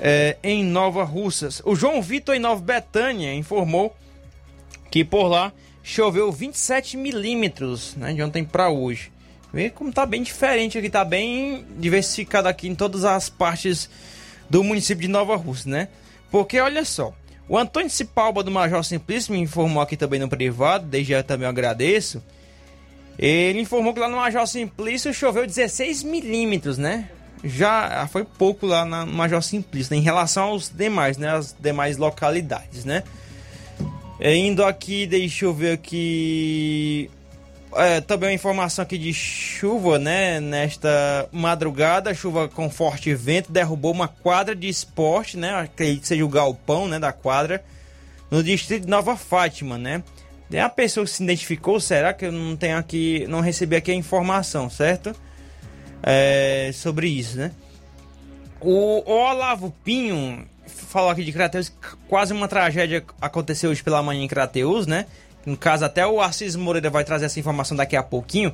é, 0.00 0.36
em 0.42 0.64
Nova 0.64 1.04
Russas. 1.04 1.62
O 1.64 1.76
João 1.76 2.02
Vitor 2.02 2.34
em 2.34 2.40
Nova 2.40 2.60
Betânia 2.60 3.32
informou 3.32 3.96
que 4.90 5.04
por 5.04 5.28
lá 5.28 5.52
choveu 5.84 6.32
27 6.32 6.96
milímetros, 6.96 7.94
né? 7.94 8.12
De 8.12 8.20
ontem 8.20 8.44
para 8.44 8.68
hoje. 8.68 9.12
Vê 9.52 9.70
como 9.70 9.92
tá 9.92 10.04
bem 10.04 10.20
diferente 10.20 10.76
aqui, 10.76 10.90
tá 10.90 11.04
bem 11.04 11.64
diversificado 11.78 12.48
aqui 12.48 12.66
em 12.66 12.74
todas 12.74 13.04
as 13.04 13.28
partes 13.28 13.88
do 14.50 14.64
município 14.64 15.02
de 15.02 15.08
Nova 15.08 15.36
Russa, 15.36 15.70
né? 15.70 15.88
Porque 16.28 16.58
olha 16.58 16.84
só, 16.84 17.14
o 17.48 17.58
Antônio 17.58 17.90
Cipalba 17.90 18.42
do 18.42 18.50
Major 18.50 18.82
Simplício 18.84 19.32
me 19.32 19.40
informou 19.40 19.82
aqui 19.82 19.96
também 19.96 20.18
no 20.18 20.28
privado, 20.28 20.86
desde 20.86 21.12
já 21.12 21.22
também 21.22 21.44
eu 21.44 21.50
agradeço. 21.50 22.22
Ele 23.18 23.60
informou 23.60 23.92
que 23.92 24.00
lá 24.00 24.08
no 24.08 24.16
Major 24.16 24.46
Simplício 24.46 25.12
choveu 25.12 25.46
16 25.46 26.02
milímetros, 26.02 26.78
né? 26.78 27.10
Já 27.44 28.08
foi 28.10 28.24
pouco 28.24 28.66
lá 28.66 28.84
no 28.84 29.06
Major 29.06 29.42
Simplício, 29.42 29.94
né? 29.94 30.00
em 30.00 30.02
relação 30.02 30.44
aos 30.44 30.68
demais, 30.68 31.18
né? 31.18 31.30
As 31.30 31.54
demais 31.58 31.96
localidades, 31.96 32.84
né? 32.84 33.02
É, 34.18 34.34
indo 34.34 34.64
aqui, 34.64 35.06
deixa 35.06 35.44
eu 35.44 35.52
ver 35.52 35.72
aqui 35.72 37.10
é, 37.76 38.00
também 38.00 38.30
uma 38.30 38.34
informação 38.34 38.82
aqui 38.82 38.98
de 38.98 39.12
chuva, 39.12 39.98
né? 39.98 40.40
Nesta 40.40 41.28
madrugada, 41.32 42.14
chuva 42.14 42.48
com 42.48 42.70
forte 42.70 43.14
vento 43.14 43.52
derrubou 43.52 43.92
uma 43.92 44.08
quadra 44.08 44.54
de 44.54 44.68
esporte, 44.68 45.36
né? 45.36 45.54
Acredito 45.54 46.02
que 46.02 46.08
seja 46.08 46.24
o 46.24 46.28
galpão, 46.28 46.88
né? 46.88 46.98
Da 46.98 47.12
quadra, 47.12 47.64
no 48.30 48.42
distrito 48.42 48.82
de 48.84 48.90
Nova 48.90 49.16
Fátima, 49.16 49.78
né? 49.78 50.02
Tem 50.50 50.60
a 50.60 50.68
pessoa 50.68 51.04
que 51.04 51.10
se 51.10 51.22
identificou, 51.22 51.80
será 51.80 52.12
que 52.12 52.26
eu 52.26 52.32
não 52.32 52.56
tenho 52.56 52.76
aqui, 52.76 53.26
não 53.28 53.40
recebi 53.40 53.76
aqui 53.76 53.90
a 53.90 53.94
informação, 53.94 54.68
certo? 54.68 55.14
É, 56.02 56.70
sobre 56.72 57.08
isso, 57.08 57.36
né? 57.36 57.50
O, 58.60 59.02
Olavo 59.10 59.74
Pinho 59.84 60.46
falou 60.66 61.10
aqui 61.10 61.24
de 61.24 61.32
Crateus, 61.32 61.72
quase 62.08 62.32
uma 62.32 62.48
tragédia 62.48 63.04
aconteceu 63.20 63.70
hoje 63.70 63.82
pela 63.82 64.02
manhã 64.02 64.22
em 64.22 64.28
Crateus, 64.28 64.86
né? 64.86 65.06
No 65.46 65.56
caso 65.56 65.84
até 65.84 66.06
o 66.06 66.20
Assis 66.20 66.56
Moreira 66.56 66.90
vai 66.90 67.04
trazer 67.04 67.26
essa 67.26 67.38
informação 67.38 67.76
daqui 67.76 67.96
a 67.96 68.02
pouquinho, 68.02 68.52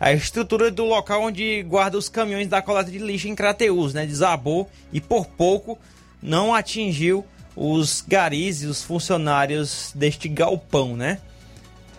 a 0.00 0.12
estrutura 0.12 0.70
do 0.70 0.84
local 0.84 1.22
onde 1.22 1.62
guarda 1.62 1.96
os 1.96 2.08
caminhões 2.08 2.48
da 2.48 2.60
coleta 2.60 2.90
de 2.90 2.98
lixo 2.98 3.28
em 3.28 3.34
Crateus, 3.34 3.94
né, 3.94 4.04
desabou 4.04 4.68
e 4.92 5.00
por 5.00 5.26
pouco 5.26 5.78
não 6.20 6.54
atingiu 6.54 7.24
os 7.54 8.02
garis 8.06 8.62
e 8.62 8.66
os 8.66 8.82
funcionários 8.82 9.92
deste 9.94 10.28
galpão, 10.28 10.96
né? 10.96 11.18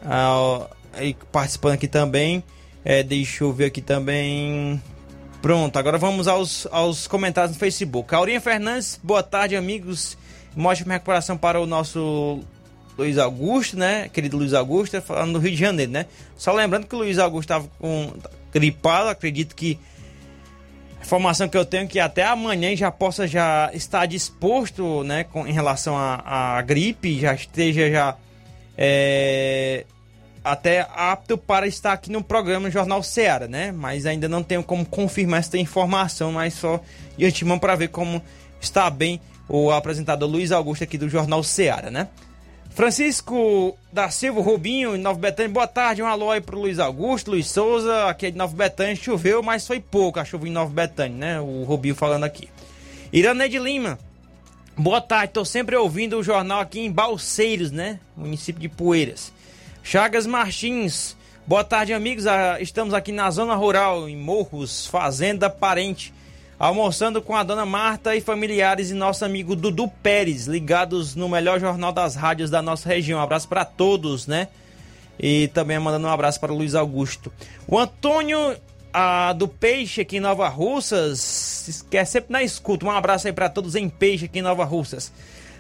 Ah, 0.04 0.68
participando 1.32 1.74
aqui 1.74 1.88
também, 1.88 2.44
é, 2.84 3.04
deixa 3.04 3.44
eu 3.44 3.54
ver 3.54 3.66
aqui 3.66 3.82
também. 3.82 4.82
Pronto, 5.42 5.78
agora 5.78 5.98
vamos 5.98 6.28
aos, 6.28 6.68
aos 6.72 7.08
comentários 7.08 7.54
no 7.54 7.60
Facebook. 7.60 8.14
Aurinha 8.14 8.42
Fernandes, 8.42 9.00
boa 9.04 9.22
tarde, 9.22 9.56
amigos. 9.56 10.18
Uma 10.56 10.74
recuperação 10.74 11.38
para 11.38 11.60
o 11.60 11.66
nosso 11.66 12.42
Luiz 12.98 13.18
Augusto, 13.18 13.78
né? 13.78 14.10
Querido 14.10 14.38
Luiz 14.38 14.54
Augusto, 14.54 15.02
falando 15.02 15.34
do 15.34 15.40
Rio 15.40 15.52
de 15.52 15.58
Janeiro, 15.58 15.92
né? 15.92 16.06
Só 16.38 16.52
lembrando 16.54 16.86
que 16.86 16.96
o 16.96 17.00
Luiz 17.00 17.18
Augusto 17.18 17.52
estava 17.52 17.68
com 17.80 18.14
gripado, 18.52 19.10
acredito 19.10 19.56
que 19.56 19.80
a 21.00 21.04
informação 21.04 21.50
que 21.50 21.58
eu 21.58 21.66
tenho 21.66 21.84
é 21.84 21.88
que 21.88 22.00
até 22.00 22.24
amanhã 22.24 22.76
já 22.76 22.92
possa 22.92 23.28
já 23.28 23.70
estar 23.74 24.06
disposto, 24.06 25.04
né, 25.04 25.24
com, 25.26 25.46
em 25.46 25.52
relação 25.52 25.96
à 25.98 26.62
gripe, 26.62 27.20
já 27.20 27.34
esteja 27.34 27.90
já 27.90 28.16
é, 28.78 29.86
até 30.44 30.88
apto 30.96 31.38
para 31.38 31.66
estar 31.68 31.94
aqui 31.94 32.12
no 32.12 32.24
programa 32.24 32.70
Jornal 32.70 33.02
Ceará, 33.02 33.48
né? 33.48 33.72
Mas 33.72 34.06
ainda 34.06 34.28
não 34.28 34.44
tenho 34.44 34.64
como 34.64 34.86
confirmar 34.86 35.40
essa 35.40 35.58
informação, 35.58 36.32
mas 36.32 36.54
só 36.54 36.82
de 37.18 37.26
antemão 37.26 37.58
para 37.58 37.76
ver 37.76 37.90
como 37.90 38.22
está 38.60 38.90
bem 38.90 39.22
o 39.48 39.72
apresentador 39.72 40.30
Luiz 40.30 40.52
Augusto 40.52 40.84
aqui 40.84 40.98
do 40.98 41.10
Jornal 41.10 41.44
Ceará, 41.44 41.90
né? 41.90 42.08
Francisco 42.74 43.78
da 43.92 44.10
Silva 44.10 44.42
Rubinho, 44.42 44.96
em 44.96 45.00
Nova 45.00 45.20
Betânia, 45.20 45.52
boa 45.52 45.68
tarde, 45.68 46.02
um 46.02 46.08
alô 46.08 46.32
aí 46.32 46.42
pro 46.42 46.60
Luiz 46.60 46.80
Augusto, 46.80 47.30
Luiz 47.30 47.48
Souza, 47.48 48.08
aqui 48.08 48.26
é 48.26 48.32
de 48.32 48.38
Nova 48.38 48.56
Betânia, 48.56 48.96
choveu, 48.96 49.44
mas 49.44 49.68
foi 49.68 49.80
pouco 49.80 50.20
a 50.20 50.26
chuva 50.26 50.48
em 50.48 50.52
Nova 50.52 50.74
Betânia, 50.74 51.16
né? 51.16 51.40
O 51.40 51.64
Rubinho 51.66 51.94
falando 51.94 52.24
aqui. 52.24 52.50
Iraneide 53.12 53.60
Lima, 53.60 54.00
boa 54.76 55.00
tarde, 55.00 55.34
tô 55.34 55.46
sempre 55.46 55.76
ouvindo 55.76 56.18
o 56.18 56.24
jornal 56.24 56.62
aqui 56.62 56.80
em 56.80 56.92
Balseiros, 56.92 57.70
né? 57.70 58.00
Município 58.18 58.60
de 58.60 58.70
Poeiras. 58.70 59.32
Chagas 59.84 60.26
Martins, 60.26 61.16
boa 61.46 61.64
tarde, 61.64 61.94
amigos, 61.94 62.26
ah, 62.26 62.58
estamos 62.60 62.96
aqui 62.96 63.12
na 63.12 63.30
zona 63.30 63.54
rural, 63.54 64.10
em 64.10 64.18
Morros, 64.18 64.88
Fazenda 64.88 65.48
Parente 65.48 66.12
almoçando 66.64 67.22
com 67.22 67.36
a 67.36 67.44
dona 67.44 67.66
Marta 67.66 68.16
e 68.16 68.22
familiares 68.22 68.90
e 68.90 68.94
nosso 68.94 69.26
amigo 69.26 69.54
Dudu 69.54 69.90
Pérez, 70.02 70.48
ligados 70.48 71.14
no 71.14 71.28
melhor 71.28 71.60
jornal 71.60 71.92
das 71.92 72.16
rádios 72.16 72.50
da 72.50 72.62
nossa 72.62 72.88
região. 72.88 73.20
Um 73.20 73.22
abraço 73.22 73.50
para 73.50 73.66
todos, 73.66 74.28
né? 74.28 74.48
E 75.20 75.50
também 75.50 75.78
mandando 75.78 76.08
um 76.08 76.10
abraço 76.10 76.40
para 76.40 76.54
o 76.54 76.56
Luiz 76.56 76.74
Augusto. 76.74 77.34
O 77.68 77.78
Antônio 77.78 78.56
a, 78.94 79.34
do 79.34 79.46
Peixe 79.46 80.00
aqui 80.00 80.18
em 80.18 80.20
Nova 80.22 80.48
Russas, 80.48 81.86
que 81.92 81.98
é 81.98 82.06
sempre 82.06 82.32
na 82.32 82.42
escuta. 82.42 82.86
Um 82.86 82.92
abraço 82.92 83.28
aí 83.28 83.34
para 83.34 83.50
todos 83.50 83.76
em 83.76 83.90
Peixe 83.90 84.24
aqui 84.24 84.40
em 84.40 84.42
Nova 84.42 84.64
Russas. 84.64 85.12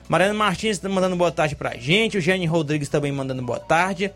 Mariana 0.07 0.33
Martins 0.33 0.79
tá 0.79 0.87
mandando 0.87 1.17
boa 1.17 1.33
tarde 1.33 1.53
pra 1.53 1.75
gente. 1.75 2.17
O 2.17 2.21
Jane 2.21 2.45
Rodrigues 2.45 2.87
também 2.87 3.11
mandando 3.11 3.41
boa 3.41 3.59
tarde. 3.59 4.09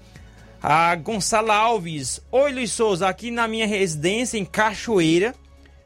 A 0.63 0.95
Gonçala 0.95 1.53
Alves. 1.53 2.21
Oi, 2.31 2.53
Luiz 2.53 2.71
Souza. 2.71 3.09
Aqui 3.09 3.29
na 3.29 3.45
minha 3.45 3.67
residência 3.67 4.38
em 4.38 4.45
Cachoeira 4.45 5.35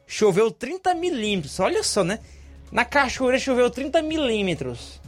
choveu 0.06 0.50
30 0.50 0.94
milímetros. 0.94 1.58
Olha 1.60 1.82
só, 1.82 2.04
né? 2.04 2.18
Na 2.70 2.84
cachoeira 2.84 3.38
choveu 3.38 3.70
30 3.70 4.02
milímetros. 4.02 5.00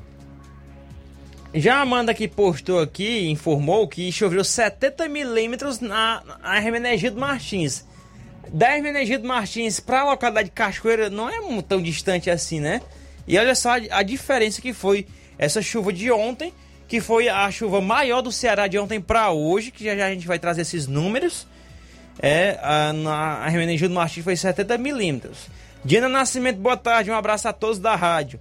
Já 1.54 1.76
a 1.76 1.80
Amanda 1.82 2.12
que 2.12 2.26
postou 2.26 2.80
aqui 2.80 3.28
informou 3.30 3.86
que 3.86 4.10
choveu 4.10 4.42
70 4.42 5.08
milímetros 5.08 5.78
na, 5.78 6.22
na 6.42 6.58
Hermenegildo 6.58 7.18
Martins. 7.18 7.86
Da 8.48 8.76
Hermenegildo 8.76 9.26
Martins 9.26 9.78
para 9.78 10.00
a 10.00 10.10
localidade 10.10 10.48
de 10.48 10.54
Cachoeira 10.54 11.08
não 11.08 11.30
é 11.30 11.62
tão 11.62 11.80
distante 11.80 12.28
assim, 12.28 12.60
né? 12.60 12.80
E 13.26 13.38
olha 13.38 13.54
só 13.54 13.70
a, 13.70 13.98
a 13.98 14.02
diferença 14.02 14.60
que 14.60 14.72
foi 14.72 15.06
essa 15.38 15.62
chuva 15.62 15.92
de 15.92 16.10
ontem, 16.10 16.52
que 16.88 17.00
foi 17.00 17.28
a 17.28 17.50
chuva 17.50 17.80
maior 17.80 18.20
do 18.20 18.32
Ceará 18.32 18.66
de 18.66 18.78
ontem 18.78 19.00
para 19.00 19.30
hoje, 19.30 19.70
que 19.70 19.84
já, 19.84 19.96
já 19.96 20.06
a 20.06 20.10
gente 20.10 20.26
vai 20.26 20.38
trazer 20.38 20.62
esses 20.62 20.86
números 20.86 21.46
é, 22.20 22.58
a, 22.62 22.92
na 22.92 23.46
Hermenegildo 23.46 23.94
Martins 23.94 24.24
foi 24.24 24.36
70 24.36 24.78
milímetros. 24.78 25.48
Diana 25.84 26.08
Nascimento, 26.08 26.58
boa 26.58 26.76
tarde, 26.76 27.10
um 27.10 27.14
abraço 27.14 27.48
a 27.48 27.52
todos 27.52 27.78
da 27.78 27.94
rádio. 27.94 28.40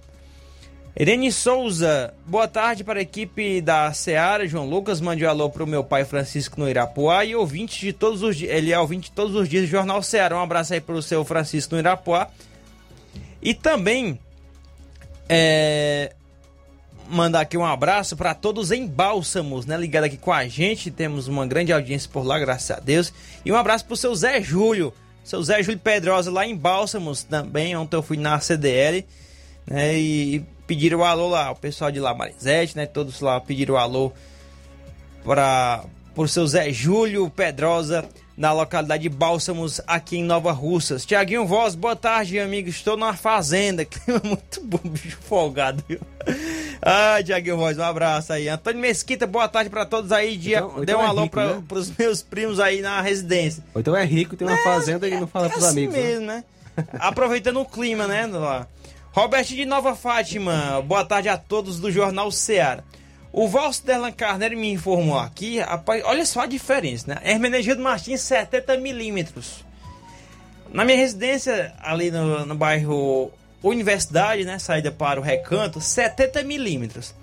Irene 0.96 1.32
Souza, 1.32 2.14
boa 2.24 2.46
tarde 2.46 2.84
para 2.84 3.00
a 3.00 3.02
equipe 3.02 3.60
da 3.60 3.92
Seara. 3.92 4.46
João 4.46 4.64
Lucas, 4.68 5.00
mande 5.00 5.26
um 5.26 5.28
alô 5.28 5.50
para 5.50 5.64
o 5.64 5.66
meu 5.66 5.82
pai 5.82 6.04
Francisco 6.04 6.58
no 6.58 6.68
Irapuá 6.68 7.24
e 7.24 7.34
ouvinte 7.34 7.80
de 7.80 7.92
todos 7.92 8.22
os 8.22 8.36
dias. 8.36 8.52
Ele 8.56 8.72
é 8.72 8.78
ouvinte 8.78 9.10
de 9.10 9.12
todos 9.12 9.34
os 9.34 9.48
dias 9.48 9.64
do 9.64 9.68
Jornal 9.68 10.00
Seara. 10.04 10.36
Um 10.36 10.40
abraço 10.40 10.72
aí 10.72 10.80
para 10.80 10.94
o 10.94 11.02
seu 11.02 11.24
Francisco 11.24 11.74
no 11.74 11.80
Irapuá. 11.80 12.28
E 13.42 13.52
também 13.52 14.18
é, 15.28 16.12
mandar 17.08 17.40
aqui 17.40 17.56
um 17.56 17.64
abraço 17.64 18.16
para 18.16 18.34
todos 18.34 18.70
em 18.70 18.86
Bálsamos, 18.86 19.66
né? 19.66 19.76
Ligado 19.76 20.04
aqui 20.04 20.16
com 20.16 20.32
a 20.32 20.46
gente. 20.46 20.90
Temos 20.90 21.28
uma 21.28 21.46
grande 21.46 21.72
audiência 21.72 22.08
por 22.12 22.24
lá, 22.24 22.38
graças 22.38 22.70
a 22.70 22.80
Deus. 22.80 23.12
E 23.44 23.52
um 23.52 23.56
abraço 23.56 23.84
pro 23.84 23.96
seu 23.96 24.14
Zé 24.14 24.40
Júlio. 24.42 24.92
Seu 25.22 25.42
Zé 25.42 25.62
Júlio 25.62 25.78
Pedrosa 25.78 26.30
lá 26.30 26.46
em 26.46 26.56
Bálsamos 26.56 27.22
também. 27.22 27.76
Ontem 27.76 27.96
eu 27.96 28.02
fui 28.02 28.16
na 28.16 28.38
CDL. 28.40 29.06
né? 29.66 29.98
E 29.98 30.44
pediram 30.66 31.00
o 31.00 31.04
alô 31.04 31.28
lá, 31.28 31.50
o 31.50 31.56
pessoal 31.56 31.90
de 31.90 32.00
lá, 32.00 32.14
Marisete, 32.14 32.76
né? 32.76 32.86
Todos 32.86 33.20
lá 33.20 33.40
pediram 33.40 33.74
o 33.74 33.78
alô 33.78 34.12
para 35.24 35.84
por 36.14 36.28
seu 36.28 36.46
Zé 36.46 36.72
Júlio 36.72 37.28
Pedrosa, 37.28 38.08
na 38.36 38.52
localidade 38.52 39.02
de 39.02 39.08
Bálsamos, 39.08 39.80
aqui 39.86 40.18
em 40.18 40.22
Nova 40.24 40.52
Russas. 40.52 41.04
Tiaguinho 41.04 41.44
Voz, 41.44 41.74
boa 41.74 41.96
tarde, 41.96 42.38
amigo. 42.38 42.68
Estou 42.68 42.96
numa 42.96 43.14
fazenda. 43.14 43.82
Clima 43.86 44.20
muito 44.24 44.60
bom, 44.62 44.78
bicho 44.84 45.18
folgado, 45.22 45.82
viu? 45.88 46.00
Ah, 46.82 47.18
Tiaguinho 47.24 47.56
Voz, 47.56 47.78
um 47.78 47.82
abraço 47.82 48.32
aí. 48.32 48.48
Antônio 48.48 48.80
Mesquita, 48.80 49.26
boa 49.26 49.48
tarde 49.48 49.70
para 49.70 49.84
todos 49.86 50.12
aí. 50.12 50.36
Dia, 50.36 50.58
Então- 50.58 50.76
dê 50.76 50.82
então 50.82 51.00
um 51.00 51.04
é 51.04 51.06
alô 51.06 51.22
rico, 51.22 51.34
para 51.34 51.54
né? 51.54 51.62
os 51.70 51.96
meus 51.96 52.22
primos 52.22 52.60
aí 52.60 52.80
na 52.80 53.00
residência. 53.00 53.62
Ou 53.74 53.80
então 53.80 53.96
é 53.96 54.04
rico, 54.04 54.36
tem 54.36 54.46
uma 54.46 54.56
fazenda 54.58 55.08
e 55.08 55.18
não 55.18 55.26
fala 55.26 55.48
pros 55.48 55.64
assim 55.64 55.86
amigos. 55.86 55.94
né? 55.96 56.02
mesmo, 56.02 56.26
né? 56.26 56.44
Aproveitando 56.98 57.60
o 57.60 57.64
clima, 57.64 58.06
né? 58.06 58.26
Lá. 58.26 58.66
Roberto 59.12 59.48
de 59.48 59.64
Nova 59.64 59.94
Fátima, 59.94 60.82
boa 60.86 61.04
tarde 61.04 61.28
a 61.28 61.36
todos 61.36 61.78
do 61.78 61.90
Jornal 61.90 62.30
Ceará. 62.32 62.82
O 63.32 63.48
Valso 63.48 63.84
Derlan 63.84 64.12
Carneiro 64.12 64.56
me 64.56 64.70
informou 64.72 65.18
aqui, 65.18 65.58
rapaz, 65.58 66.02
olha 66.04 66.24
só 66.24 66.42
a 66.42 66.46
diferença, 66.46 67.04
né? 67.14 67.20
Hermenegildo 67.24 67.82
Martins, 67.82 68.20
70 68.20 68.76
milímetros. 68.78 69.64
Na 70.72 70.84
minha 70.84 70.96
residência, 70.98 71.72
ali 71.80 72.10
no, 72.10 72.44
no 72.46 72.54
bairro 72.54 73.30
Universidade, 73.68 74.44
né? 74.44 74.58
Saída 74.58 74.92
para 74.92 75.18
o 75.18 75.22
recanto, 75.22 75.80
70 75.80 76.42
milímetros. 76.42 77.14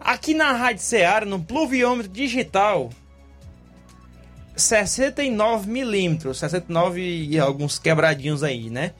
Aqui 0.00 0.34
na 0.34 0.52
Rádio 0.52 0.82
Ceará, 0.82 1.24
no 1.26 1.40
pluviômetro 1.42 2.10
digital, 2.12 2.90
69 4.56 5.68
milímetros, 5.70 6.38
69 6.38 7.00
e 7.30 7.38
alguns 7.38 7.78
quebradinhos 7.78 8.42
aí, 8.42 8.70
né? 8.70 8.92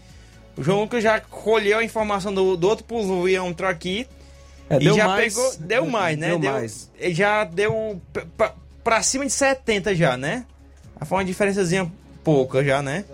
O 0.57 0.63
João 0.63 0.81
Lucas 0.83 1.03
já 1.03 1.21
colheu 1.21 1.79
a 1.79 1.85
informação 1.85 2.33
do, 2.33 2.57
do 2.57 2.69
outro 2.69 2.85
pluviômetro 2.85 3.67
aqui 3.67 4.07
É, 4.71 4.77
e 4.77 4.81
deu 4.81 4.95
já 4.97 5.07
mais- 5.07 5.35
pegou, 5.35 5.57
deu 5.61 5.87
mais, 5.87 6.19
né? 6.19 6.29
deu 6.37 6.39
mais. 6.53 6.91
ele 6.99 7.15
Já 7.15 7.45
deu 7.45 8.01
p- 8.13 8.23
p- 8.37 8.53
pra 8.83 9.03
cima 9.03 9.25
de 9.27 9.33
70 9.33 9.95
já, 9.95 10.17
né? 10.17 10.45
Foi 11.07 11.19
uma 11.19 11.25
diferençazinha 11.25 11.91
pouca 12.25 12.65
já, 12.65 12.83
né? 12.83 13.05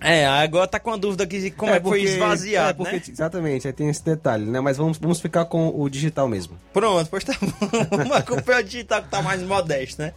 É, 0.00 0.26
agora 0.26 0.66
tá 0.68 0.78
com 0.78 0.92
a 0.92 0.96
dúvida 0.96 1.24
aqui 1.24 1.40
de 1.40 1.50
como 1.50 1.72
é, 1.72 1.80
que 1.80 1.88
foi 1.88 1.98
porque- 2.00 2.12
esvaziado, 2.14 2.70
é, 2.70 2.72
porque- 2.90 2.96
né? 2.96 3.02
Exatamente, 3.14 3.66
aí 3.66 3.72
tem 3.72 3.88
esse 3.88 4.04
detalhe, 4.04 4.44
né? 4.46 4.60
Mas 4.60 4.76
vamos, 4.76 4.96
vamos 4.98 5.20
ficar 5.20 5.44
com 5.46 5.68
o 5.74 5.88
digital 5.90 6.28
mesmo. 6.28 6.56
Pronto, 6.72 7.08
pois 7.10 7.24
tá 7.24 7.34
bom. 7.40 7.48
Vamos 7.96 8.16
acompanhar 8.16 8.60
o 8.60 8.64
digital 8.64 9.02
que 9.02 9.08
tá 9.08 9.20
mais 9.22 9.42
modesto, 9.42 10.00
né? 10.00 10.12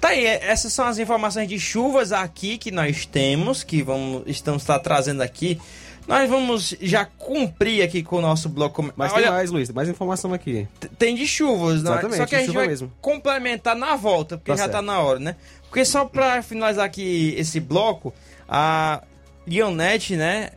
Tá 0.00 0.08
aí, 0.08 0.24
é, 0.26 0.44
essas 0.46 0.72
são 0.72 0.84
as 0.86 0.98
informações 0.98 1.48
de 1.48 1.58
chuvas 1.58 2.12
aqui 2.12 2.56
que 2.58 2.70
nós 2.70 3.04
temos, 3.06 3.64
que 3.64 3.82
vamos, 3.82 4.22
estamos 4.26 4.62
tá 4.64 4.78
trazendo 4.78 5.22
aqui. 5.22 5.60
Nós 6.06 6.30
vamos 6.30 6.76
já 6.80 7.04
cumprir 7.04 7.82
aqui 7.82 8.00
com 8.04 8.18
o 8.18 8.20
nosso 8.20 8.48
bloco. 8.48 8.92
Mas 8.94 9.12
Olha, 9.12 9.22
tem 9.24 9.32
mais, 9.32 9.50
Luiz, 9.50 9.66
tem 9.68 9.74
mais 9.74 9.88
informação 9.88 10.32
aqui. 10.32 10.68
tem 10.96 11.16
de 11.16 11.26
chuvas, 11.26 11.82
né? 11.82 11.90
Exatamente, 11.90 12.16
Só 12.18 12.26
que 12.26 12.36
a 12.36 12.40
gente 12.40 12.52
vai 12.54 12.68
mesmo. 12.68 12.92
complementar 13.00 13.74
na 13.74 13.96
volta, 13.96 14.36
porque 14.38 14.52
Tá 14.52 14.56
já 14.56 14.62
certo. 14.64 14.72
tá 14.76 14.82
na 14.82 15.00
hora, 15.00 15.18
né? 15.18 15.34
Porque 15.68 15.84
só 15.84 16.04
pra 16.04 16.42
finalizar 16.42 16.84
aqui 16.84 17.34
esse 17.36 17.58
bloco, 17.58 18.14
a 18.48 19.02
Leonete, 19.46 20.16
né, 20.16 20.50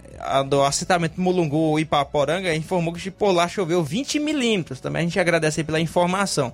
do 0.47 0.63
assentamento 0.63 1.19
Mulungu 1.21 1.77
e 1.79 1.83
Ipaporanga, 1.83 2.53
informou 2.55 2.93
que 2.93 3.11
por 3.11 3.31
lá 3.31 3.47
choveu 3.47 3.83
20 3.83 4.19
milímetros. 4.19 4.79
Também 4.79 5.01
a 5.01 5.05
gente 5.05 5.19
agradece 5.19 5.63
pela 5.63 5.79
informação. 5.79 6.53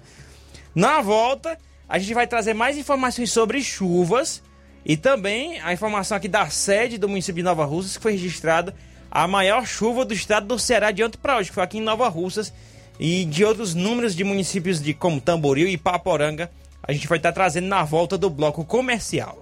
Na 0.74 1.02
volta, 1.02 1.58
a 1.88 1.98
gente 1.98 2.14
vai 2.14 2.28
trazer 2.28 2.54
mais 2.54 2.78
informações 2.78 3.32
sobre 3.32 3.64
chuvas 3.64 4.44
e 4.86 4.98
também 4.98 5.60
a 5.62 5.74
informação 5.74 6.18
aqui 6.18 6.28
da 6.28 6.50
sede 6.50 6.98
do 6.98 7.08
município 7.08 7.36
de 7.36 7.44
Nova 7.44 7.66
Russas, 7.66 7.98
que 7.98 8.04
foi 8.04 8.12
registrada 8.12 8.76
a 9.10 9.28
maior 9.28 9.66
chuva 9.66 10.04
do 10.04 10.14
estado 10.14 10.46
do 10.46 10.60
Ceará 10.60 10.92
de 10.92 11.04
ontem 11.04 11.18
para 11.18 11.38
hoje, 11.38 11.50
que 11.50 11.56
foi 11.56 11.64
aqui 11.64 11.78
em 11.78 11.82
Nova 11.82 12.08
Russas, 12.10 12.54
e 13.00 13.26
de 13.26 13.46
outros 13.46 13.74
números 13.74 14.16
de 14.16 14.24
municípios 14.24 14.82
de 14.82 14.94
como 14.94 15.22
Tamboril 15.22 15.68
e 15.68 15.78
Paporanga. 15.78 16.52
A 16.84 16.92
gente 16.92 17.08
vai 17.08 17.18
estar 17.18 17.32
trazendo 17.32 17.68
na 17.68 17.84
volta 17.84 18.18
do 18.18 18.30
bloco 18.30 18.64
comercial. 18.66 19.42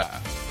Yeah. 0.01 0.50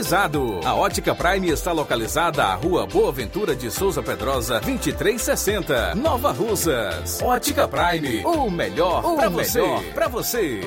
climatizado. 0.00 0.60
A 0.64 0.74
Ótica 0.74 1.14
Prime 1.14 1.50
está 1.50 1.72
localizada 1.72 2.44
à 2.44 2.54
Rua 2.54 2.86
Boa 2.86 3.12
Ventura 3.12 3.54
de 3.54 3.70
Souza 3.70 4.02
Pedrosa, 4.02 4.60
2360, 4.60 5.94
Nova 5.94 6.32
Russas. 6.32 7.20
Ótica 7.22 7.68
Prime, 7.68 8.24
o 8.24 8.50
melhor 8.50 9.02
para 9.16 9.28
você. 9.28 9.62
Para 9.94 10.08
você. 10.08 10.60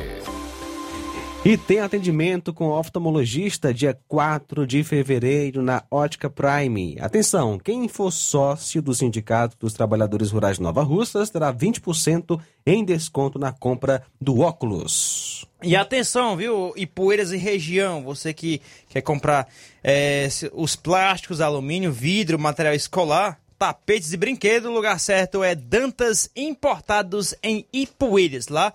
E 1.46 1.58
tem 1.58 1.82
atendimento 1.82 2.54
com 2.54 2.70
oftalmologista 2.70 3.74
dia 3.74 4.00
4 4.08 4.66
de 4.66 4.82
fevereiro 4.82 5.62
na 5.62 5.84
Ótica 5.92 6.30
Prime. 6.30 6.96
Atenção, 7.02 7.60
quem 7.60 7.90
for 7.90 8.12
sócio 8.12 8.82
do 8.82 8.96
Sindicato 8.96 9.58
dos 9.60 9.74
Trabalhadores 9.74 10.32
Rurais 10.32 10.56
de 10.56 10.64
Nova 10.64 10.82
Russas 10.84 11.30
terá 11.30 11.54
20% 11.54 12.40
em 12.66 12.86
desconto 12.86 13.38
na 13.38 13.52
compra 13.52 14.04
do 14.22 14.40
óculos. 14.40 15.46
E 15.62 15.76
atenção, 15.76 16.38
viu? 16.38 16.72
Ipueiras 16.78 17.34
e 17.34 17.38
região, 17.38 18.04
você 18.04 18.34
que 18.34 18.62
quer 18.88 19.02
comprar 19.02 19.46
é, 19.84 20.30
os 20.54 20.78
plásticos, 20.78 21.42
alumínio, 21.42 21.92
vidro, 21.92 22.40
material 22.40 22.74
escolar, 22.74 23.38
tapetes 23.60 24.14
e 24.14 24.18
brinquedos, 24.18 24.70
o 24.70 24.74
lugar 24.74 24.98
certo 24.98 25.44
é 25.44 25.56
Dantas 25.56 26.30
Importados 26.38 27.36
em 27.44 27.66
Ipueiras. 27.74 28.48
Lá 28.48 28.74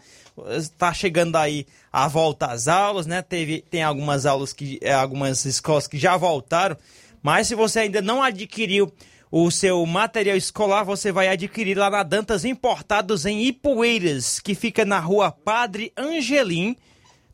está 0.51 0.93
chegando 0.93 1.37
aí 1.37 1.67
a 2.05 2.09
volta 2.09 2.47
às 2.47 2.69
aulas, 2.69 3.07
né? 3.07 3.23
Teve, 3.23 3.63
tem 3.63 3.83
algumas 3.83 4.27
aulas 4.27 4.53
que, 4.53 4.79
é, 4.83 4.93
algumas 4.93 5.45
escolas 5.45 5.87
que 5.87 5.99
já 5.99 6.17
voltaram, 6.17 6.77
mas 7.23 7.49
se 7.49 7.55
você 7.55 7.81
ainda 7.81 8.01
não 8.01 8.23
adquiriu 8.23 8.93
o 9.31 9.51
seu 9.51 9.85
material 9.85 10.35
escolar 10.37 10.85
você 10.85 11.13
vai 11.13 11.29
adquirir 11.29 11.77
lá 11.77 11.91
na 11.91 12.03
Dantas 12.03 12.47
Importados 12.47 13.27
em 13.27 13.45
Ipueiras, 13.45 14.41
que 14.41 14.55
fica 14.55 14.87
na 14.87 14.99
rua 14.99 15.31
Padre 15.31 15.93
Angelim, 15.97 16.77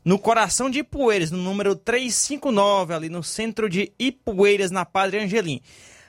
no 0.03 0.19
coração 0.19 0.69
de 0.69 0.79
Ipueiras, 0.79 1.31
no 1.31 1.37
número 1.37 1.73
359, 1.75 2.93
ali 2.93 3.07
no 3.09 3.23
centro 3.23 3.69
de 3.69 3.93
Ipueiras, 3.97 4.71
na 4.71 4.83
Padre 4.85 5.19
Angelim. 5.19 5.61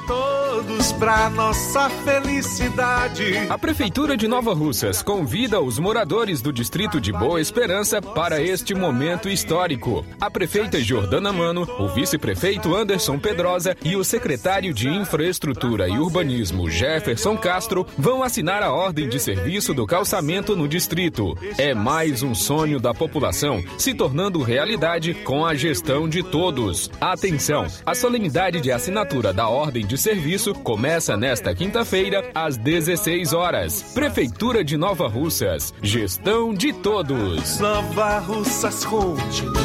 todos 0.55 0.93
para 0.93 1.29
nossa 1.31 1.91
felicidade. 1.91 3.39
A 3.49 3.59
Prefeitura 3.59 4.17
de 4.17 4.29
Nova 4.29 4.55
Russas 4.55 5.03
convida 5.03 5.61
os 5.61 5.81
moradores 5.81 6.41
do 6.41 6.53
distrito 6.53 7.01
de 7.01 7.13
Boa 7.13 7.41
Esperança 7.41 8.01
para 8.01 8.41
este 8.41 8.73
momento 8.73 9.29
histórico. 9.29 10.07
A 10.21 10.31
prefeita 10.31 10.81
Jordana 10.81 11.33
Mano, 11.33 11.67
o 11.81 11.89
vice-prefeito 11.89 12.73
Anderson 12.73 13.19
Pedrosa 13.19 13.77
e 13.83 13.97
o 13.97 14.05
secretário 14.05 14.73
de 14.73 14.89
Infraestrutura 14.89 15.89
e 15.89 15.99
Urbanismo 15.99 16.71
Jefferson 16.71 17.37
Castro 17.37 17.85
vão 17.99 18.23
assinar 18.23 18.63
a 18.63 18.73
ordem 18.73 19.09
de 19.09 19.19
serviço 19.19 19.75
do 19.75 19.85
calçamento 19.85 20.55
no 20.55 20.69
distrito. 20.69 21.37
É 21.59 21.75
mais 21.75 22.23
um 22.23 22.33
sonho 22.33 22.79
da 22.79 22.95
população 22.95 23.61
se 23.77 23.93
tornando 23.93 24.41
realidade 24.41 25.15
com 25.15 25.45
a 25.45 25.53
gestão 25.53 26.09
de 26.09 26.23
todos. 26.23 26.89
Atenção, 27.01 27.67
a 27.85 27.95
solenidade 27.95 28.61
de 28.61 28.71
assinatura 28.71 29.33
da 29.33 29.49
ordem 29.49 29.85
de 29.85 29.99
serviço 29.99 30.44
começa 30.53 31.17
nesta 31.17 31.55
quinta-feira, 31.55 32.31
às 32.35 32.57
16 32.57 33.33
horas. 33.33 33.95
Prefeitura 33.95 34.65
de 34.65 34.77
Nova 34.77 35.09
Russas. 35.09 35.73
Gestão 35.81 36.53
de 36.53 36.73
todos. 36.73 37.61
Nova 37.61 38.19
Russas 38.19 38.85
continua 38.85 39.65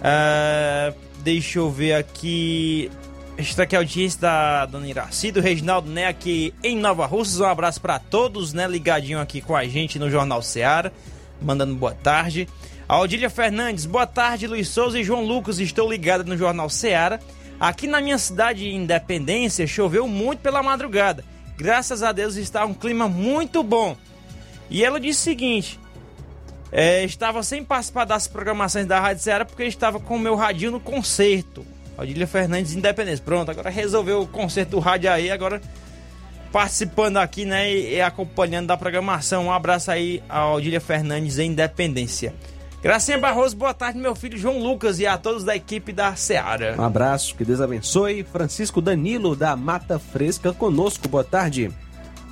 Uh, 0.00 0.94
deixa 1.20 1.60
eu 1.60 1.70
ver 1.70 1.94
aqui. 1.94 2.90
Está 3.38 3.62
aqui 3.62 3.74
a 3.74 3.78
audiência 3.78 4.20
da 4.20 4.66
Dona 4.66 4.86
Iraci, 4.86 5.32
do 5.32 5.40
Reginaldo, 5.40 5.90
né? 5.90 6.06
Aqui 6.08 6.52
em 6.62 6.76
Nova 6.76 7.06
Russas. 7.06 7.40
Um 7.40 7.46
abraço 7.46 7.80
para 7.80 7.98
todos, 7.98 8.52
né? 8.52 8.68
Ligadinho 8.68 9.18
aqui 9.18 9.40
com 9.40 9.56
a 9.56 9.64
gente 9.64 9.98
no 9.98 10.10
Jornal 10.10 10.42
Seara. 10.42 10.92
Mandando 11.40 11.74
boa 11.74 11.94
tarde. 11.94 12.46
A 12.86 13.00
Odília 13.00 13.30
Fernandes, 13.30 13.86
boa 13.86 14.06
tarde, 14.06 14.46
Luiz 14.46 14.68
Souza 14.68 15.00
e 15.00 15.04
João 15.04 15.24
Lucas. 15.24 15.58
Estou 15.58 15.90
ligada 15.90 16.22
no 16.22 16.36
Jornal 16.36 16.68
Seara. 16.68 17.18
Aqui 17.60 17.86
na 17.86 18.00
minha 18.00 18.18
cidade 18.18 18.60
de 18.60 18.74
Independência 18.74 19.66
choveu 19.66 20.06
muito 20.06 20.40
pela 20.40 20.62
madrugada. 20.62 21.24
Graças 21.56 22.02
a 22.02 22.12
Deus 22.12 22.36
está 22.36 22.64
um 22.64 22.74
clima 22.74 23.08
muito 23.08 23.62
bom. 23.62 23.96
E 24.70 24.84
ela 24.84 25.00
disse 25.00 25.20
o 25.20 25.24
seguinte: 25.24 25.80
é, 26.70 27.02
estava 27.04 27.42
sem 27.42 27.64
participar 27.64 28.04
das 28.04 28.28
programações 28.28 28.86
da 28.86 29.00
Rádio 29.00 29.22
Ceará 29.22 29.44
porque 29.44 29.64
estava 29.64 29.98
com 29.98 30.16
o 30.16 30.20
meu 30.20 30.36
radinho 30.36 30.72
no 30.72 30.80
concerto. 30.80 31.66
Odília 31.96 32.28
Fernandes 32.28 32.74
Independência. 32.74 33.24
Pronto, 33.24 33.50
agora 33.50 33.70
resolveu 33.70 34.22
o 34.22 34.26
concerto 34.28 34.72
do 34.72 34.78
rádio 34.78 35.10
aí, 35.10 35.30
agora 35.30 35.60
participando 36.52 37.16
aqui, 37.16 37.44
né, 37.44 37.70
e, 37.72 37.94
e 37.94 38.00
acompanhando 38.00 38.68
da 38.68 38.76
programação. 38.76 39.46
Um 39.46 39.52
abraço 39.52 39.90
aí 39.90 40.22
a 40.28 40.48
Odília 40.52 40.80
Fernandes 40.80 41.38
Independência. 41.38 42.32
Gracinha 42.80 43.18
Barroso, 43.18 43.56
boa 43.56 43.74
tarde, 43.74 43.98
meu 43.98 44.14
filho 44.14 44.38
João 44.38 44.58
Lucas 44.62 45.00
e 45.00 45.06
a 45.06 45.18
todos 45.18 45.42
da 45.42 45.56
equipe 45.56 45.92
da 45.92 46.14
Seara. 46.14 46.76
Um 46.78 46.84
abraço, 46.84 47.34
que 47.34 47.44
Deus 47.44 47.60
abençoe. 47.60 48.22
Francisco 48.22 48.80
Danilo, 48.80 49.34
da 49.34 49.56
Mata 49.56 49.98
Fresca, 49.98 50.52
conosco, 50.52 51.08
boa 51.08 51.24
tarde. 51.24 51.72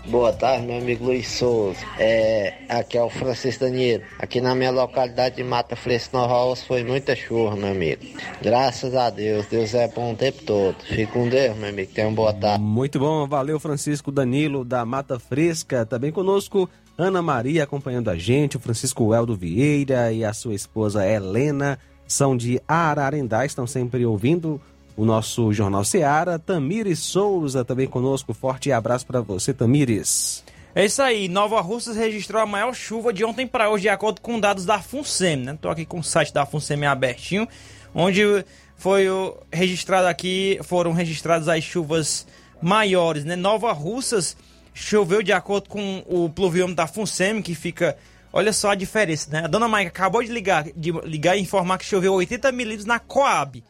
Boa 0.08 0.32
tarde, 0.32 0.66
meu 0.66 0.78
amigo 0.78 1.04
Luiz 1.04 1.26
Souza. 1.26 1.80
É, 1.98 2.54
aqui 2.68 2.96
é 2.96 3.02
o 3.02 3.10
Francisco 3.10 3.64
Danilo. 3.64 4.04
Aqui 4.20 4.40
na 4.40 4.54
minha 4.54 4.70
localidade 4.70 5.36
de 5.36 5.42
Mata 5.42 5.74
Fresca 5.74 6.16
Nova 6.16 6.32
Rosa 6.32 6.62
foi 6.64 6.84
muita 6.84 7.16
chuva, 7.16 7.56
meu 7.56 7.70
amigo. 7.70 8.02
Graças 8.40 8.94
a 8.94 9.10
Deus, 9.10 9.46
Deus 9.46 9.74
é 9.74 9.88
bom 9.88 10.12
o 10.12 10.16
tempo 10.16 10.44
todo. 10.44 10.76
Fique 10.84 11.06
com 11.06 11.28
Deus, 11.28 11.56
meu 11.56 11.70
amigo. 11.70 11.90
Tenha 11.92 12.06
uma 12.06 12.14
boa 12.14 12.32
tarde. 12.32 12.62
Muito 12.62 13.00
bom, 13.00 13.26
valeu 13.26 13.58
Francisco 13.58 14.12
Danilo 14.12 14.64
da 14.64 14.84
Mata 14.84 15.18
Fresca. 15.18 15.84
Também 15.84 16.12
conosco 16.12 16.70
Ana 16.96 17.20
Maria 17.20 17.64
acompanhando 17.64 18.08
a 18.08 18.16
gente, 18.16 18.56
o 18.56 18.60
Francisco 18.60 19.12
Eldo 19.12 19.34
Vieira 19.34 20.12
e 20.12 20.24
a 20.24 20.32
sua 20.32 20.54
esposa 20.54 21.04
Helena 21.04 21.78
são 22.06 22.36
de 22.36 22.60
Ararendá, 22.68 23.44
estão 23.44 23.66
sempre 23.66 24.06
ouvindo 24.06 24.60
o 24.96 25.04
nosso 25.04 25.52
Jornal 25.52 25.84
Seara. 25.84 26.38
Tamires 26.38 26.98
Souza 26.98 27.64
também 27.64 27.86
conosco, 27.86 28.32
forte 28.32 28.72
abraço 28.72 29.06
para 29.06 29.20
você, 29.20 29.52
Tamires. 29.52 30.42
É 30.74 30.84
isso 30.84 31.00
aí, 31.00 31.28
Nova 31.28 31.60
Russas 31.60 31.96
registrou 31.96 32.40
a 32.40 32.46
maior 32.46 32.74
chuva 32.74 33.12
de 33.12 33.24
ontem 33.24 33.46
para 33.46 33.70
hoje, 33.70 33.82
de 33.82 33.88
acordo 33.88 34.20
com 34.20 34.38
dados 34.38 34.66
da 34.66 34.78
FUNSEM, 34.78 35.36
né? 35.36 35.58
Tô 35.60 35.70
aqui 35.70 35.86
com 35.86 36.00
o 36.00 36.04
site 36.04 36.34
da 36.34 36.44
FUNSEM 36.44 36.84
abertinho, 36.84 37.48
onde 37.94 38.44
foi 38.76 39.06
registrado 39.50 40.06
aqui, 40.06 40.58
foram 40.62 40.92
registradas 40.92 41.48
as 41.48 41.64
chuvas 41.64 42.26
maiores, 42.60 43.24
né? 43.24 43.36
Nova 43.36 43.72
Russas 43.72 44.36
choveu 44.74 45.22
de 45.22 45.32
acordo 45.32 45.70
com 45.70 46.04
o 46.06 46.28
pluviômetro 46.28 46.76
da 46.76 46.86
FUNSEM, 46.86 47.40
que 47.40 47.54
fica. 47.54 47.96
Olha 48.30 48.52
só 48.52 48.72
a 48.72 48.74
diferença, 48.74 49.30
né? 49.30 49.44
A 49.44 49.46
dona 49.46 49.66
Maica 49.66 49.88
acabou 49.88 50.22
de 50.22 50.30
ligar, 50.30 50.64
de 50.76 50.92
ligar 51.04 51.38
e 51.38 51.40
informar 51.40 51.78
que 51.78 51.86
choveu 51.86 52.12
80 52.12 52.52
milímetros 52.52 52.84
na 52.84 52.98
Coab. 52.98 53.64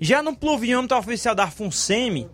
Já 0.00 0.22
no 0.22 0.36
pluviômetro 0.36 0.96
oficial 0.96 1.34
da 1.34 1.50
FUNSEM, 1.50 2.28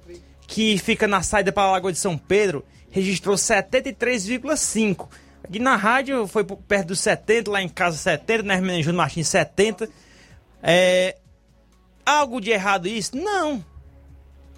que 0.46 0.76
fica 0.78 1.08
na 1.08 1.22
saída 1.22 1.50
para 1.50 1.62
a 1.62 1.72
Lagoa 1.72 1.92
de 1.92 1.98
São 1.98 2.18
Pedro, 2.18 2.64
registrou 2.90 3.36
73,5. 3.36 5.08
Aqui 5.42 5.58
na 5.58 5.76
rádio 5.76 6.26
foi 6.26 6.44
perto 6.44 6.88
dos 6.88 7.00
70, 7.00 7.50
lá 7.50 7.62
em 7.62 7.68
casa 7.68 7.96
70, 7.96 8.42
na 8.42 8.54
Hermínio 8.54 8.82
Júnior 8.82 8.98
Martins 8.98 9.28
70. 9.28 9.88
É, 10.62 11.16
algo 12.04 12.40
de 12.40 12.50
errado 12.50 12.86
isso? 12.86 13.16
Não. 13.16 13.64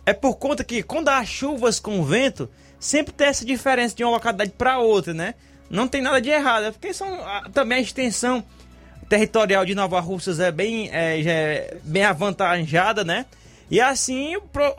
É 0.04 0.12
por 0.12 0.36
conta 0.36 0.62
que 0.62 0.82
quando 0.82 1.08
há 1.08 1.24
chuvas 1.24 1.80
com 1.80 2.04
vento, 2.04 2.48
sempre 2.78 3.12
tem 3.12 3.26
essa 3.26 3.44
diferença 3.44 3.94
de 3.94 4.04
uma 4.04 4.12
localidade 4.12 4.52
para 4.52 4.78
outra, 4.78 5.14
né? 5.14 5.34
Não 5.68 5.88
tem 5.88 6.00
nada 6.00 6.20
de 6.20 6.30
errado, 6.30 6.66
é 6.66 6.70
porque 6.70 6.94
são, 6.94 7.08
também 7.52 7.78
a 7.78 7.80
extensão 7.80 8.44
territorial 9.08 9.64
de 9.64 9.74
Nova 9.74 10.00
Russas 10.00 10.40
é 10.40 10.50
bem, 10.50 10.88
é, 10.92 11.20
é 11.20 11.76
bem 11.82 12.04
avantajada, 12.04 13.04
né? 13.04 13.26
E 13.70 13.80
assim 13.80 14.36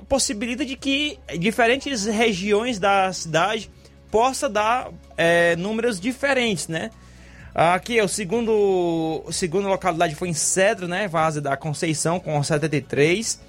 possibilita 0.08 0.66
de 0.66 0.76
que 0.76 1.20
diferentes 1.40 2.06
regiões 2.06 2.80
da 2.80 3.12
cidade 3.12 3.70
possa 4.10 4.48
dar 4.48 4.90
é, 5.18 5.56
números 5.58 6.00
diferentes, 6.00 6.68
né? 6.68 6.92
Aqui, 7.54 8.00
o 8.00 8.08
segundo, 8.08 9.24
a 9.28 9.32
segunda 9.32 9.68
localidade 9.68 10.14
foi 10.14 10.30
em 10.30 10.34
Cedro, 10.34 10.88
né? 10.88 11.08
Vaza 11.08 11.42
da 11.42 11.58
Conceição, 11.58 12.20
com 12.20 12.42
73. 12.42 13.42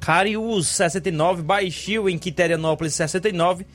Cariús 0.00 0.66
69, 0.68 1.42
Baixio 1.42 2.08
em 2.08 2.18
Quiterianópolis 2.18 2.94
69 2.94 3.66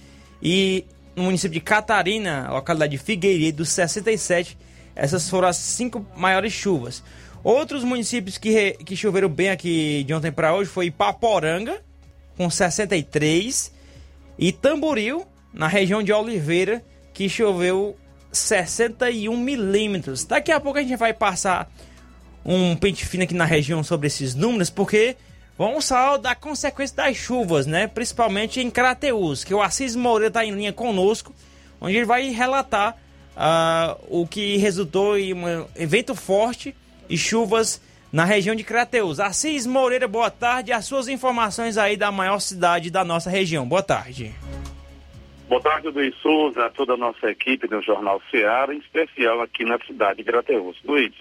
e 0.41 0.83
no 1.15 1.23
município 1.23 1.53
de 1.53 1.61
Catarina, 1.61 2.49
localidade 2.51 2.91
de 2.91 2.97
Figueiredo 2.97 3.63
67. 3.63 4.57
Essas 4.95 5.29
foram 5.29 5.47
as 5.47 5.57
cinco 5.57 6.05
maiores 6.15 6.53
chuvas. 6.53 7.03
Outros 7.43 7.83
municípios 7.83 8.37
que, 8.37 8.71
que 8.85 8.95
choveram 8.95 9.29
bem 9.29 9.49
aqui 9.49 10.03
de 10.03 10.13
ontem 10.13 10.31
para 10.31 10.55
hoje 10.55 10.69
foi 10.69 10.89
Paporanga 10.89 11.81
com 12.37 12.49
63 12.49 13.71
e 14.37 14.51
Tamboril 14.51 15.25
na 15.53 15.67
região 15.67 16.01
de 16.01 16.11
Oliveira 16.11 16.83
que 17.13 17.29
choveu 17.29 17.95
61 18.31 19.37
milímetros. 19.37 20.25
Daqui 20.25 20.51
a 20.51 20.59
pouco 20.59 20.79
a 20.79 20.81
gente 20.81 20.95
vai 20.95 21.13
passar 21.13 21.71
um 22.43 22.75
pente 22.75 23.05
fino 23.05 23.23
aqui 23.23 23.33
na 23.33 23.45
região 23.45 23.83
sobre 23.83 24.07
esses 24.07 24.33
números 24.33 24.69
porque 24.69 25.15
Vamos 25.57 25.87
falar 25.87 26.17
da 26.17 26.35
consequência 26.35 26.97
das 26.97 27.15
chuvas, 27.15 27.65
né? 27.65 27.87
Principalmente 27.87 28.59
em 28.59 28.69
Crateus, 28.69 29.45
que 29.45 29.53
o 29.53 29.61
Assis 29.61 29.95
Moreira 29.95 30.27
está 30.27 30.43
em 30.43 30.51
linha 30.51 30.73
conosco, 30.73 31.33
onde 31.79 31.95
ele 31.95 32.05
vai 32.05 32.29
relatar 32.29 32.97
uh, 33.35 33.97
o 34.07 34.27
que 34.27 34.57
resultou 34.57 35.17
em 35.17 35.33
um 35.33 35.67
evento 35.75 36.15
forte 36.15 36.75
e 37.09 37.17
chuvas 37.17 37.81
na 38.11 38.25
região 38.25 38.55
de 38.55 38.63
Crateus. 38.63 39.19
Assis 39.19 39.65
Moreira, 39.65 40.07
boa 40.07 40.31
tarde. 40.31 40.71
As 40.71 40.85
suas 40.85 41.07
informações 41.07 41.77
aí 41.77 41.97
da 41.97 42.11
maior 42.11 42.39
cidade 42.39 42.89
da 42.89 43.03
nossa 43.03 43.29
região. 43.29 43.67
Boa 43.67 43.83
tarde. 43.83 44.33
Boa 45.47 45.61
tarde, 45.61 45.89
Luiz 45.89 46.15
Souza, 46.17 46.65
a 46.65 46.69
toda 46.69 46.93
a 46.93 46.97
nossa 46.97 47.29
equipe 47.29 47.67
do 47.67 47.81
Jornal 47.81 48.21
Ceará, 48.31 48.73
em 48.73 48.79
especial 48.79 49.41
aqui 49.41 49.63
na 49.63 49.77
cidade 49.85 50.17
de 50.17 50.23
Crateus. 50.23 50.75
Luiz, 50.83 51.13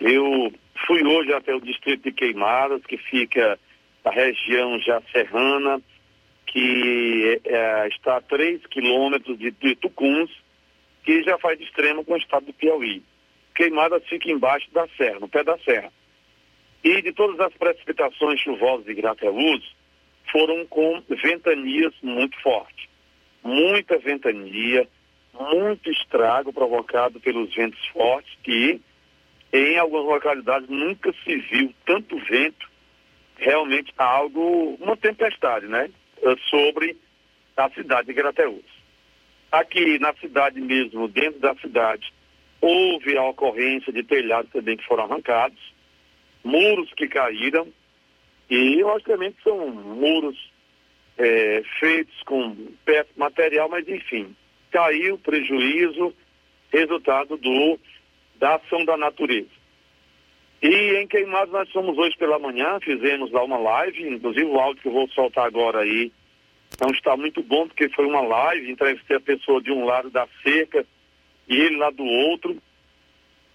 eu 0.00 0.52
Fui 0.86 1.04
hoje 1.04 1.32
até 1.32 1.54
o 1.54 1.60
distrito 1.60 2.04
de 2.04 2.12
Queimadas, 2.12 2.84
que 2.86 2.96
fica 2.96 3.58
na 4.04 4.10
região 4.10 4.78
já 4.80 5.02
serrana, 5.12 5.80
que 6.46 7.40
é, 7.44 7.88
está 7.88 8.18
a 8.18 8.20
3 8.20 8.66
quilômetros 8.66 9.38
de, 9.38 9.50
de 9.50 9.74
Tucuns, 9.74 10.30
que 11.08 11.22
já 11.22 11.38
faz 11.38 11.58
de 11.58 11.64
extremo 11.64 12.04
com 12.04 12.12
o 12.12 12.18
estado 12.18 12.44
do 12.44 12.52
Piauí. 12.52 13.02
Queimadas 13.54 14.06
fica 14.06 14.30
embaixo 14.30 14.70
da 14.72 14.86
serra, 14.88 15.18
no 15.18 15.26
pé 15.26 15.42
da 15.42 15.56
serra. 15.60 15.90
E 16.84 17.00
de 17.00 17.14
todas 17.14 17.40
as 17.40 17.54
precipitações 17.54 18.38
chuvosas 18.40 18.84
de 18.84 18.92
Grateus, 18.92 19.74
foram 20.30 20.66
com 20.66 21.02
ventanias 21.08 21.94
muito 22.02 22.38
fortes. 22.42 22.86
Muita 23.42 23.96
ventania, 23.96 24.86
muito 25.32 25.90
estrago 25.90 26.52
provocado 26.52 27.18
pelos 27.20 27.54
ventos 27.54 27.82
fortes 27.86 28.30
que 28.42 28.78
em 29.50 29.78
algumas 29.78 30.04
localidades 30.04 30.68
nunca 30.68 31.10
se 31.24 31.36
viu 31.36 31.74
tanto 31.86 32.18
vento, 32.18 32.70
realmente 33.38 33.94
algo, 33.96 34.76
uma 34.78 34.94
tempestade, 34.94 35.66
né? 35.68 35.88
Sobre 36.50 36.98
a 37.56 37.70
cidade 37.70 38.08
de 38.08 38.12
Grateus. 38.12 38.77
Aqui 39.50 39.98
na 39.98 40.14
cidade 40.14 40.60
mesmo, 40.60 41.08
dentro 41.08 41.40
da 41.40 41.54
cidade, 41.56 42.12
houve 42.60 43.16
a 43.16 43.24
ocorrência 43.24 43.92
de 43.92 44.02
telhados 44.02 44.50
também 44.52 44.76
que 44.76 44.84
foram 44.84 45.04
arrancados, 45.04 45.58
muros 46.44 46.92
que 46.94 47.08
caíram, 47.08 47.66
e 48.50 48.82
logicamente 48.82 49.36
são 49.42 49.68
muros 49.70 50.36
é, 51.16 51.62
feitos 51.78 52.22
com 52.24 52.54
péssimo 52.84 53.18
material, 53.18 53.68
mas 53.68 53.88
enfim, 53.88 54.34
caiu 54.70 55.18
prejuízo, 55.18 56.14
resultado 56.70 57.36
do 57.36 57.78
da 58.36 58.54
ação 58.54 58.84
da 58.84 58.96
natureza. 58.96 59.48
E 60.62 60.96
em 60.96 61.06
Queimados 61.06 61.52
nós 61.52 61.70
fomos 61.70 61.96
hoje 61.98 62.16
pela 62.16 62.38
manhã, 62.38 62.78
fizemos 62.80 63.30
lá 63.30 63.42
uma 63.44 63.58
live, 63.58 64.08
inclusive 64.08 64.44
o 64.44 64.58
áudio 64.58 64.82
que 64.82 64.88
eu 64.88 64.92
vou 64.92 65.08
soltar 65.10 65.46
agora 65.46 65.80
aí 65.80 66.12
não 66.80 66.90
está 66.90 67.16
muito 67.16 67.42
bom, 67.42 67.66
porque 67.66 67.88
foi 67.88 68.06
uma 68.06 68.20
live, 68.20 68.70
entrevistei 68.70 69.16
a 69.16 69.20
pessoa 69.20 69.60
de 69.60 69.72
um 69.72 69.84
lado 69.84 70.10
da 70.10 70.28
cerca 70.42 70.84
e 71.48 71.56
ele 71.56 71.76
lá 71.76 71.90
do 71.90 72.04
outro, 72.04 72.56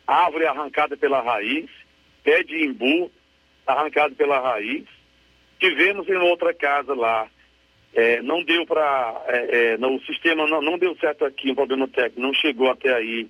árvore 0.06 0.46
arrancada 0.46 0.98
pela 0.98 1.22
raiz, 1.22 1.70
pé 2.24 2.44
de 2.44 2.66
imbu 2.66 3.12
arrancado 3.66 4.16
pela 4.16 4.40
raiz. 4.40 4.86
Tivemos 5.60 6.08
em 6.10 6.18
outra 6.18 6.54
casa 6.54 6.94
lá 6.94 7.30
É, 7.96 8.22
não 8.24 8.44
deu 8.44 8.66
para. 8.66 9.24
É, 9.28 9.78
é, 9.80 9.86
o 9.86 10.00
sistema 10.02 10.48
não, 10.48 10.62
não 10.62 10.80
deu 10.80 10.96
certo 10.98 11.24
aqui, 11.26 11.52
um 11.52 11.56
problema 11.56 11.88
técnico, 11.88 12.22
não 12.22 12.34
chegou 12.34 12.70
até 12.72 12.92
aí 12.92 13.30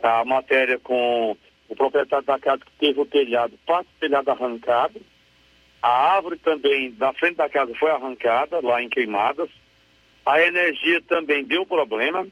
a 0.00 0.24
matéria 0.24 0.78
com 0.78 1.36
o 1.68 1.74
proprietário 1.74 2.24
da 2.24 2.38
casa 2.38 2.62
que 2.64 2.70
teve 2.78 3.00
o 3.00 3.04
telhado, 3.04 3.58
parte 3.66 3.88
do 3.88 3.98
telhado 3.98 4.30
arrancado. 4.30 5.00
A 5.86 6.16
árvore 6.16 6.36
também 6.38 6.90
da 6.90 7.12
frente 7.12 7.36
da 7.36 7.48
casa 7.48 7.72
foi 7.76 7.88
arrancada, 7.92 8.58
lá 8.60 8.82
em 8.82 8.88
Queimadas. 8.88 9.48
A 10.26 10.42
energia 10.42 11.00
também 11.02 11.44
deu 11.44 11.64
problema. 11.64 12.26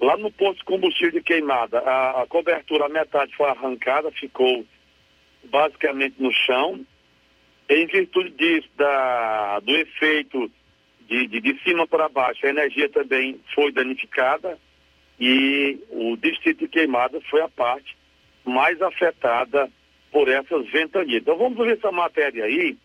Lá 0.00 0.16
no 0.16 0.32
posto 0.32 0.60
de 0.60 0.64
combustível 0.64 1.12
de 1.12 1.22
queimada, 1.22 1.80
a, 1.80 2.22
a 2.22 2.26
cobertura, 2.26 2.86
a 2.86 2.88
metade 2.88 3.36
foi 3.36 3.50
arrancada, 3.50 4.10
ficou 4.12 4.64
basicamente 5.44 6.14
no 6.18 6.32
chão. 6.32 6.80
Em 7.68 7.86
virtude 7.86 8.30
disso, 8.30 8.70
da, 8.78 9.60
do 9.60 9.76
efeito 9.76 10.50
de, 11.02 11.26
de, 11.26 11.38
de 11.38 11.62
cima 11.62 11.86
para 11.86 12.08
baixo, 12.08 12.46
a 12.46 12.48
energia 12.48 12.88
também 12.88 13.38
foi 13.54 13.70
danificada 13.72 14.58
e 15.20 15.78
o 15.90 16.16
distrito 16.16 16.60
de 16.60 16.68
queimada 16.68 17.20
foi 17.28 17.42
a 17.42 17.48
parte 17.50 17.94
mais 18.42 18.80
afetada 18.80 19.70
por 20.10 20.28
essas 20.28 20.68
ventanias. 20.70 21.22
Então 21.22 21.36
vamos 21.36 21.58
ver 21.58 21.76
essa 21.76 21.92
matéria 21.92 22.44
aí, 22.44 22.76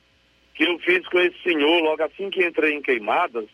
que 0.53 0.63
eu 0.63 0.77
fiz 0.79 1.05
com 1.07 1.19
esse 1.19 1.37
senhor 1.41 1.81
logo 1.81 2.03
assim 2.03 2.29
que 2.29 2.45
entrei 2.45 2.73
em 2.73 2.81
queimadas, 2.81 3.45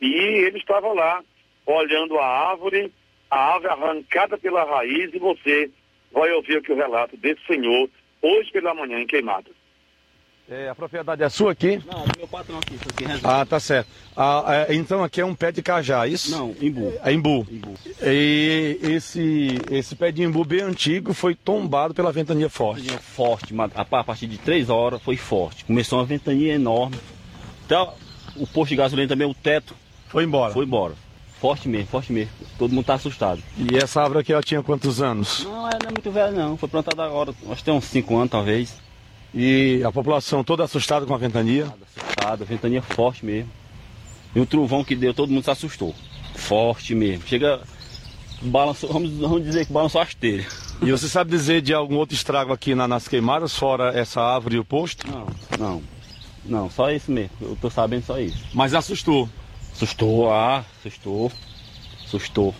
e 0.00 0.12
ele 0.12 0.58
estava 0.58 0.92
lá 0.92 1.22
olhando 1.64 2.18
a 2.18 2.26
árvore, 2.26 2.92
a 3.30 3.54
árvore 3.54 3.72
arrancada 3.72 4.36
pela 4.36 4.64
raiz, 4.64 5.12
e 5.14 5.18
você 5.18 5.70
vai 6.10 6.30
ouvir 6.32 6.58
aqui 6.58 6.72
o 6.72 6.76
relato 6.76 7.16
desse 7.16 7.44
senhor 7.46 7.88
hoje 8.20 8.50
pela 8.50 8.74
manhã 8.74 9.00
em 9.00 9.06
queimadas. 9.06 9.61
É, 10.52 10.68
a 10.68 10.74
propriedade 10.74 11.22
é 11.22 11.28
sua 11.30 11.52
aqui? 11.52 11.80
Não, 11.90 12.02
é 12.02 12.06
do 12.06 12.18
meu 12.18 12.28
patrão 12.28 12.58
aqui. 12.58 12.74
aqui 12.74 13.20
ah, 13.24 13.46
tá 13.46 13.58
certo. 13.58 13.88
Ah, 14.14 14.66
é, 14.68 14.74
então 14.74 15.02
aqui 15.02 15.18
é 15.18 15.24
um 15.24 15.34
pé 15.34 15.50
de 15.50 15.62
cajá, 15.62 16.06
isso? 16.06 16.30
Não, 16.30 16.54
imbu. 16.60 16.92
É 17.02 17.10
imbu. 17.10 17.46
imbu. 17.50 17.74
E 18.02 18.78
esse, 18.82 19.58
esse 19.70 19.96
pé 19.96 20.12
de 20.12 20.22
imbu 20.22 20.44
bem 20.44 20.60
antigo 20.60 21.14
foi 21.14 21.34
tombado 21.34 21.94
pela 21.94 22.12
ventania 22.12 22.50
forte. 22.50 22.82
Ventania 22.82 23.00
forte, 23.00 23.54
a 23.74 24.04
partir 24.04 24.26
de 24.26 24.36
três 24.36 24.68
horas 24.68 25.00
foi 25.00 25.16
forte. 25.16 25.64
Começou 25.64 25.98
uma 25.98 26.04
ventania 26.04 26.52
enorme. 26.52 26.98
Então, 27.64 27.94
o 28.36 28.46
posto 28.46 28.68
de 28.70 28.76
gasolina 28.76 29.08
também, 29.08 29.26
o 29.26 29.32
teto. 29.32 29.74
Foi 30.08 30.24
embora? 30.24 30.52
Foi 30.52 30.66
embora. 30.66 30.92
Forte 31.40 31.66
mesmo, 31.66 31.86
forte 31.86 32.12
mesmo. 32.12 32.30
Todo 32.58 32.74
mundo 32.74 32.84
tá 32.84 32.94
assustado. 32.94 33.42
E 33.56 33.78
essa 33.78 34.02
árvore 34.02 34.20
aqui 34.20 34.34
ela 34.34 34.42
tinha 34.42 34.62
quantos 34.62 35.00
anos? 35.00 35.44
Não, 35.44 35.66
ela 35.66 35.78
não 35.82 35.88
é 35.88 35.92
muito 35.92 36.10
velha 36.10 36.30
não. 36.30 36.58
Foi 36.58 36.68
plantada 36.68 37.02
agora, 37.02 37.32
acho 37.48 37.56
que 37.56 37.64
tem 37.64 37.72
uns 37.72 37.84
cinco 37.84 38.14
anos 38.16 38.30
talvez. 38.30 38.81
E 39.34 39.82
a 39.84 39.90
população 39.90 40.44
toda 40.44 40.64
assustada 40.64 41.06
com 41.06 41.14
a 41.14 41.18
ventania? 41.18 41.72
Assustada, 41.96 42.44
ventania 42.44 42.82
forte 42.82 43.24
mesmo. 43.24 43.50
E 44.34 44.40
o 44.40 44.46
trovão 44.46 44.84
que 44.84 44.94
deu, 44.94 45.14
todo 45.14 45.30
mundo 45.30 45.44
se 45.44 45.50
assustou. 45.50 45.94
Forte 46.34 46.94
mesmo. 46.94 47.26
Chega, 47.26 47.60
balançou, 48.42 48.92
vamos, 48.92 49.10
vamos 49.12 49.42
dizer 49.42 49.66
que 49.66 49.72
balançou 49.72 50.00
as 50.00 50.14
telhas. 50.14 50.74
E 50.82 50.90
você 50.90 51.08
sabe 51.08 51.30
dizer 51.30 51.62
de 51.62 51.72
algum 51.72 51.96
outro 51.96 52.14
estrago 52.14 52.52
aqui 52.52 52.74
na, 52.74 52.88
nas 52.88 53.06
queimadas, 53.06 53.56
fora 53.56 53.98
essa 53.98 54.20
árvore 54.20 54.56
e 54.56 54.58
o 54.58 54.64
posto? 54.64 55.06
Não, 55.10 55.26
não. 55.58 55.82
Não, 56.44 56.70
só 56.70 56.90
isso 56.90 57.10
mesmo. 57.10 57.30
Eu 57.40 57.56
tô 57.60 57.70
sabendo 57.70 58.04
só 58.04 58.18
isso. 58.18 58.44
Mas 58.52 58.74
assustou? 58.74 59.28
Assustou, 59.72 60.32
ah, 60.32 60.64
assustou. 60.80 61.30
Assustou. 62.04 62.54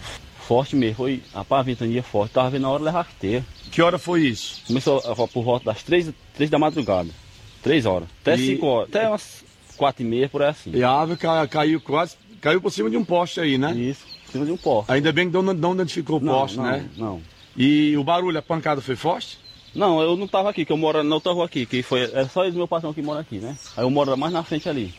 Forte 0.47 0.77
mesmo. 0.77 0.97
Foi, 0.97 1.23
a 1.35 1.63
ventania 1.63 2.03
forte. 2.03 2.33
Tava 2.33 2.51
vendo 2.51 2.63
na 2.63 2.71
hora 2.71 2.79
de 2.79 2.85
levar 2.85 3.07
que 3.73 3.81
hora 3.81 3.99
foi 3.99 4.27
isso? 4.27 4.61
Começou 4.67 5.01
por 5.29 5.43
volta 5.43 5.65
das 5.65 5.83
três, 5.83 6.13
três 6.35 6.51
da 6.51 6.59
madrugada. 6.59 7.09
Três 7.63 7.87
horas. 7.87 8.07
Até 8.21 8.35
e... 8.35 8.47
cinco 8.49 8.67
horas. 8.67 8.91
Até 8.91 9.09
umas 9.09 9.45
quatro 9.79 10.03
e 10.03 10.07
meia 10.07 10.29
por 10.29 10.43
aí 10.43 10.51
assim. 10.51 10.73
E 10.75 10.85
a 10.85 10.91
árvore 10.91 11.19
caiu, 11.19 11.49
caiu 11.49 11.81
quase. 11.81 12.17
Caiu 12.43 12.61
por 12.61 12.71
cima 12.71 12.91
de 12.91 12.99
um 12.99 13.05
poste 13.05 13.41
aí, 13.41 13.57
né? 13.57 13.73
Isso, 13.73 14.05
por 14.27 14.33
cima 14.33 14.45
de 14.45 14.53
um 14.53 14.59
poste. 14.59 14.93
Ainda 14.93 15.11
bem 15.11 15.31
que 15.31 15.33
não, 15.33 15.55
não 15.55 15.75
identificou 15.75 16.19
o 16.19 16.21
poste, 16.21 16.59
não, 16.59 16.65
né? 16.65 16.87
Não. 16.99 17.23
E 17.57 17.97
o 17.97 18.05
barulho, 18.05 18.39
a 18.39 18.43
pancada 18.43 18.83
foi 18.83 18.95
forte? 18.95 19.39
Não, 19.75 20.03
eu 20.03 20.19
não 20.19 20.27
estava 20.27 20.51
aqui, 20.51 20.67
que 20.67 20.73
eu 20.73 20.77
moro 20.77 21.03
na 21.03 21.15
outra 21.15 21.33
rua 21.33 21.47
aqui, 21.47 21.65
que 21.65 21.83
foi. 21.83 22.03
É 22.13 22.27
só 22.27 22.45
esse 22.45 22.57
meu 22.57 22.69
patrão 22.69 22.93
que 22.93 23.01
mora 23.01 23.21
aqui, 23.21 23.39
né? 23.39 23.57
Aí 23.75 23.85
eu 23.85 23.91
moro 23.91 24.15
mais 24.19 24.35
na 24.35 24.43
frente 24.43 24.69
ali. 24.69 24.95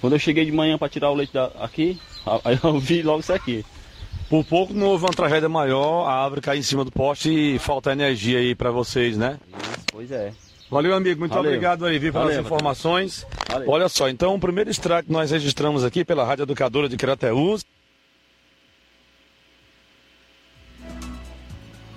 Quando 0.00 0.14
eu 0.14 0.18
cheguei 0.18 0.44
de 0.44 0.50
manhã 0.50 0.76
para 0.76 0.88
tirar 0.88 1.10
o 1.10 1.14
leite 1.14 1.32
da, 1.32 1.46
aqui, 1.60 1.96
aí 2.44 2.58
eu 2.64 2.80
vi 2.80 3.02
logo 3.02 3.20
isso 3.20 3.32
aqui. 3.32 3.64
Por 4.30 4.44
pouco 4.44 4.72
não 4.72 4.86
houve 4.86 5.04
uma 5.04 5.12
tragédia 5.12 5.48
maior, 5.48 6.06
a 6.06 6.22
árvore 6.22 6.40
cair 6.40 6.60
em 6.60 6.62
cima 6.62 6.84
do 6.84 6.92
poste 6.92 7.28
e 7.28 7.58
falta 7.58 7.90
energia 7.90 8.38
aí 8.38 8.54
para 8.54 8.70
vocês, 8.70 9.18
né? 9.18 9.40
Isso, 9.48 9.86
pois 9.90 10.12
é. 10.12 10.32
Valeu, 10.70 10.94
amigo. 10.94 11.18
Muito 11.18 11.34
Valeu. 11.34 11.50
obrigado 11.50 11.84
aí, 11.84 11.98
viu, 11.98 12.12
pelas 12.12 12.38
informações. 12.38 13.26
Valeu. 13.48 13.68
Olha 13.68 13.88
só, 13.88 14.08
então, 14.08 14.36
o 14.36 14.38
primeiro 14.38 14.70
extrato 14.70 15.06
que 15.06 15.12
nós 15.12 15.32
registramos 15.32 15.84
aqui 15.84 16.04
pela 16.04 16.24
Rádio 16.24 16.44
Educadora 16.44 16.88
de 16.88 16.96
Crateús. 16.96 17.66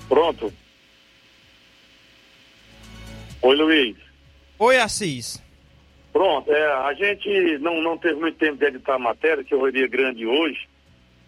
Pronto. 0.09 0.51
Oi, 3.43 3.55
Luiz. 3.55 3.95
Oi, 4.57 4.77
Assis. 4.77 5.39
Pronto, 6.11 6.51
é, 6.51 6.73
a 6.87 6.93
gente 6.95 7.59
não, 7.59 7.79
não 7.79 7.95
teve 7.95 8.19
muito 8.19 8.39
tempo 8.39 8.57
de 8.57 8.65
editar 8.65 8.95
a 8.95 8.99
matéria, 8.99 9.43
que 9.43 9.53
eu 9.53 9.67
iria 9.67 9.87
grande 9.87 10.25
hoje. 10.25 10.67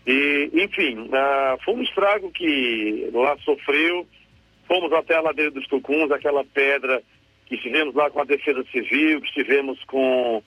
E, 0.05 0.51
enfim, 0.53 1.07
uh, 1.07 1.63
foi 1.63 1.73
um 1.73 1.81
estrago 1.81 2.31
que 2.31 3.09
lá 3.13 3.37
sofreu. 3.39 4.05
Fomos 4.67 4.91
até 4.93 5.15
a 5.15 5.21
ladeira 5.21 5.51
dos 5.51 5.67
Tucuns, 5.67 6.11
aquela 6.11 6.43
pedra 6.43 7.01
que 7.45 7.55
estivemos 7.55 7.93
lá 7.93 8.09
com 8.09 8.19
a 8.19 8.25
Defesa 8.25 8.63
Civil, 8.71 9.21
que 9.21 9.27
estivemos 9.27 9.83
com 9.85 10.41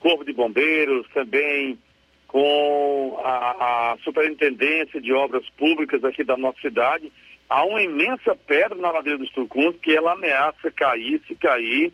Corpo 0.00 0.24
de 0.24 0.32
Bombeiros, 0.32 1.06
também 1.14 1.78
com 2.26 3.20
a, 3.22 3.92
a 3.92 3.98
Superintendência 4.04 5.00
de 5.00 5.12
Obras 5.12 5.48
Públicas 5.50 6.02
aqui 6.04 6.24
da 6.24 6.36
nossa 6.36 6.60
cidade. 6.60 7.12
Há 7.48 7.64
uma 7.64 7.82
imensa 7.82 8.34
pedra 8.34 8.74
na 8.74 8.90
ladeira 8.90 9.18
dos 9.18 9.30
Tucuns 9.30 9.76
que 9.82 9.94
ela 9.94 10.12
ameaça 10.12 10.70
cair. 10.70 11.20
Se 11.26 11.34
cair, 11.34 11.92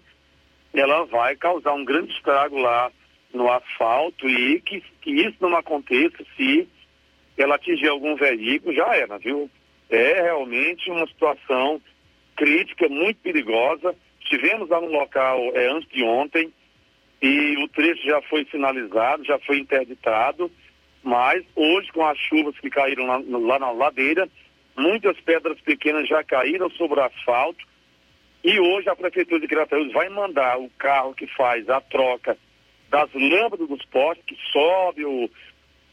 ela 0.72 1.04
vai 1.04 1.34
causar 1.34 1.72
um 1.74 1.84
grande 1.84 2.12
estrago 2.12 2.58
lá 2.58 2.90
no 3.34 3.50
asfalto 3.50 4.28
e 4.28 4.60
que, 4.60 4.80
que 5.00 5.10
isso 5.10 5.36
não 5.40 5.56
aconteça 5.56 6.24
se 6.36 6.68
ela 7.38 7.54
atingir 7.54 7.88
algum 7.88 8.16
veículo, 8.16 8.74
já 8.74 8.94
era, 8.94 9.18
viu? 9.18 9.50
É 9.88 10.22
realmente 10.22 10.90
uma 10.90 11.06
situação 11.06 11.80
crítica, 12.36 12.88
muito 12.88 13.18
perigosa. 13.20 13.94
Estivemos 14.20 14.68
lá 14.68 14.80
no 14.80 14.90
local 14.90 15.38
é, 15.54 15.68
antes 15.68 15.88
de 15.90 16.02
ontem 16.02 16.52
e 17.20 17.56
o 17.62 17.68
trecho 17.68 18.04
já 18.04 18.20
foi 18.22 18.46
sinalizado, 18.50 19.24
já 19.24 19.38
foi 19.40 19.58
interditado, 19.58 20.50
mas 21.02 21.44
hoje 21.56 21.90
com 21.92 22.06
as 22.06 22.18
chuvas 22.18 22.58
que 22.60 22.70
caíram 22.70 23.06
lá, 23.06 23.22
lá 23.26 23.58
na 23.58 23.70
ladeira, 23.70 24.28
muitas 24.76 25.18
pedras 25.20 25.60
pequenas 25.60 26.08
já 26.08 26.22
caíram 26.22 26.70
sobre 26.70 27.00
o 27.00 27.02
asfalto 27.02 27.66
e 28.44 28.60
hoje 28.60 28.88
a 28.88 28.94
Prefeitura 28.94 29.40
de 29.40 29.48
Crateús 29.48 29.92
vai 29.92 30.08
mandar 30.08 30.58
o 30.58 30.70
carro 30.78 31.14
que 31.14 31.26
faz 31.26 31.68
a 31.68 31.80
troca 31.80 32.36
das 32.88 33.12
lâmpadas 33.12 33.68
dos 33.68 33.84
postes, 33.86 34.24
que 34.24 34.36
sobe 34.52 35.04
o, 35.04 35.28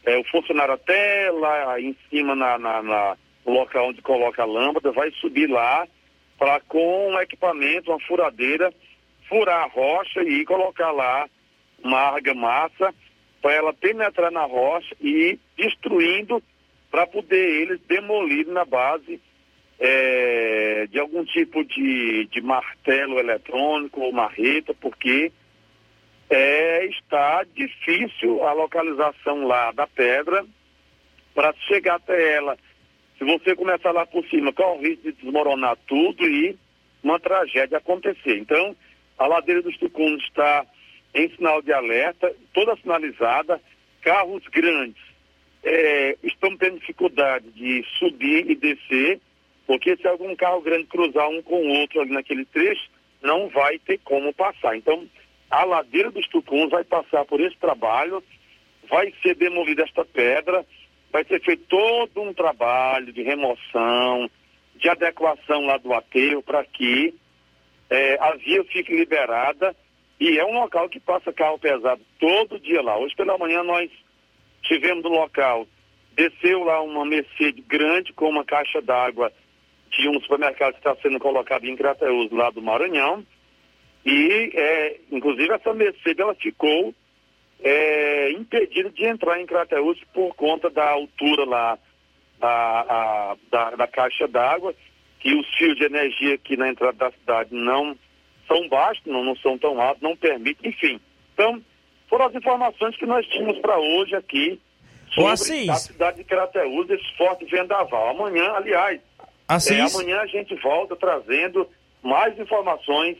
é, 0.05 0.17
o 0.17 0.23
funcionário 0.25 0.73
até 0.73 1.31
lá 1.31 1.79
em 1.79 1.95
cima 2.09 2.35
na, 2.35 2.57
na, 2.57 2.81
na, 2.81 3.17
no 3.45 3.53
local 3.53 3.89
onde 3.89 4.01
coloca 4.01 4.43
a 4.43 4.45
lâmpada, 4.45 4.91
vai 4.91 5.11
subir 5.11 5.49
lá 5.49 5.87
para 6.37 6.59
com 6.61 7.11
um 7.11 7.19
equipamento, 7.19 7.91
uma 7.91 7.99
furadeira, 8.01 8.73
furar 9.27 9.63
a 9.63 9.67
rocha 9.67 10.21
e 10.21 10.45
colocar 10.45 10.91
lá 10.91 11.27
uma 11.83 11.99
argamassa 11.99 12.93
para 13.41 13.53
ela 13.53 13.73
penetrar 13.73 14.31
na 14.31 14.43
rocha 14.43 14.95
e 15.01 15.39
destruindo 15.57 16.41
para 16.91 17.07
poder 17.07 17.61
eles 17.61 17.79
demolir 17.87 18.47
na 18.47 18.65
base 18.65 19.19
é, 19.79 20.87
de 20.89 20.99
algum 20.99 21.25
tipo 21.25 21.63
de, 21.63 22.27
de 22.27 22.41
martelo 22.41 23.19
eletrônico 23.19 24.01
ou 24.01 24.11
marreta, 24.11 24.73
porque 24.73 25.31
é, 26.29 26.85
está 26.85 27.43
difícil 27.55 28.43
a 28.43 28.53
localização 28.53 29.45
lá 29.45 29.71
da 29.71 29.87
pedra 29.87 30.45
para 31.33 31.53
chegar 31.67 31.95
até 31.95 32.35
ela. 32.35 32.57
Se 33.17 33.23
você 33.23 33.55
começar 33.55 33.91
lá 33.91 34.05
por 34.05 34.25
cima, 34.27 34.51
corre 34.51 34.77
o 34.77 34.81
risco 34.81 35.03
de 35.03 35.11
desmoronar 35.13 35.77
tudo 35.87 36.25
e 36.27 36.57
uma 37.03 37.19
tragédia 37.19 37.77
acontecer. 37.77 38.37
Então, 38.37 38.75
a 39.17 39.27
ladeira 39.27 39.61
dos 39.61 39.77
Tucunos 39.77 40.23
está 40.23 40.65
em 41.13 41.29
sinal 41.35 41.61
de 41.61 41.71
alerta, 41.71 42.33
toda 42.53 42.75
sinalizada, 42.77 43.61
carros 44.01 44.43
grandes 44.47 45.01
é, 45.63 46.17
estão 46.23 46.55
tendo 46.57 46.79
dificuldade 46.79 47.49
de 47.51 47.83
subir 47.97 48.49
e 48.49 48.55
descer, 48.55 49.19
porque 49.65 49.97
se 49.97 50.07
algum 50.07 50.35
carro 50.35 50.61
grande 50.61 50.85
cruzar 50.85 51.27
um 51.29 51.41
com 51.41 51.55
o 51.55 51.79
outro 51.79 52.01
ali 52.01 52.11
naquele 52.11 52.45
trecho, 52.45 52.87
não 53.21 53.49
vai 53.49 53.79
ter 53.79 53.99
como 54.03 54.31
passar. 54.33 54.77
Então, 54.77 55.07
a 55.49 55.63
ladeira 55.63 56.11
dos 56.11 56.27
Tucuns 56.27 56.69
vai 56.69 56.83
passar 56.83 57.25
por 57.25 57.39
esse 57.39 57.57
trabalho, 57.57 58.23
vai 58.89 59.13
ser 59.21 59.35
demolida 59.35 59.83
esta 59.83 60.03
pedra, 60.05 60.65
vai 61.11 61.23
ser 61.25 61.41
feito 61.41 61.63
todo 61.67 62.21
um 62.21 62.33
trabalho 62.33 63.13
de 63.13 63.21
remoção, 63.21 64.29
de 64.75 64.89
adequação 64.89 65.65
lá 65.65 65.77
do 65.77 65.93
aterro 65.93 66.43
para 66.43 66.63
que 66.65 67.13
é, 67.89 68.17
a 68.19 68.35
via 68.35 68.63
fique 68.65 68.95
liberada 68.95 69.75
E 70.19 70.37
é 70.37 70.45
um 70.45 70.59
local 70.59 70.89
que 70.89 70.99
passa 70.99 71.31
carro 71.31 71.59
pesado 71.59 72.01
todo 72.19 72.59
dia 72.59 72.81
lá. 72.81 72.97
Hoje 72.97 73.15
pela 73.15 73.37
manhã 73.37 73.63
nós 73.63 73.91
tivemos 74.63 75.03
no 75.03 75.09
local, 75.09 75.67
desceu 76.15 76.63
lá 76.63 76.81
uma 76.81 77.05
Mercedes 77.05 77.63
grande 77.65 78.13
com 78.13 78.29
uma 78.29 78.43
caixa 78.43 78.81
d'água 78.81 79.31
de 79.91 80.09
um 80.09 80.19
supermercado 80.19 80.73
que 80.73 80.79
está 80.79 80.95
sendo 81.01 81.19
colocado 81.19 81.65
em 81.65 81.75
Crateus, 81.75 82.31
lá 82.31 82.49
do 82.49 82.61
Maranhão. 82.61 83.25
E, 84.05 84.51
é, 84.53 84.99
inclusive, 85.11 85.51
essa 85.51 85.73
Mercedes 85.73 86.19
ela 86.19 86.35
ficou 86.35 86.93
é, 87.63 88.31
impedida 88.31 88.89
de 88.91 89.05
entrar 89.05 89.41
em 89.41 89.45
Crateus 89.45 89.99
por 90.13 90.35
conta 90.35 90.69
da 90.69 90.87
altura 90.91 91.45
lá 91.45 91.79
a, 92.39 92.49
a, 92.49 93.37
da, 93.49 93.71
da 93.71 93.87
caixa 93.87 94.27
d'água, 94.27 94.75
que 95.19 95.33
os 95.33 95.47
fios 95.55 95.75
de 95.75 95.85
energia 95.85 96.35
aqui 96.35 96.55
na 96.55 96.69
entrada 96.69 96.97
da 96.97 97.11
cidade 97.11 97.49
não 97.55 97.97
são 98.47 98.69
baixos, 98.69 99.03
não, 99.07 99.23
não 99.23 99.35
são 99.37 99.57
tão 99.57 99.81
altos, 99.81 100.03
não 100.03 100.15
permitem, 100.15 100.69
enfim. 100.69 100.99
Então, 101.33 101.59
foram 102.07 102.27
as 102.27 102.35
informações 102.35 102.95
que 102.97 103.05
nós 103.07 103.25
tínhamos 103.25 103.57
para 103.57 103.79
hoje 103.79 104.15
aqui 104.15 104.61
sobre 105.09 105.31
Assis. 105.31 105.69
a 105.69 105.75
cidade 105.75 106.17
de 106.17 106.23
Crateus, 106.25 106.89
esse 106.91 107.17
forte 107.17 107.45
vendaval. 107.45 108.09
Amanhã, 108.09 108.51
aliás, 108.51 109.01
é, 109.49 109.81
amanhã 109.81 110.19
a 110.19 110.27
gente 110.27 110.53
volta 110.55 110.95
trazendo 110.95 111.67
mais 112.03 112.37
informações 112.37 113.17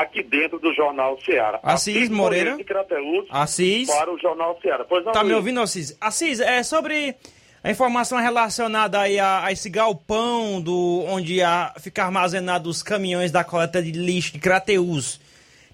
aqui 0.00 0.22
dentro 0.22 0.58
do 0.58 0.72
Jornal 0.74 1.18
Ceará. 1.22 1.60
Assis 1.62 2.08
Moreira. 2.08 2.56
de 2.56 2.64
Crateus 2.64 3.26
Assis. 3.30 3.88
para 3.88 4.12
o 4.12 4.18
Jornal 4.18 4.58
Ceará. 4.62 4.84
Pois 4.84 5.04
não, 5.04 5.12
Tá 5.12 5.22
me 5.24 5.32
ouvindo, 5.32 5.60
Assis? 5.60 5.96
Assis, 6.00 6.40
é 6.40 6.62
sobre 6.62 7.14
a 7.62 7.70
informação 7.70 8.18
relacionada 8.18 9.00
aí 9.00 9.18
a, 9.18 9.44
a 9.44 9.52
esse 9.52 9.68
galpão 9.68 10.60
do, 10.60 11.04
onde 11.08 11.42
a, 11.42 11.74
fica 11.80 12.04
armazenado 12.04 12.68
os 12.68 12.82
caminhões 12.82 13.32
da 13.32 13.42
coleta 13.42 13.82
de 13.82 13.92
lixo 13.92 14.32
de 14.32 14.38
Crateus. 14.38 15.20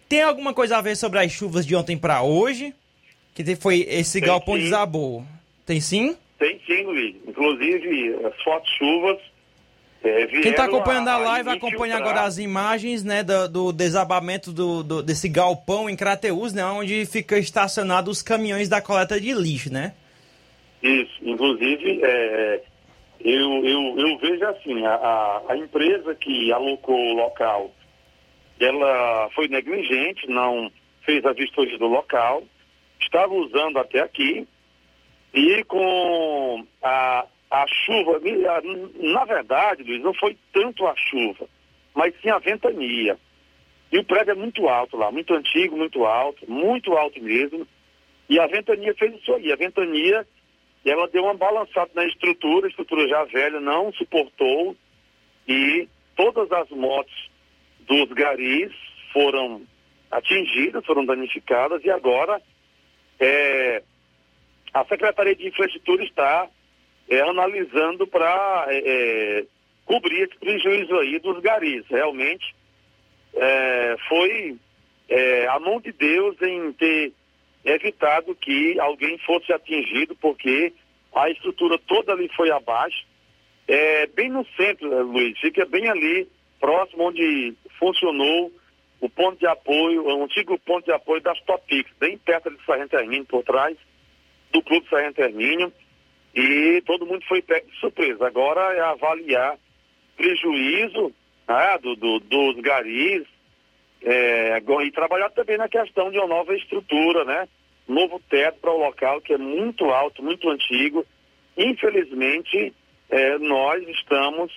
Tem 0.08 0.22
alguma 0.22 0.52
coisa 0.52 0.76
a 0.78 0.80
ver 0.80 0.96
sobre 0.96 1.18
as 1.18 1.30
chuvas 1.32 1.66
de 1.66 1.74
ontem 1.74 1.96
para 1.96 2.22
hoje? 2.22 2.74
Que 3.34 3.56
foi 3.56 3.86
esse 3.88 4.20
Tem 4.20 4.28
galpão 4.28 4.56
sim. 4.56 4.62
desabou. 4.62 5.24
Tem 5.64 5.80
sim? 5.80 6.16
Tem 6.38 6.60
sim, 6.66 6.82
Luiz. 6.84 7.16
Inclusive, 7.26 8.26
as 8.26 8.42
fortes 8.42 8.70
chuvas 8.76 9.18
é, 10.04 10.26
Quem 10.26 10.50
está 10.50 10.64
acompanhando 10.64 11.08
a, 11.08 11.16
live 11.18 11.48
a 11.50 11.52
acompanha 11.52 11.94
infiltrar. 11.94 12.00
agora 12.10 12.26
as 12.26 12.38
imagens 12.38 13.04
né, 13.04 13.22
do, 13.22 13.48
do 13.48 13.72
desabamento 13.72 14.52
do, 14.52 14.82
do- 14.82 15.02
desse 15.02 15.28
galpão 15.28 15.88
em 15.88 15.96
Crateus, 15.96 16.52
né, 16.52 16.64
onde 16.64 17.04
fica 17.06 17.38
estacionado 17.38 18.10
os 18.10 18.22
caminhões 18.22 18.68
da 18.68 18.80
coleta 18.82 19.20
de 19.20 19.32
lixo, 19.32 19.72
né? 19.72 19.94
Isso, 20.82 21.12
inclusive, 21.22 22.00
é, 22.02 22.62
eu, 23.20 23.64
eu, 23.64 23.98
eu 23.98 24.18
vejo 24.18 24.44
assim, 24.46 24.84
a, 24.84 24.94
a, 24.94 25.42
a 25.50 25.56
empresa 25.56 26.14
que 26.16 26.52
alocou 26.52 26.96
o 26.98 27.14
local, 27.14 27.70
ela 28.58 29.28
foi 29.34 29.46
negligente, 29.48 30.26
não 30.28 30.70
fez 31.04 31.24
a 31.24 31.32
vistoria 31.32 31.78
do 31.78 31.86
local, 31.86 32.42
estava 33.00 33.32
usando 33.32 33.78
até 33.78 34.00
aqui, 34.00 34.46
e 35.34 35.64
com 35.64 36.64
a, 36.82 37.24
a 37.52 37.66
chuva, 37.68 38.18
na 38.98 39.26
verdade, 39.26 39.82
Luiz, 39.82 40.02
não 40.02 40.14
foi 40.14 40.38
tanto 40.54 40.86
a 40.86 40.96
chuva, 40.96 41.46
mas 41.94 42.14
sim 42.22 42.30
a 42.30 42.38
ventania. 42.38 43.18
E 43.92 43.98
o 43.98 44.04
prédio 44.04 44.30
é 44.30 44.34
muito 44.34 44.66
alto 44.70 44.96
lá, 44.96 45.12
muito 45.12 45.34
antigo, 45.34 45.76
muito 45.76 46.06
alto, 46.06 46.50
muito 46.50 46.94
alto 46.94 47.22
mesmo. 47.22 47.68
E 48.26 48.40
a 48.40 48.46
ventania 48.46 48.94
fez 48.94 49.14
isso 49.16 49.34
aí. 49.34 49.52
A 49.52 49.56
ventania, 49.56 50.26
ela 50.82 51.06
deu 51.08 51.24
uma 51.24 51.34
balançada 51.34 51.90
na 51.94 52.06
estrutura, 52.06 52.66
a 52.66 52.70
estrutura 52.70 53.06
já 53.06 53.22
velha 53.24 53.60
não 53.60 53.92
suportou 53.92 54.74
e 55.46 55.86
todas 56.16 56.50
as 56.52 56.70
motos 56.70 57.30
dos 57.80 58.10
garis 58.12 58.72
foram 59.12 59.60
atingidas, 60.10 60.86
foram 60.86 61.04
danificadas 61.04 61.84
e 61.84 61.90
agora 61.90 62.40
é, 63.20 63.82
a 64.72 64.86
Secretaria 64.86 65.36
de 65.36 65.48
Infraestrutura 65.48 66.02
está 66.02 66.48
é, 67.12 67.20
analisando 67.20 68.06
para 68.06 68.66
cobrir 69.84 70.22
esse 70.22 70.36
prejuízo 70.38 70.98
aí 70.98 71.18
dos 71.18 71.40
garis. 71.40 71.84
Realmente 71.88 72.54
é, 73.34 73.96
foi 74.08 74.56
é, 75.08 75.46
a 75.48 75.58
mão 75.60 75.80
de 75.80 75.92
Deus 75.92 76.40
em 76.40 76.72
ter 76.72 77.12
evitado 77.64 78.34
que 78.34 78.78
alguém 78.80 79.18
fosse 79.18 79.52
atingido, 79.52 80.16
porque 80.16 80.72
a 81.14 81.30
estrutura 81.30 81.78
toda 81.86 82.12
ali 82.12 82.28
foi 82.34 82.50
abaixo. 82.50 83.06
É, 83.68 84.06
bem 84.06 84.30
no 84.30 84.44
centro, 84.56 84.92
eh, 84.92 85.02
Luiz, 85.02 85.38
fica 85.38 85.64
bem 85.66 85.88
ali, 85.88 86.28
próximo 86.58 87.04
onde 87.04 87.54
funcionou 87.78 88.50
o 89.00 89.08
ponto 89.08 89.38
de 89.38 89.46
apoio, 89.46 90.04
o 90.04 90.24
antigo 90.24 90.58
ponto 90.58 90.84
de 90.84 90.92
apoio 90.92 91.20
das 91.20 91.40
Topix, 91.42 91.88
bem 92.00 92.18
perto 92.18 92.50
de 92.50 92.64
Sargento 92.64 92.96
Hermínio, 92.96 93.26
por 93.26 93.44
trás 93.44 93.76
do 94.52 94.62
Clube 94.62 94.88
Sargento 94.88 95.20
Hermínio, 95.20 95.72
e 96.34 96.82
todo 96.86 97.06
mundo 97.06 97.24
foi 97.26 97.42
de 97.42 97.62
surpresa. 97.80 98.26
Agora 98.26 98.74
é 98.74 98.80
avaliar 98.80 99.58
prejuízo 100.16 101.12
né, 101.48 101.78
do, 101.82 101.94
do- 101.96 102.20
dos 102.20 102.60
garis, 102.62 103.24
é, 104.04 104.58
e 104.84 104.90
trabalhar 104.90 105.30
também 105.30 105.56
na 105.56 105.68
questão 105.68 106.10
de 106.10 106.18
uma 106.18 106.26
nova 106.26 106.54
estrutura, 106.56 107.24
né? 107.24 107.48
Novo 107.86 108.20
teto 108.28 108.58
para 108.60 108.70
o 108.72 108.78
local 108.78 109.20
que 109.20 109.32
é 109.32 109.38
muito 109.38 109.84
alto, 109.86 110.22
muito 110.22 110.48
antigo. 110.48 111.04
Infelizmente, 111.56 112.72
é, 113.10 113.38
nós 113.38 113.86
estamos 113.88 114.52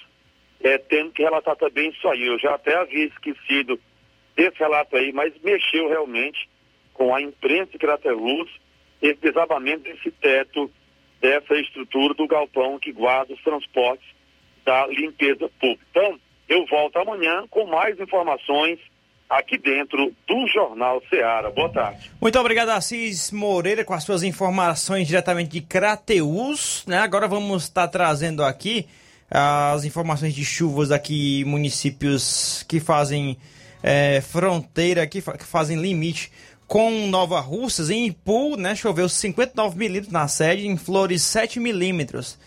é, 0.62 0.78
tendo 0.78 1.12
que 1.12 1.22
relatar 1.24 1.56
também 1.56 1.90
isso 1.90 2.08
aí. 2.08 2.26
Eu 2.26 2.40
já 2.40 2.56
até 2.56 2.76
havia 2.76 3.06
esquecido 3.06 3.80
desse 4.36 4.58
relato 4.60 4.96
aí, 4.96 5.12
mas 5.12 5.34
mexeu 5.44 5.88
realmente 5.90 6.50
com 6.94 7.14
a 7.14 7.22
imprensa 7.22 7.78
Craterluz, 7.78 8.50
esse 9.02 9.20
desabamento 9.20 9.84
desse 9.84 10.10
teto, 10.12 10.72
dessa 11.26 11.56
estrutura 11.56 12.14
do 12.14 12.28
galpão 12.28 12.78
que 12.78 12.92
guarda 12.92 13.34
os 13.34 13.42
transportes 13.42 14.06
da 14.64 14.86
limpeza 14.88 15.50
pública. 15.60 15.84
Então, 15.90 16.20
eu 16.48 16.66
volto 16.68 16.98
amanhã 16.98 17.44
com 17.50 17.66
mais 17.66 18.00
informações 18.00 18.78
aqui 19.28 19.58
dentro 19.58 20.14
do 20.28 20.48
Jornal 20.48 21.02
Ceará. 21.10 21.50
Boa 21.50 21.70
tarde. 21.70 22.12
Muito 22.22 22.40
obrigado, 22.40 22.70
Assis 22.70 23.32
Moreira, 23.32 23.84
com 23.84 23.94
as 23.96 24.04
suas 24.04 24.22
informações 24.22 25.08
diretamente 25.08 25.50
de 25.50 25.62
Crateus. 25.62 26.84
Né? 26.88 27.00
Agora 27.00 27.28
vamos 27.28 27.64
estar 27.64 27.88
trazendo 27.88 28.44
aqui 28.44 28.86
as 29.32 29.84
informações 29.84 30.36
de 30.36 30.46
chuvas 30.46 30.92
aqui, 30.92 31.44
municípios 31.46 32.64
que 32.70 32.80
fazem 32.80 33.36
eh, 33.82 34.22
fronteira, 34.22 35.08
que, 35.08 35.22
fa- 35.22 35.36
que 35.38 35.44
fazem 35.46 35.82
limite 35.82 36.32
com 36.68 37.08
Nova 37.08 37.40
Russas. 37.40 37.90
Em 37.90 38.08
Ipu, 38.08 38.56
né, 38.58 38.76
choveu 38.76 39.08
59 39.08 39.78
milímetros 39.78 40.12
na 40.12 40.28
sede, 40.28 40.68
em 40.68 40.78
Flores 40.78 41.22
7 41.24 41.60
milímetros. 41.60 42.38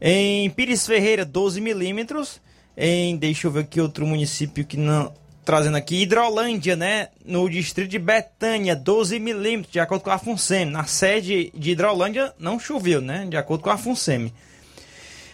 Em 0.00 0.48
Pires 0.50 0.86
Ferreira, 0.86 1.24
12 1.24 1.60
milímetros. 1.60 2.40
Em, 2.76 3.16
deixa 3.16 3.46
eu 3.46 3.50
ver 3.50 3.60
aqui 3.60 3.80
outro 3.80 4.06
município 4.06 4.64
que 4.64 4.76
não. 4.76 5.12
Trazendo 5.44 5.76
aqui, 5.76 6.02
Hidrolândia, 6.02 6.76
né? 6.76 7.08
No 7.24 7.48
distrito 7.48 7.88
de 7.88 7.98
Betânia, 7.98 8.76
12 8.76 9.18
milímetros, 9.18 9.72
de 9.72 9.80
acordo 9.80 10.02
com 10.02 10.10
a 10.10 10.18
FUNSEM. 10.18 10.66
Na 10.66 10.84
sede 10.84 11.50
de 11.54 11.72
Hidrolândia 11.72 12.32
não 12.38 12.58
choveu, 12.58 13.00
né? 13.00 13.26
De 13.28 13.36
acordo 13.36 13.64
com 13.64 13.70
a 13.70 13.76
FUNSEM. 13.76 14.32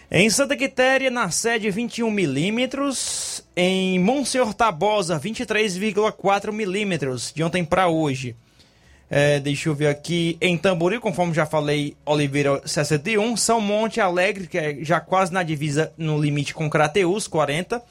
Em 0.08 0.30
Santa 0.30 0.56
Quitéria, 0.56 1.10
na 1.10 1.30
sede, 1.30 1.68
21 1.68 2.08
milímetros. 2.10 3.44
Em 3.56 3.98
Monsenhor 3.98 4.54
Tabosa, 4.54 5.18
23,4 5.18 6.52
milímetros, 6.52 7.32
de 7.34 7.42
ontem 7.42 7.64
para 7.64 7.88
hoje. 7.88 8.36
É, 9.10 9.40
deixa 9.40 9.68
eu 9.68 9.74
ver 9.74 9.88
aqui. 9.88 10.38
Em 10.40 10.56
Tamboril, 10.56 11.00
conforme 11.00 11.34
já 11.34 11.44
falei, 11.44 11.96
Oliveira 12.04 12.62
61. 12.64 13.36
São 13.36 13.60
Monte 13.60 14.00
Alegre, 14.00 14.46
que 14.46 14.56
é 14.56 14.76
já 14.80 15.00
quase 15.00 15.32
na 15.32 15.42
divisa, 15.42 15.92
no 15.98 16.20
limite 16.20 16.54
com 16.54 16.70
Crateus, 16.70 17.26
40. 17.26 17.82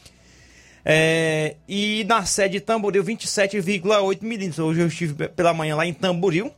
É, 0.86 1.58
e 1.68 2.06
na 2.08 2.26
sede 2.26 2.54
de 2.54 2.60
Tamboril, 2.62 3.04
27,8 3.04 4.22
milímetros. 4.22 4.60
Hoje 4.60 4.80
eu 4.80 4.88
estive 4.88 5.28
pela 5.28 5.54
manhã 5.54 5.76
lá 5.76 5.86
em 5.86 5.94
Tamboril. 5.94 6.50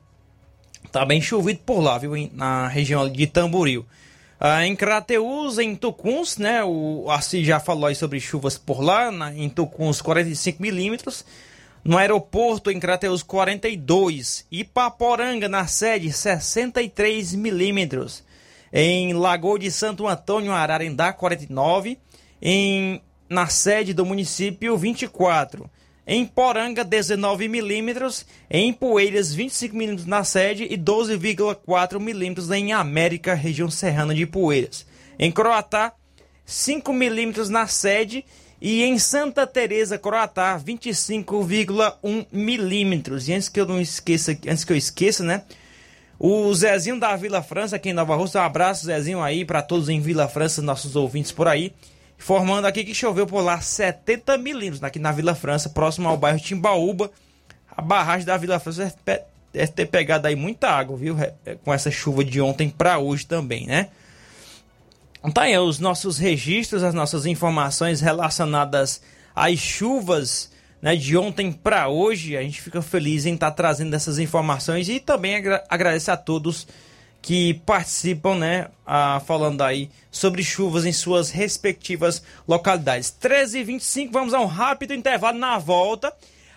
Tá 0.92 1.04
bem 1.04 1.20
chovido 1.20 1.62
por 1.66 1.80
lá, 1.80 1.98
viu? 1.98 2.12
Na 2.34 2.68
região 2.68 3.10
de 3.10 3.26
Tamboril. 3.26 3.84
Ah, 4.40 4.66
em 4.68 4.76
Crateus, 4.76 5.58
em 5.58 5.76
Tucuns, 5.76 6.38
né? 6.38 6.64
O 6.64 7.10
Assis 7.10 7.46
já 7.46 7.60
falou 7.60 7.94
sobre 7.96 8.20
chuvas 8.20 8.56
por 8.58 8.82
lá. 8.82 9.10
Na, 9.10 9.34
em 9.34 9.50
Tucuns, 9.50 10.00
45 10.00 10.62
milímetros. 10.62 11.26
No 11.84 11.98
aeroporto, 11.98 12.70
em 12.70 12.80
Crateus, 12.80 13.24
42. 13.24 14.46
Ipaporanga, 14.52 15.50
na 15.50 15.66
sede, 15.66 16.12
63 16.12 17.34
milímetros. 17.34 18.24
Em 18.72 19.14
Lagoa 19.14 19.58
de 19.58 19.72
Santo 19.72 20.08
Antônio, 20.08 20.52
Ararendá, 20.52 21.12
49. 21.12 21.98
Em, 22.40 23.02
na 23.28 23.48
sede 23.48 23.92
do 23.92 24.06
município, 24.06 24.78
24. 24.78 25.68
Em 26.08 26.26
Poranga, 26.26 26.86
19 26.86 27.50
milímetros. 27.50 28.26
Em 28.50 28.72
Poeiras, 28.72 29.34
25 29.34 29.76
milímetros 29.76 30.08
na 30.08 30.24
sede 30.24 30.64
e 30.64 30.78
12,4 30.78 32.00
milímetros 32.00 32.50
em 32.50 32.72
América, 32.72 33.34
região 33.34 33.70
serrana 33.70 34.16
de 34.16 34.26
Poeiras. 34.26 34.86
Em 35.20 35.30
Croatá, 35.30 35.92
5 36.46 36.94
milímetros 36.94 37.50
na 37.50 37.68
sede 37.68 38.24
E 38.60 38.84
em 38.84 38.98
Santa 38.98 39.46
Teresa, 39.46 40.00
Croatá, 40.00 40.58
25,1 40.58 42.26
milímetros. 42.32 43.28
E 43.28 43.34
antes 43.34 43.50
que 43.50 43.60
eu 43.60 43.68
não 43.68 43.80
esqueça, 43.80 44.32
antes 44.48 44.64
que 44.64 44.74
eu 44.74 44.78
esqueça, 44.78 45.24
né? 45.24 45.44
O 46.18 46.52
Zezinho 46.56 47.00
da 47.00 47.16
Vila 47.16 47.44
França, 47.44 47.76
aqui 47.76 47.90
em 47.90 47.94
Nova 47.94 48.16
Rússia, 48.16 48.42
um 48.42 48.44
abraço, 48.44 48.86
Zezinho, 48.86 49.22
aí, 49.22 49.46
para 49.46 49.62
todos 49.62 49.90
em 49.90 50.00
Vila 50.00 50.28
França, 50.28 50.62
nossos 50.64 50.96
ouvintes 50.96 51.32
por 51.32 51.48
aí. 51.48 51.72
Informando 52.18 52.68
aqui 52.68 52.84
que 52.84 52.94
choveu 52.94 53.28
por 53.28 53.42
lá 53.42 53.62
70 53.62 54.38
milímetros, 54.38 54.84
aqui 54.84 55.00
na 55.00 55.12
Vila 55.12 55.36
França, 55.36 55.70
próximo 55.70 56.10
ao 56.10 56.18
bairro 56.18 56.40
Timbaúba. 56.40 57.12
A 57.70 57.82
barragem 57.82 58.26
da 58.26 58.36
Vila 58.38 58.60
França 58.60 58.94
deve 59.54 59.72
ter 59.72 59.86
pegado 59.86 60.28
aí 60.28 60.36
muita 60.36 60.70
água, 60.70 60.98
viu? 60.98 61.16
Com 61.64 61.74
essa 61.74 61.92
chuva 61.92 62.26
de 62.26 62.42
ontem 62.42 62.70
para 62.70 62.98
hoje 62.98 63.26
também, 63.26 63.68
né? 63.68 63.90
Então 65.20 65.32
tá 65.32 65.42
aí 65.44 65.58
os 65.58 65.80
nossos 65.80 66.18
registros, 66.18 66.84
as 66.84 66.94
nossas 66.94 67.26
informações 67.26 68.02
relacionadas 68.02 69.02
às 69.36 69.60
chuvas 69.60 70.52
né, 70.82 70.96
de 70.96 71.18
ontem 71.18 71.52
para 71.52 71.88
hoje. 71.88 72.38
A 72.38 72.42
gente 72.42 72.62
fica 72.62 72.82
feliz 72.82 73.26
em 73.26 73.34
estar 73.34 73.52
tá 73.52 73.56
trazendo 73.56 73.96
essas 73.96 74.20
informações 74.20 74.90
e 74.90 75.00
também 75.00 75.36
agra 75.70 75.96
a 76.08 76.18
todos 76.18 76.68
que 77.22 77.56
participam, 77.66 78.36
né, 78.36 78.68
a, 78.86 79.20
falando 79.26 79.62
aí 79.62 79.90
sobre 80.10 80.44
chuvas 80.44 80.86
em 80.86 80.94
suas 80.94 81.30
respectivas 81.30 82.22
localidades. 82.48 83.14
13h25, 83.22 84.12
vamos 84.12 84.34
a 84.34 84.40
um 84.40 84.46
rápido 84.46 84.94
intervalo 84.94 85.38
na 85.38 85.58
volta. 85.58 86.14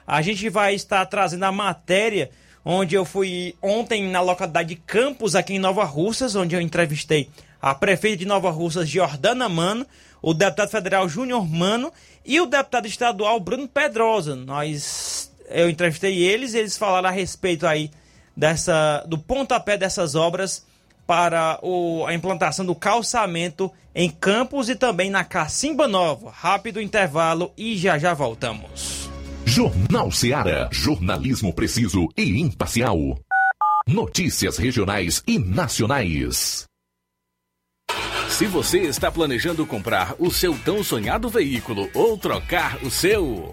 A 0.06 0.22
gente 0.22 0.48
vai 0.48 0.74
estar 0.74 1.04
trazendo 1.06 1.44
a 1.44 1.52
matéria 1.52 2.30
onde 2.64 2.94
eu 2.94 3.04
fui 3.04 3.54
ontem 3.60 4.08
na 4.08 4.20
localidade 4.20 4.70
de 4.70 4.76
Campos, 4.76 5.34
aqui 5.34 5.54
em 5.54 5.58
Nova 5.58 5.84
Russas, 5.84 6.36
onde 6.36 6.54
eu 6.54 6.60
entrevistei 6.60 7.28
a 7.60 7.74
prefeita 7.74 8.18
de 8.18 8.26
Nova 8.26 8.50
Russas, 8.50 8.88
Jordana 8.88 9.48
Mano, 9.48 9.86
o 10.22 10.32
deputado 10.34 10.70
federal 10.70 11.08
Júnior 11.08 11.48
Mano 11.48 11.92
e 12.24 12.40
o 12.40 12.46
deputado 12.46 12.86
estadual 12.86 13.40
Bruno 13.40 13.66
Pedrosa. 13.66 14.36
Nós 14.36 15.30
eu 15.48 15.68
entrevistei 15.68 16.22
eles, 16.22 16.54
eles 16.54 16.76
falaram 16.76 17.08
a 17.08 17.12
respeito 17.12 17.66
aí 17.66 17.90
dessa 18.40 19.04
do 19.06 19.18
pontapé 19.18 19.76
dessas 19.76 20.14
obras 20.14 20.64
para 21.06 21.58
o, 21.62 22.06
a 22.06 22.14
implantação 22.14 22.64
do 22.64 22.74
calçamento 22.74 23.70
em 23.94 24.08
Campos 24.08 24.70
e 24.70 24.74
também 24.74 25.10
na 25.10 25.24
Cacimba 25.24 25.86
Nova. 25.86 26.30
Rápido 26.30 26.80
intervalo 26.80 27.52
e 27.54 27.76
já 27.76 27.98
já 27.98 28.14
voltamos. 28.14 29.10
Jornal 29.44 30.10
Ceará, 30.10 30.70
jornalismo 30.72 31.52
preciso 31.52 32.08
e 32.16 32.40
imparcial. 32.40 32.96
Notícias 33.86 34.56
regionais 34.56 35.22
e 35.26 35.38
nacionais. 35.38 36.64
Se 38.28 38.46
você 38.46 38.78
está 38.78 39.12
planejando 39.12 39.66
comprar 39.66 40.14
o 40.18 40.30
seu 40.30 40.56
tão 40.64 40.82
sonhado 40.82 41.28
veículo 41.28 41.90
ou 41.92 42.16
trocar 42.16 42.78
o 42.82 42.90
seu. 42.90 43.52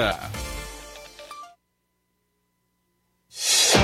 Yeah. 0.01 0.50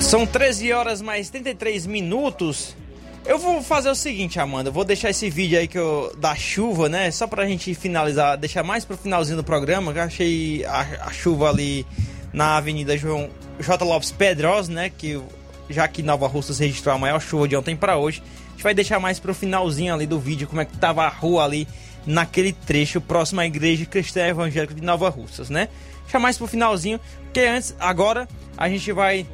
São 0.00 0.26
13 0.26 0.72
horas 0.72 1.00
mais 1.00 1.30
33 1.30 1.86
minutos. 1.86 2.76
Eu 3.24 3.38
vou 3.38 3.62
fazer 3.62 3.88
o 3.88 3.94
seguinte, 3.94 4.40
Amanda, 4.40 4.70
vou 4.70 4.84
deixar 4.84 5.10
esse 5.10 5.30
vídeo 5.30 5.56
aí 5.56 5.68
que 5.68 5.78
eu, 5.78 6.12
da 6.18 6.34
chuva, 6.34 6.88
né? 6.88 7.08
Só 7.12 7.26
pra 7.28 7.46
gente 7.46 7.72
finalizar, 7.72 8.36
deixar 8.36 8.64
mais 8.64 8.84
pro 8.84 8.96
finalzinho 8.96 9.36
do 9.36 9.44
programa, 9.44 9.92
que 9.92 9.98
eu 9.98 10.02
achei 10.02 10.64
a, 10.64 10.80
a 11.06 11.12
chuva 11.12 11.48
ali 11.48 11.86
na 12.32 12.56
Avenida 12.56 12.96
João 12.98 13.30
J. 13.60 13.84
Lopes 13.84 14.10
Pedrosa, 14.10 14.72
né? 14.72 14.90
Que 14.90 15.22
já 15.70 15.86
que 15.86 16.02
Nova 16.02 16.26
Russas 16.26 16.58
registrou 16.58 16.94
a 16.94 16.98
maior 16.98 17.20
chuva 17.20 17.46
de 17.46 17.56
ontem 17.56 17.76
para 17.76 17.96
hoje, 17.96 18.20
a 18.48 18.50
gente 18.50 18.62
vai 18.64 18.74
deixar 18.74 18.98
mais 18.98 19.20
pro 19.20 19.32
finalzinho 19.32 19.94
ali 19.94 20.04
do 20.04 20.18
vídeo 20.18 20.48
como 20.48 20.60
é 20.60 20.64
que 20.64 20.76
tava 20.76 21.04
a 21.04 21.08
rua 21.08 21.44
ali 21.44 21.68
naquele 22.04 22.52
trecho 22.52 23.00
próximo 23.00 23.40
à 23.40 23.46
Igreja 23.46 23.86
Cristã 23.86 24.26
Evangélica 24.26 24.74
de 24.74 24.82
Nova 24.82 25.08
Russas, 25.08 25.48
né? 25.48 25.68
Deixar 26.02 26.18
mais 26.18 26.36
pro 26.36 26.48
finalzinho, 26.48 26.98
porque 27.24 27.40
antes, 27.40 27.74
agora, 27.78 28.28
a 28.56 28.68
gente 28.68 28.90
vai 28.90 29.24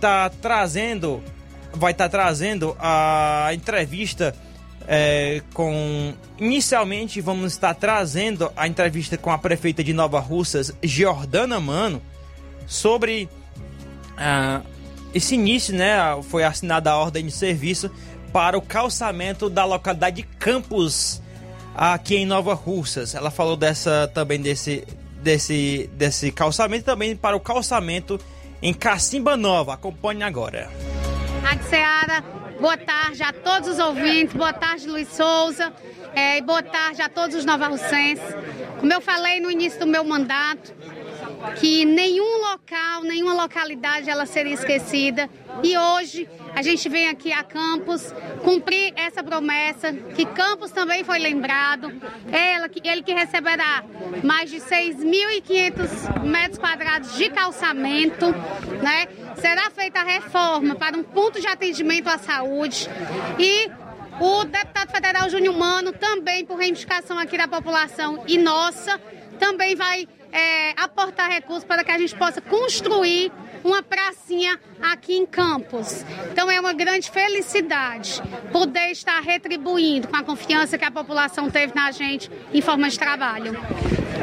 tá 0.00 0.30
trazendo 0.30 1.22
vai 1.76 1.92
estar 1.92 2.04
tá 2.04 2.10
trazendo 2.10 2.76
a 2.78 3.50
entrevista 3.52 4.34
é, 4.86 5.42
com. 5.52 6.14
Inicialmente, 6.38 7.20
vamos 7.20 7.52
estar 7.52 7.74
trazendo 7.74 8.52
a 8.56 8.68
entrevista 8.68 9.16
com 9.16 9.30
a 9.30 9.38
prefeita 9.38 9.82
de 9.82 9.92
Nova 9.92 10.20
Russas, 10.20 10.72
Jordana 10.82 11.58
Mano, 11.58 12.00
sobre 12.66 13.28
ah, 14.16 14.60
esse 15.14 15.34
início, 15.34 15.74
né? 15.74 15.96
Foi 16.28 16.44
assinada 16.44 16.90
a 16.90 16.96
ordem 16.96 17.26
de 17.26 17.32
serviço 17.32 17.90
para 18.32 18.56
o 18.56 18.62
calçamento 18.62 19.48
da 19.48 19.64
localidade 19.64 20.16
de 20.16 20.22
Campos, 20.22 21.22
aqui 21.74 22.16
em 22.16 22.26
Nova 22.26 22.54
Russas. 22.54 23.14
Ela 23.14 23.30
falou 23.30 23.56
dessa 23.56 24.10
também 24.12 24.40
desse 24.40 24.86
desse 25.22 25.90
desse 25.94 26.30
calçamento 26.30 26.84
também 26.84 27.16
para 27.16 27.36
o 27.36 27.40
calçamento 27.40 28.20
em 28.62 28.72
Cacimba 28.72 29.36
Nova. 29.36 29.74
Acompanhe 29.74 30.22
agora. 30.22 30.70
Rádio 31.46 31.64
Seara, 31.66 32.24
boa 32.60 32.76
tarde 32.76 33.22
a 33.22 33.32
todos 33.32 33.68
os 33.68 33.78
ouvintes, 33.78 34.34
boa 34.34 34.52
tarde 34.52 34.88
Luiz 34.88 35.06
Souza 35.06 35.72
é, 36.12 36.38
e 36.38 36.42
boa 36.42 36.60
tarde 36.60 37.00
a 37.00 37.08
todos 37.08 37.36
os 37.36 37.44
novarrucenses. 37.44 38.34
Como 38.80 38.92
eu 38.92 39.00
falei 39.00 39.38
no 39.38 39.48
início 39.48 39.78
do 39.78 39.86
meu 39.86 40.02
mandato, 40.02 40.74
que 41.60 41.84
nenhum 41.84 42.50
local, 42.50 43.02
nenhuma 43.02 43.34
localidade 43.34 44.10
ela 44.10 44.26
seria 44.26 44.54
esquecida. 44.54 45.30
E 45.62 45.78
hoje 45.78 46.28
a 46.52 46.62
gente 46.62 46.88
vem 46.88 47.08
aqui 47.08 47.32
a 47.32 47.44
Campos 47.44 48.12
cumprir 48.42 48.92
essa 48.96 49.22
promessa, 49.22 49.92
que 49.92 50.26
Campos 50.26 50.72
também 50.72 51.04
foi 51.04 51.20
lembrado. 51.20 51.92
Ela, 52.32 52.68
ele 52.82 53.02
que 53.02 53.12
receberá 53.12 53.84
mais 54.24 54.50
de 54.50 54.56
6.500 54.56 56.24
metros 56.24 56.58
quadrados 56.58 57.16
de 57.16 57.30
calçamento, 57.30 58.26
né? 58.82 59.06
Será 59.40 59.70
feita 59.70 60.00
a 60.00 60.04
reforma 60.04 60.74
para 60.74 60.96
um 60.96 61.02
ponto 61.02 61.40
de 61.40 61.46
atendimento 61.46 62.08
à 62.08 62.18
saúde. 62.18 62.88
E 63.38 63.70
o 64.20 64.44
deputado 64.44 64.90
federal 64.90 65.28
Júnior 65.28 65.56
Mano, 65.56 65.92
também 65.92 66.44
por 66.44 66.56
reivindicação 66.56 67.18
aqui 67.18 67.36
da 67.36 67.46
população 67.46 68.24
e 68.26 68.38
nossa, 68.38 68.98
também 69.38 69.74
vai 69.74 70.08
é, 70.32 70.70
aportar 70.76 71.30
recursos 71.30 71.64
para 71.64 71.84
que 71.84 71.90
a 71.90 71.98
gente 71.98 72.14
possa 72.16 72.40
construir 72.40 73.30
uma 73.66 73.82
pracinha 73.82 74.58
aqui 74.80 75.16
em 75.16 75.26
Campos. 75.26 76.04
Então 76.30 76.50
é 76.50 76.58
uma 76.60 76.72
grande 76.72 77.10
felicidade 77.10 78.22
poder 78.52 78.90
estar 78.90 79.20
retribuindo 79.20 80.08
com 80.08 80.16
a 80.16 80.22
confiança 80.22 80.78
que 80.78 80.84
a 80.84 80.90
população 80.90 81.50
teve 81.50 81.74
na 81.74 81.90
gente 81.90 82.30
em 82.54 82.60
forma 82.60 82.88
de 82.88 82.98
trabalho. 82.98 83.58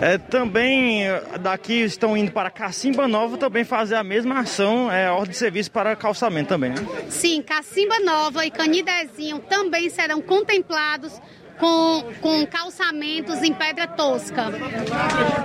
É, 0.02 0.18
também 0.18 1.04
daqui 1.40 1.84
estão 1.84 2.18
indo 2.18 2.32
para 2.32 2.50
Cacimba 2.50 3.08
Nova 3.08 3.38
também 3.38 3.64
fazer 3.64 3.96
a 3.96 4.04
mesma 4.04 4.40
ação, 4.40 4.92
é, 4.92 5.12
ordem 5.12 5.32
de 5.32 5.38
serviço 5.38 5.72
para 5.72 5.96
calçamento 5.96 6.50
também, 6.50 6.72
né? 6.72 6.78
Sim, 7.10 7.42
Cacimba 7.42 8.00
Nova 8.00 8.46
e 8.46 8.52
Canidezinho 8.52 9.40
também 9.40 9.90
serão 9.90 10.22
contemplados 10.22 11.22
com, 11.58 12.04
com 12.22 12.46
calçamentos 12.46 13.42
em 13.42 13.54
pedra 13.54 13.88
tosca. 13.88 14.46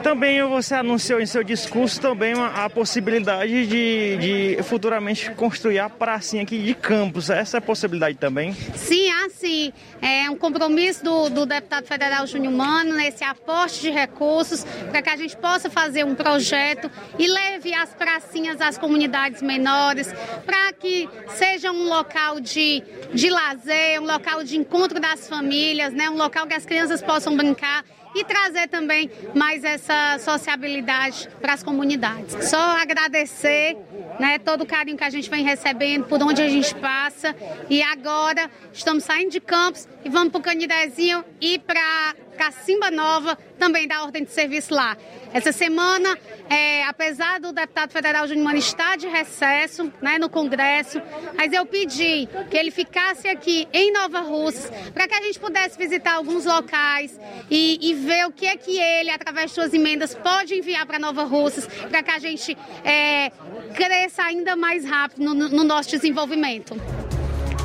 Também 0.03 0.43
você 0.45 0.75
anunciou 0.75 1.21
em 1.21 1.27
seu 1.27 1.43
discurso 1.45 2.01
também 2.01 2.35
a 2.35 2.69
possibilidade 2.71 3.67
de, 3.67 4.17
de 4.57 4.63
futuramente 4.63 5.31
construir 5.33 5.79
a 5.79 5.89
pracinha 5.89 6.43
aqui 6.43 6.59
de 6.59 6.75
Campos. 6.75 7.31
Essa 7.31 7.57
é 7.57 7.59
a 7.59 7.63
possibilidade 7.63 8.19
também? 8.19 8.53
Sim, 8.75 9.11
há 9.11 9.29
sim. 9.31 9.73
É 10.01 10.31
um 10.31 10.37
compromisso 10.37 11.03
do, 11.05 11.31
do 11.31 11.47
deputado 11.47 11.87
federal 11.87 12.27
Júnior 12.27 12.53
Mano 12.53 12.95
nesse 12.95 13.25
aporte 13.25 13.81
de 13.81 13.91
recursos 13.91 14.65
para 14.91 15.03
que 15.03 15.11
a 15.11 15.17
gente 15.17 15.37
possa 15.37 15.69
fazer 15.69 16.05
um 16.05 16.15
projeto 16.15 16.91
e 17.19 17.27
leve 17.27 17.75
as 17.75 17.95
pracinhas 17.95 18.61
às 18.61 18.79
comunidades 18.79 19.43
menores 19.43 20.13
para 20.45 20.73
que 20.73 21.09
seja 21.37 21.71
um 21.73 21.89
local 21.89 22.41
de, 22.41 22.83
de 23.13 23.29
lazer, 23.29 24.01
um 24.01 24.07
local 24.07 24.45
de 24.45 24.57
encontro 24.57 25.01
das 25.01 25.29
famílias, 25.29 25.93
né? 25.99 26.09
um 26.09 26.17
local 26.17 26.47
que 26.47 26.55
as 26.55 26.65
crianças 26.65 27.03
possam 27.03 27.37
brincar 27.37 27.85
e 28.15 28.25
trazer 28.25 28.69
também 28.69 29.11
mais 29.35 29.65
essa 29.65 30.19
sociabilidade 30.19 31.29
para 31.41 31.53
as 31.53 31.63
comunidades. 31.63 32.49
Só 32.49 32.57
agradecer 32.57 33.77
né, 34.19 34.39
todo 34.39 34.63
o 34.63 34.67
carinho 34.67 34.97
que 34.97 35.05
a 35.05 35.11
gente 35.11 35.29
vem 35.29 35.45
recebendo, 35.45 36.07
por 36.07 36.23
onde 36.23 36.41
a 36.41 36.49
gente 36.49 36.75
passa. 36.77 37.35
E 37.69 37.83
agora 37.83 38.51
estamos 38.73 39.05
saindo 39.05 39.31
de 39.31 39.41
Campos 39.41 39.87
e 40.05 40.09
vamos 40.09 40.31
para 40.31 40.39
o 40.39 40.43
Canidezinho 40.43 41.25
e 41.41 41.59
para 41.59 42.15
Cacimba 42.39 42.91
Nova, 42.91 43.37
também 43.59 43.87
da 43.87 44.03
ordem 44.03 44.25
de 44.25 44.31
serviço 44.31 44.73
lá. 44.73 44.97
Essa 45.33 45.53
semana, 45.53 46.17
é, 46.49 46.85
apesar 46.85 47.39
do 47.41 47.53
deputado 47.53 47.91
federal 47.91 48.27
Júnior 48.27 48.55
estar 48.55 48.97
de 48.97 49.07
recesso 49.07 49.93
né, 50.01 50.17
no 50.19 50.31
Congresso, 50.31 51.03
mas 51.37 51.53
eu 51.53 51.67
pedi 51.67 52.29
que 52.51 52.57
ele 52.57 52.71
ficasse 52.71 53.29
aqui 53.29 53.69
em 53.73 53.93
Nova 53.93 54.21
Russa 54.21 54.71
para 54.95 55.07
que 55.07 55.15
a 55.15 55.23
gente 55.23 55.39
pudesse 55.39 55.77
visitar 55.77 56.15
alguns 56.15 56.45
locais 56.45 57.19
e, 57.51 57.79
e, 57.83 57.95
ver 57.95 58.27
o 58.27 58.33
que 58.33 58.47
é 58.47 58.57
que 58.57 58.79
ele, 58.79 59.11
através 59.11 59.51
de 59.51 59.55
suas 59.55 59.75
emendas, 59.75 60.15
pode 60.15 60.55
enviar 60.55 60.87
para 60.87 60.99
Nova 60.99 61.25
Russas 61.25 61.67
para 61.67 62.03
que 62.03 62.11
a 62.11 62.19
gente 62.19 62.57
é, 62.85 63.31
cresça 63.75 64.23
ainda 64.23 64.57
mais 64.57 64.85
rápido 64.85 65.23
no, 65.23 65.35
no 65.35 65.65
nosso 65.65 65.91
desenvolvimento. 65.91 66.77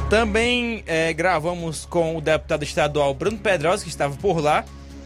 Também 0.09 0.83
é, 0.85 1.11
gravamos 1.13 1.85
com 1.85 2.17
o 2.17 2.21
deputado 2.21 2.63
estadual 2.63 3.13
Bruno 3.13 3.37
Pedrosa, 3.37 3.83
que 3.83 3.89
estava 3.89 4.15
por 4.17 4.39
lá. 4.39 4.63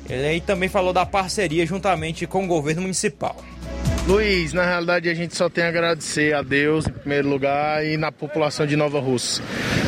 Ele 0.10 0.42
também 0.42 0.70
falou 0.70 0.94
da 0.94 1.06
parceria 1.06 1.66
juntamente 1.66 2.26
com 2.26 2.46
o 2.46 2.48
governo 2.48 2.84
municipal. 2.84 3.36
Luiz, 4.08 4.54
na 4.54 4.64
realidade 4.64 5.10
a 5.10 5.14
gente 5.14 5.36
só 5.36 5.50
tem 5.50 5.66
a 5.66 5.68
agradecer 5.68 6.34
a 6.34 6.42
Deus 6.42 6.88
em 6.88 6.94
primeiro 6.94 7.28
lugar 7.28 7.86
e 7.86 7.98
na 7.98 8.10
população 8.12 8.66
de 8.66 8.78
Nova 8.78 9.02
Rússia. 9.02 9.44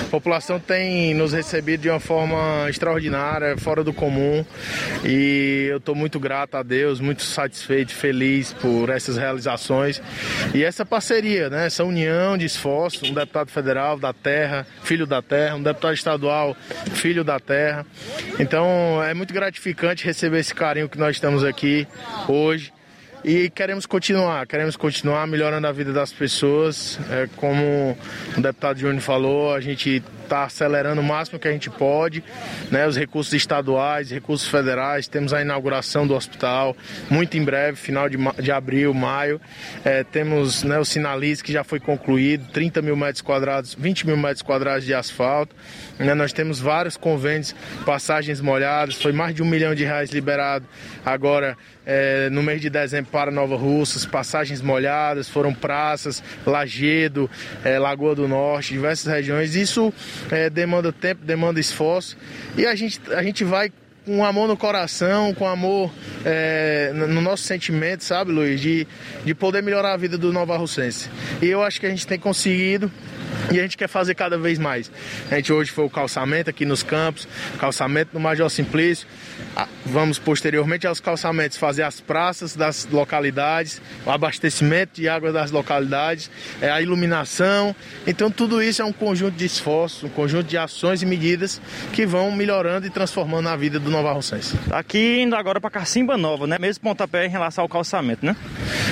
A 0.10 0.11
população 0.19 0.60
tem 0.60 1.14
nos 1.14 1.34
recebido 1.34 1.81
de 1.81 1.90
uma 1.90 1.99
forma 1.99 2.68
extraordinária, 2.68 3.56
fora 3.60 3.84
do 3.84 3.94
comum 3.94 4.44
e 5.06 5.68
eu 5.69 5.77
estou 5.77 5.94
muito 5.94 6.19
grato 6.19 6.57
a 6.57 6.64
Deus, 6.64 6.99
muito 6.99 7.22
satisfeito, 7.22 7.94
feliz 7.94 8.52
por 8.53 8.90
essas 8.90 9.18
realizações 9.18 10.02
e 10.52 10.64
essa 10.64 10.84
parceria, 10.84 11.48
né? 11.52 11.68
essa 11.68 11.84
união 11.84 12.40
de 12.40 12.45
esforços, 12.45 13.07
um 13.07 13.14
deputado 13.14 13.52
federal 13.52 13.99
da 13.99 14.11
terra, 14.11 14.65
filho 14.81 15.06
da 15.06 15.22
terra, 15.22 15.57
um 15.57 15.61
deputado 15.61 15.94
estadual, 15.94 16.57
filho 16.94 17.23
da 17.23 17.40
terra. 17.40 17.86
Então 18.40 19.03
é 19.03 19.14
muito 19.14 19.31
gratificante 19.31 20.03
receber 20.03 20.40
esse 20.40 20.56
carinho 20.56 20.90
que 20.90 20.98
nós 20.98 21.18
estamos 21.18 21.44
aqui 21.44 21.88
hoje 22.27 22.73
e 23.23 23.49
queremos 23.49 23.85
continuar, 23.85 24.47
queremos 24.47 24.75
continuar 24.75 25.27
melhorando 25.27 25.67
a 25.67 25.71
vida 25.71 25.91
das 25.91 26.11
pessoas. 26.11 26.99
É, 27.09 27.27
como 27.35 27.97
o 28.37 28.41
deputado 28.41 28.79
Júnior 28.79 29.01
falou, 29.01 29.53
a 29.53 29.59
gente 29.59 30.01
está 30.30 30.43
acelerando 30.43 31.01
o 31.01 31.03
máximo 31.03 31.39
que 31.39 31.47
a 31.47 31.51
gente 31.51 31.69
pode, 31.72 32.23
né, 32.69 32.88
os 32.88 32.95
recursos 32.95 33.34
estaduais, 33.34 34.11
recursos 34.11 34.47
federais. 34.47 35.07
Temos 35.07 35.34
a 35.34 35.41
inauguração 35.41 36.06
do 36.06 36.15
hospital 36.15 36.77
muito 37.10 37.35
em 37.35 37.43
breve, 37.43 37.77
final 37.77 38.07
de, 38.07 38.18
de 38.41 38.51
abril, 38.51 38.93
maio. 38.93 39.41
É, 39.84 40.03
temos 40.03 40.64
né, 40.64 40.77
o 40.77 40.85
Sinalize 40.85 41.43
que 41.43 41.51
já 41.51 41.64
foi 41.64 41.80
concluído, 41.80 42.47
30 42.51 42.81
mil 42.81 42.95
metros 42.95 43.22
quadrados, 43.22 43.73
20 43.73 44.06
mil 44.06 44.18
metros 44.18 44.43
quadrados 44.43 44.85
de 44.85 44.93
asfalto. 44.93 45.56
Né, 45.97 46.14
nós 46.14 46.31
temos 46.31 46.60
vários 46.60 46.95
convênios, 46.95 47.56
passagens 47.85 48.39
molhadas, 48.39 48.95
foi 48.95 49.11
mais 49.11 49.34
de 49.34 49.41
um 49.41 49.45
milhão 49.45 49.73
de 49.73 49.84
reais 49.84 50.11
liberado 50.11 50.65
agora 51.03 51.57
é, 51.91 52.30
no 52.30 52.43
mês 52.43 52.61
de 52.61 52.69
dezembro 52.69 53.10
para 53.11 53.31
Nova 53.31 53.56
Russas, 53.56 54.06
passagens 54.06 54.61
molhadas, 54.61 55.27
foram 55.27 55.51
praças, 55.51 56.22
Lagedo, 56.45 57.27
é, 57.64 57.80
Lagoa 57.80 58.14
do 58.14 58.27
Norte, 58.27 58.73
diversas 58.73 59.11
regiões. 59.11 59.56
Isso 59.56 59.91
é, 60.31 60.49
demanda 60.49 60.91
tempo, 60.91 61.25
demanda 61.25 61.59
esforço. 61.59 62.17
E 62.57 62.65
a 62.65 62.75
gente, 62.75 62.99
a 63.11 63.23
gente 63.23 63.43
vai 63.43 63.71
com 64.05 64.25
amor 64.25 64.47
no 64.47 64.57
coração, 64.57 65.33
com 65.33 65.47
amor 65.47 65.91
é, 66.25 66.91
no 66.93 67.21
nosso 67.21 67.43
sentimento, 67.43 68.03
sabe, 68.03 68.31
Luiz, 68.31 68.59
de, 68.59 68.87
de 69.23 69.35
poder 69.35 69.61
melhorar 69.61 69.93
a 69.93 69.97
vida 69.97 70.17
do 70.17 70.33
Nova 70.33 70.57
Russense. 70.57 71.09
E 71.41 71.45
eu 71.45 71.61
acho 71.61 71.79
que 71.79 71.85
a 71.85 71.89
gente 71.89 72.07
tem 72.07 72.17
conseguido 72.17 72.91
e 73.51 73.60
a 73.60 73.64
gente 73.64 73.77
quer 73.77 73.88
fazer 73.88 74.15
cada 74.15 74.38
vez 74.38 74.60
mais. 74.60 74.91
A 75.30 75.35
gente 75.35 75.51
hoje 75.51 75.72
foi 75.72 75.85
o 75.85 75.89
calçamento 75.89 76.49
aqui 76.49 76.65
nos 76.65 76.84
campos, 76.84 77.27
calçamento 77.60 78.11
no 78.14 78.19
Major 78.19 78.49
Simplício. 78.49 79.07
Ah, 79.56 79.68
vamos 79.85 80.19
posteriormente 80.19 80.85
aos 80.85 80.99
calçamentos 80.99 81.57
fazer 81.57 81.84
as 81.84 81.99
praças 81.99 82.56
das 82.56 82.88
localidades, 82.91 83.81
o 84.06 84.11
abastecimento 84.11 85.01
de 85.01 85.10
água 85.10 85.31
das 85.31 85.51
localidades, 85.51 86.30
é, 86.61 86.69
a 86.69 86.81
iluminação. 86.81 87.76
Então 88.06 88.30
tudo 88.30 88.61
isso 88.61 88.81
é 88.81 88.85
um 88.85 88.93
conjunto 88.93 89.35
de 89.35 89.45
esforços, 89.45 90.03
um 90.03 90.10
conjunto 90.10 90.47
de 90.47 90.57
ações 90.57 91.01
e 91.01 91.06
medidas 91.06 91.61
que 91.93 92.06
vão 92.06 92.31
melhorando 92.31 92.85
e 92.85 92.89
transformando 92.89 93.49
a 93.49 93.56
vida 93.56 93.80
do 93.80 93.89
Nova 93.89 94.11
Rocense. 94.11 94.57
Aqui 94.72 95.22
indo 95.22 95.35
agora 95.35 95.60
para 95.60 95.69
Cacimba 95.69 96.18
Nova, 96.18 96.45
né? 96.45 96.57
Mesmo 96.60 96.84
pontapé 96.84 97.26
em 97.26 97.30
relação 97.30 97.64
ao 97.64 97.69
calçamento, 97.69 98.26
né? 98.26 98.35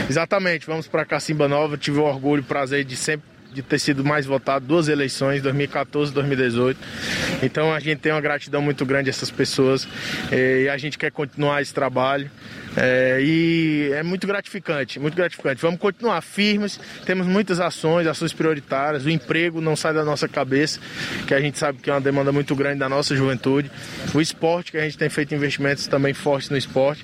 Exatamente, 0.09 0.65
vamos 0.65 0.87
para 0.87 1.05
Cacimba 1.05 1.47
Nova. 1.47 1.77
Tive 1.77 1.99
o 1.99 2.03
orgulho 2.03 2.41
e 2.41 2.43
prazer 2.43 2.83
de 2.83 2.95
sempre 2.95 3.36
de 3.57 3.63
ter 3.63 3.79
sido 3.79 4.03
mais 4.03 4.25
votado 4.25 4.65
duas 4.65 4.87
eleições, 4.87 5.41
2014 5.41 6.11
e 6.11 6.13
2018. 6.13 6.79
Então 7.41 7.73
a 7.73 7.79
gente 7.79 7.99
tem 7.99 8.11
uma 8.11 8.21
gratidão 8.21 8.61
muito 8.61 8.85
grande 8.85 9.09
a 9.09 9.11
essas 9.11 9.31
pessoas 9.31 9.87
eh, 10.31 10.63
e 10.63 10.69
a 10.69 10.77
gente 10.77 10.97
quer 10.97 11.11
continuar 11.11 11.61
esse 11.61 11.73
trabalho. 11.73 12.29
É, 12.79 13.19
e 13.19 13.89
é 13.91 14.03
muito 14.03 14.27
gratificante, 14.27 14.99
muito 14.99 15.15
gratificante. 15.15 15.59
Vamos 15.59 15.79
continuar 15.79 16.21
firmes, 16.21 16.79
temos 17.05 17.25
muitas 17.25 17.59
ações, 17.59 18.05
ações 18.05 18.33
prioritárias, 18.33 19.03
o 19.03 19.09
emprego 19.09 19.59
não 19.59 19.75
sai 19.75 19.93
da 19.93 20.05
nossa 20.05 20.27
cabeça, 20.27 20.79
que 21.25 21.33
a 21.33 21.41
gente 21.41 21.57
sabe 21.57 21.79
que 21.79 21.89
é 21.89 21.93
uma 21.93 22.01
demanda 22.01 22.31
muito 22.31 22.55
grande 22.55 22.77
da 22.77 22.87
nossa 22.87 23.15
juventude. 23.15 23.71
O 24.13 24.21
esporte, 24.21 24.71
que 24.71 24.77
a 24.77 24.81
gente 24.81 24.95
tem 24.95 25.09
feito 25.09 25.33
investimentos 25.33 25.87
também 25.87 26.13
fortes 26.13 26.51
no 26.51 26.57
esporte. 26.57 27.03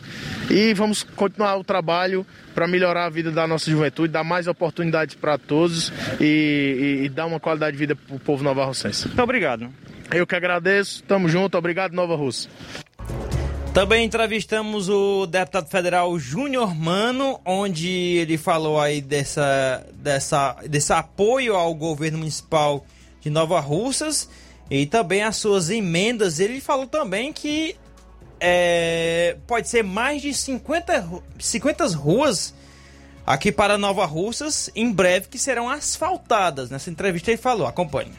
E 0.50 0.76
vamos 0.76 1.02
continuar 1.02 1.58
o 1.58 1.64
trabalho 1.64 2.24
para 2.54 2.68
melhorar 2.68 3.06
a 3.06 3.10
vida 3.10 3.32
da 3.32 3.48
nossa 3.48 3.72
juventude, 3.72 4.14
dar 4.14 4.24
mais 4.24 4.48
oportunidades 4.48 5.16
para 5.16 5.40
todos 5.40 5.92
e, 6.20 7.00
e, 7.02 7.06
e, 7.06 7.10
dar 7.10 7.26
uma 7.26 7.40
qualidade 7.40 7.72
de 7.72 7.80
vida 7.80 7.96
para 7.96 8.16
o 8.16 8.20
povo 8.20 8.44
nova 8.44 8.64
Rossense. 8.64 9.08
Muito 9.08 9.24
obrigado. 9.24 9.70
Eu 10.12 10.28
que 10.28 10.36
agradeço, 10.36 11.04
tamo 11.04 11.28
junto, 11.28 11.58
obrigado 11.58 11.94
Nova 11.94 12.16
Russa. 12.16 12.48
Também 13.74 14.06
entrevistamos 14.06 14.88
o 14.88 15.26
deputado 15.26 15.68
federal 15.68 16.20
Júnior 16.20 16.76
Mano, 16.76 17.42
onde 17.44 17.90
ele 17.90 18.38
falou 18.38 18.80
aí 18.80 19.02
dessa, 19.02 19.84
dessa, 19.96 20.58
desse 20.70 20.94
apoio 20.94 21.56
ao 21.56 21.74
governo 21.74 22.20
municipal 22.20 22.86
de 23.20 23.32
Nova 23.32 23.60
Russas 23.60 24.30
e 24.70 24.86
também 24.86 25.24
as 25.24 25.38
suas 25.38 25.72
emendas. 25.72 26.40
Ele 26.40 26.62
falou 26.62 26.86
também 26.86 27.34
que 27.34 27.76
é, 28.40 29.38
pode 29.48 29.68
ser 29.68 29.84
mais 29.84 30.22
de 30.22 30.36
50, 30.36 31.24
50 31.40 31.88
ruas 31.96 32.54
aqui 33.26 33.52
para 33.52 33.76
Nova 33.76 34.06
Russas 34.06 34.70
em 34.76 34.92
breve 34.92 35.30
que 35.30 35.40
serão 35.40 35.68
asfaltadas. 35.68 36.70
Nessa 36.70 36.92
entrevista 36.92 37.32
ele 37.32 37.42
falou, 37.42 37.66
acompanhe. 37.66 38.12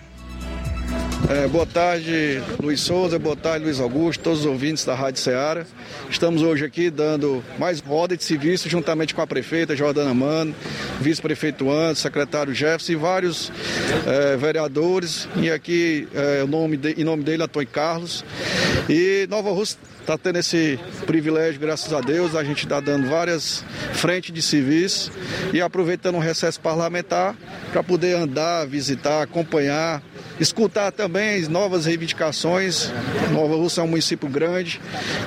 É, 1.28 1.48
boa 1.48 1.64
tarde, 1.64 2.42
Luiz 2.62 2.80
Souza, 2.80 3.18
boa 3.18 3.34
tarde, 3.34 3.64
Luiz 3.64 3.80
Augusto, 3.80 4.22
todos 4.22 4.40
os 4.40 4.46
ouvintes 4.46 4.84
da 4.84 4.94
Rádio 4.94 5.20
Ceará. 5.22 5.64
Estamos 6.10 6.42
hoje 6.42 6.66
aqui 6.66 6.90
dando 6.90 7.42
mais 7.59 7.80
roda 7.80 8.14
de 8.14 8.22
serviço 8.22 8.68
juntamente 8.68 9.14
com 9.14 9.22
a 9.22 9.26
prefeita 9.26 9.74
Jordana 9.74 10.12
Mano, 10.12 10.55
vice-prefeito 11.01 11.70
Anderson, 11.70 12.02
secretário 12.02 12.55
Jefferson 12.55 12.92
e 12.92 12.96
vários 12.96 13.51
é, 14.06 14.36
vereadores. 14.36 15.26
E 15.36 15.51
aqui, 15.51 16.06
é, 16.14 16.42
o 16.42 16.46
nome 16.46 16.76
de, 16.76 16.92
em 17.01 17.05
nome 17.05 17.24
dele, 17.24 17.42
Antônio 17.42 17.68
Carlos. 17.68 18.22
E 18.88 19.26
Nova 19.30 19.51
Rússia 19.51 19.78
está 20.05 20.18
tendo 20.18 20.39
esse 20.39 20.78
privilégio, 21.06 21.59
graças 21.59 21.90
a 21.93 22.01
Deus, 22.01 22.36
a 22.36 22.44
gente 22.44 22.64
está 22.64 22.78
dando 22.78 23.09
várias 23.09 23.64
frentes 23.94 24.35
de 24.35 24.43
serviço 24.43 25.10
e 25.51 25.62
aproveitando 25.62 26.16
o 26.16 26.18
recesso 26.18 26.60
parlamentar 26.60 27.35
para 27.72 27.82
poder 27.82 28.14
andar, 28.14 28.66
visitar, 28.66 29.22
acompanhar, 29.22 30.02
escutar 30.39 30.93
também 30.93 31.48
novas 31.48 31.86
reivindicações. 31.86 32.90
Nova 33.32 33.56
Rússia 33.56 33.81
é 33.81 33.85
um 33.85 33.89
município 33.89 34.28
grande, 34.28 34.78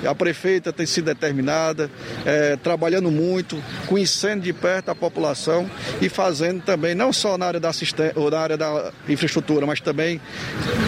a 0.05 0.13
prefeita 0.13 0.71
tem 0.71 0.85
sido 0.85 1.05
determinada, 1.05 1.89
é, 2.23 2.55
trabalhando 2.57 3.09
muito, 3.09 3.61
conhecendo 3.87 4.43
de 4.43 4.53
perto 4.53 4.89
a 4.89 4.95
população 4.95 5.69
e 5.99 6.07
fazendo 6.07 6.61
também, 6.61 6.93
não 6.93 7.11
só 7.11 7.35
na 7.35 7.47
área 7.47 7.59
da 7.59 7.69
assistência 7.69 8.13
ou 8.15 8.29
na 8.29 8.39
área 8.39 8.57
da 8.57 8.91
infraestrutura, 9.09 9.65
mas 9.65 9.81
também 9.81 10.21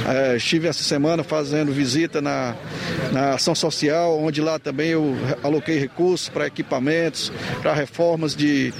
é, 0.08 0.38
estive 0.38 0.68
essa 0.68 0.84
semana 0.84 1.24
fazendo 1.24 1.72
visita 1.72 2.22
na, 2.22 2.56
na 3.12 3.34
ação 3.34 3.56
social 3.56 3.79
onde 4.20 4.42
lá 4.42 4.60
também 4.60 4.90
eu 4.90 5.16
aloquei 5.44 5.80
recursos 5.80 6.30
para 6.30 6.48
equipamentos, 6.48 7.32
para 7.62 7.74
reformas 7.74 8.36
de, 8.36 8.74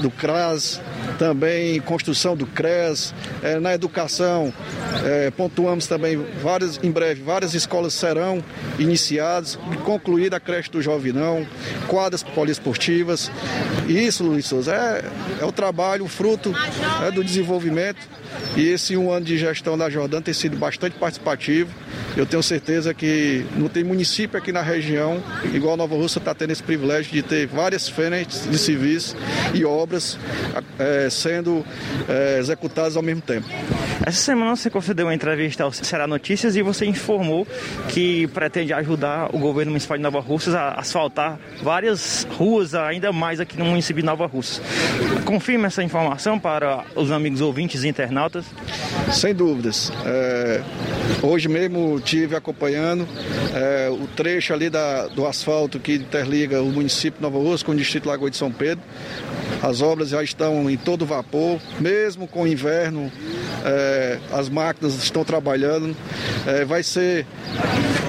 do 0.00 0.10
CRAS, 0.10 0.80
também 1.18 1.80
construção 1.80 2.36
do 2.36 2.46
CRES, 2.46 3.14
é, 3.42 3.58
na 3.58 3.74
educação, 3.74 4.52
é, 5.04 5.30
pontuamos 5.30 5.86
também 5.86 6.16
várias, 6.42 6.78
em 6.82 6.90
breve, 6.90 7.22
várias 7.22 7.54
escolas 7.54 7.94
serão 7.94 8.42
iniciadas, 8.78 9.58
concluída 9.84 10.36
a 10.36 10.40
creche 10.40 10.70
do 10.70 10.80
Jovinão, 10.80 11.46
quadras 11.86 12.22
poliesportivas. 12.22 13.30
Isso, 13.88 14.24
Luiz 14.24 14.46
Souza, 14.46 14.74
é, 14.74 15.04
é 15.42 15.44
o 15.44 15.52
trabalho, 15.52 16.04
o 16.04 16.08
fruto 16.08 16.54
é, 17.06 17.10
do 17.10 17.22
desenvolvimento. 17.22 18.16
E 18.56 18.68
esse 18.68 18.96
um 18.96 19.12
ano 19.12 19.26
de 19.26 19.36
gestão 19.36 19.76
da 19.76 19.90
Jordã 19.90 20.20
tem 20.20 20.32
sido 20.32 20.56
bastante 20.56 20.96
participativo. 20.96 21.70
Eu 22.16 22.24
tenho 22.24 22.42
certeza 22.42 22.94
que 22.94 23.44
não 23.56 23.68
tem 23.68 23.84
município 23.84 24.38
aqui 24.38 24.50
na 24.50 24.62
região, 24.62 25.22
igual 25.52 25.76
Nova 25.76 25.94
Rússia 25.94 26.18
está 26.18 26.34
tendo 26.34 26.52
esse 26.52 26.62
privilégio 26.62 27.12
de 27.12 27.22
ter 27.22 27.46
várias 27.46 27.88
frentes 27.88 28.48
de 28.48 28.56
civis 28.56 29.14
e 29.52 29.64
obras 29.64 30.18
é, 30.78 31.10
sendo 31.10 31.64
é, 32.08 32.38
executadas 32.38 32.96
ao 32.96 33.02
mesmo 33.02 33.20
tempo. 33.20 33.46
Essa 34.04 34.22
semana 34.22 34.56
você 34.56 34.70
concedeu 34.70 35.06
uma 35.06 35.14
entrevista 35.14 35.64
ao 35.64 35.72
Ceará 35.72 36.06
Notícias 36.06 36.56
e 36.56 36.62
você 36.62 36.86
informou 36.86 37.46
que 37.88 38.26
pretende 38.28 38.72
ajudar 38.72 39.34
o 39.34 39.38
governo 39.38 39.72
municipal 39.72 39.96
de 39.96 40.02
Nova 40.02 40.20
Russas 40.20 40.54
a 40.54 40.74
asfaltar 40.74 41.38
várias 41.62 42.26
ruas 42.38 42.74
ainda 42.74 43.12
mais 43.12 43.40
aqui 43.40 43.58
no 43.58 43.64
município 43.64 44.02
de 44.02 44.06
Nova 44.06 44.26
Russas. 44.26 44.62
Confirma 45.24 45.66
essa 45.66 45.82
informação 45.82 46.38
para 46.38 46.84
os 46.94 47.10
amigos 47.10 47.40
ouvintes 47.40 47.84
e 47.84 47.88
internautas? 47.88 48.25
Sem 49.12 49.34
dúvidas. 49.34 49.92
É, 50.04 50.62
hoje 51.22 51.48
mesmo 51.48 52.00
tive 52.00 52.36
acompanhando 52.36 53.06
é, 53.54 53.88
o 53.90 54.06
trecho 54.08 54.52
ali 54.52 54.68
da, 54.68 55.06
do 55.06 55.26
asfalto 55.26 55.78
que 55.78 55.94
interliga 55.94 56.62
o 56.62 56.66
município 56.66 57.18
de 57.18 57.22
Nova 57.22 57.38
Rússia 57.38 57.64
com 57.64 57.72
o 57.72 57.76
distrito 57.76 58.08
Lagoa 58.08 58.30
de 58.30 58.36
São 58.36 58.50
Pedro. 58.50 58.84
As 59.62 59.80
obras 59.80 60.10
já 60.10 60.22
estão 60.22 60.68
em 60.68 60.76
todo 60.76 61.06
vapor, 61.06 61.60
mesmo 61.80 62.26
com 62.26 62.42
o 62.42 62.46
inverno, 62.46 63.10
é, 63.64 64.18
as 64.32 64.48
máquinas 64.48 64.94
estão 65.02 65.24
trabalhando. 65.24 65.96
É, 66.46 66.64
vai 66.64 66.82
ser 66.82 67.26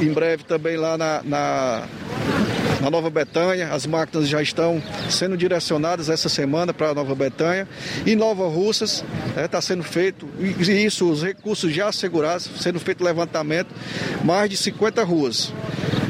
em 0.02 0.12
breve 0.12 0.44
também 0.44 0.78
lá 0.78 0.98
na, 0.98 1.22
na 1.24 1.88
na 2.82 2.90
Nova 2.90 3.10
Betânia. 3.10 3.74
As 3.74 3.86
máquinas 3.86 4.28
já 4.28 4.42
estão 4.42 4.82
sendo 5.10 5.38
direcionadas 5.38 6.10
essa 6.10 6.30
semana 6.30 6.74
para 6.74 6.90
a 6.90 6.94
Nova 6.94 7.16
Betânia. 7.16 7.68
E 8.06 8.16
Nova 8.16 8.48
Russas 8.48 9.04
está 9.30 9.42
é, 9.42 9.48
tá 9.48 9.62
sendo 9.62 9.84
feito, 9.84 10.28
e 10.40 10.86
isso, 10.86 11.10
os 11.10 11.24
recursos 11.24 11.74
já 11.74 11.90
assegurados, 11.90 12.50
sendo 12.60 12.80
feito 12.80 13.04
levantamento, 13.04 13.74
mais 14.24 14.50
de 14.50 14.58
50 14.58 15.04
ruas. 15.04 15.54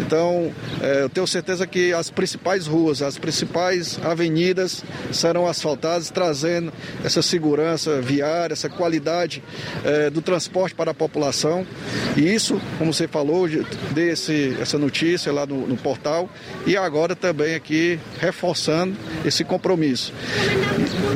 Então, 0.08 0.54
é, 0.82 1.04
eu 1.04 1.10
tenho 1.10 1.28
certeza 1.28 1.68
que 1.68 1.92
as 1.92 2.10
principais 2.10 2.66
ruas, 2.66 3.02
as 3.02 3.18
principais 3.18 4.00
avenidas 4.02 4.82
serão 5.12 5.46
asfaltadas, 5.46 6.10
trazendo 6.10 6.72
essa 7.04 7.22
segurança 7.22 8.00
viária, 8.02 8.54
essa 8.54 8.70
qualidade 8.70 9.44
é, 9.84 10.10
do 10.10 10.22
transporte 10.22 10.74
para 10.74 10.92
a 10.92 10.94
população. 10.94 11.68
E 12.16 12.22
isso, 12.34 12.60
como 12.78 12.94
você 12.94 13.06
falou, 13.06 13.50
desse 13.92 14.56
essa 14.62 14.78
notícia 14.78 15.32
lá 15.34 15.46
no, 15.46 15.68
no 15.68 15.76
portal 15.76 16.30
e 16.66 16.78
agora 16.78 17.14
também 17.14 17.54
aqui 17.54 18.00
reforçando 18.20 18.96
esse 19.26 19.44
compromisso. 19.44 20.14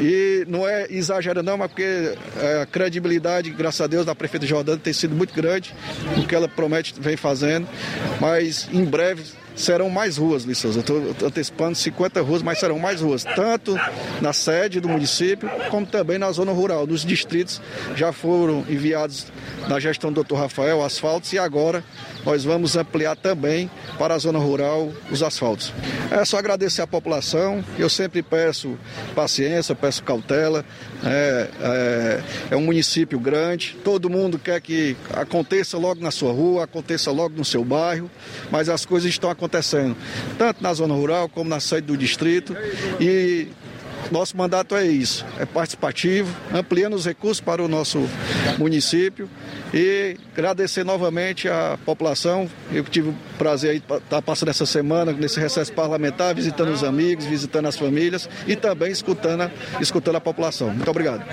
E 0.01 0.43
não 0.49 0.67
é 0.67 0.87
exagero 0.89 1.41
não, 1.41 1.57
mas 1.57 1.69
porque 1.69 2.13
é, 2.41 2.61
a 2.61 2.65
credibilidade, 2.65 3.51
graças 3.51 3.79
a 3.79 3.87
Deus, 3.87 4.05
da 4.05 4.13
prefeita 4.13 4.45
Jordana 4.45 4.77
tem 4.77 4.91
sido 4.91 5.15
muito 5.15 5.33
grande, 5.33 5.73
o 6.17 6.27
que 6.27 6.35
ela 6.35 6.49
promete 6.49 6.93
vem 6.99 7.15
fazendo, 7.15 7.67
mas 8.19 8.67
em 8.81 8.85
breve 8.89 9.23
serão 9.55 9.89
mais 9.89 10.17
ruas, 10.17 10.45
Luiz 10.45 10.57
Souza. 10.57 10.83
Eu 10.87 11.11
estou 11.11 11.27
antecipando 11.27 11.75
50 11.75 12.21
ruas, 12.21 12.41
mas 12.41 12.59
serão 12.59 12.79
mais 12.79 13.01
ruas, 13.01 13.23
tanto 13.23 13.77
na 14.21 14.33
sede 14.33 14.79
do 14.79 14.89
município, 14.89 15.49
como 15.69 15.85
também 15.85 16.17
na 16.17 16.31
zona 16.31 16.51
rural. 16.51 16.87
Nos 16.87 17.05
distritos 17.05 17.61
já 17.95 18.11
foram 18.11 18.65
enviados 18.69 19.27
na 19.67 19.79
gestão 19.79 20.11
do 20.11 20.23
Dr. 20.23 20.35
Rafael 20.35 20.83
asfaltos 20.83 21.33
e 21.33 21.39
agora 21.39 21.83
nós 22.25 22.43
vamos 22.43 22.75
ampliar 22.75 23.15
também 23.15 23.69
para 23.97 24.13
a 24.15 24.17
zona 24.17 24.39
rural 24.39 24.91
os 25.09 25.23
asfaltos. 25.23 25.73
É 26.09 26.23
só 26.25 26.37
agradecer 26.37 26.81
à 26.81 26.87
população, 26.87 27.63
eu 27.77 27.89
sempre 27.89 28.21
peço 28.21 28.77
paciência, 29.15 29.75
peço 29.75 30.03
cautela. 30.03 30.63
É, 31.03 31.47
é, 31.61 32.23
é 32.51 32.55
um 32.55 32.61
município 32.61 33.19
grande, 33.19 33.75
todo 33.83 34.09
mundo 34.09 34.37
quer 34.37 34.61
que 34.61 34.95
aconteça 35.13 35.77
logo 35.77 35.99
na 35.99 36.11
sua 36.11 36.31
rua, 36.31 36.63
aconteça 36.65 37.11
logo 37.11 37.35
no 37.35 37.43
seu 37.43 37.65
bairro, 37.65 38.09
mas 38.51 38.69
as 38.69 38.85
coisas 38.85 39.09
estão 39.09 39.29
acontecendo, 39.29 39.40
tanto 40.37 40.61
na 40.61 40.73
zona 40.73 40.93
rural 40.93 41.29
como 41.29 41.49
na 41.49 41.59
sede 41.59 41.87
do 41.87 41.97
distrito. 41.97 42.55
E 42.99 43.47
nosso 44.11 44.35
mandato 44.35 44.75
é 44.75 44.85
isso, 44.85 45.25
é 45.39 45.45
participativo, 45.45 46.35
ampliando 46.53 46.95
os 46.95 47.05
recursos 47.05 47.39
para 47.39 47.63
o 47.63 47.67
nosso 47.67 48.09
município 48.57 49.29
e 49.73 50.17
agradecer 50.35 50.83
novamente 50.83 51.47
à 51.47 51.77
população. 51.85 52.49
Eu 52.71 52.83
tive 52.83 53.09
o 53.09 53.15
prazer 53.37 53.79
de 53.79 53.93
estar 53.93 54.21
passando 54.21 54.49
essa 54.49 54.65
semana 54.65 55.13
nesse 55.13 55.39
recesso 55.39 55.71
parlamentar, 55.71 56.35
visitando 56.35 56.71
os 56.71 56.83
amigos, 56.83 57.25
visitando 57.25 57.67
as 57.67 57.77
famílias 57.77 58.29
e 58.47 58.55
também 58.55 58.91
escutando, 58.91 59.49
escutando 59.79 60.15
a 60.15 60.21
população. 60.21 60.73
Muito 60.73 60.89
obrigado. 60.89 61.23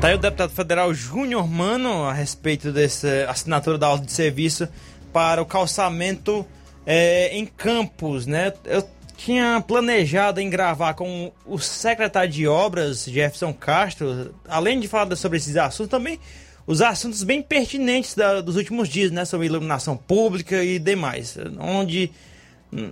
Tá 0.00 0.08
aí 0.08 0.14
o 0.14 0.18
deputado 0.18 0.50
federal 0.50 0.92
Júnior 0.92 1.48
Mano 1.48 2.04
a 2.04 2.12
respeito 2.12 2.70
dessa 2.70 3.26
assinatura 3.28 3.78
da 3.78 3.88
ordem 3.88 4.06
de 4.06 4.12
serviço 4.12 4.68
para 5.12 5.40
o 5.40 5.46
calçamento 5.46 6.46
é, 6.86 7.36
em 7.36 7.44
Campos, 7.44 8.26
né? 8.26 8.52
Eu 8.64 8.88
tinha 9.16 9.62
planejado 9.66 10.40
em 10.40 10.48
gravar 10.48 10.94
com 10.94 11.32
o 11.44 11.58
secretário 11.58 12.30
de 12.30 12.46
obras, 12.46 13.04
Jefferson 13.04 13.52
Castro, 13.52 14.34
além 14.46 14.78
de 14.78 14.86
falar 14.86 15.16
sobre 15.16 15.38
esses 15.38 15.56
assuntos, 15.56 15.90
também 15.90 16.20
os 16.66 16.80
assuntos 16.80 17.22
bem 17.22 17.42
pertinentes 17.42 18.14
da, 18.14 18.40
dos 18.40 18.56
últimos 18.56 18.88
dias, 18.88 19.10
né? 19.10 19.24
Sobre 19.24 19.46
iluminação 19.46 19.96
pública 19.96 20.62
e 20.62 20.78
demais. 20.78 21.36
Onde 21.58 22.10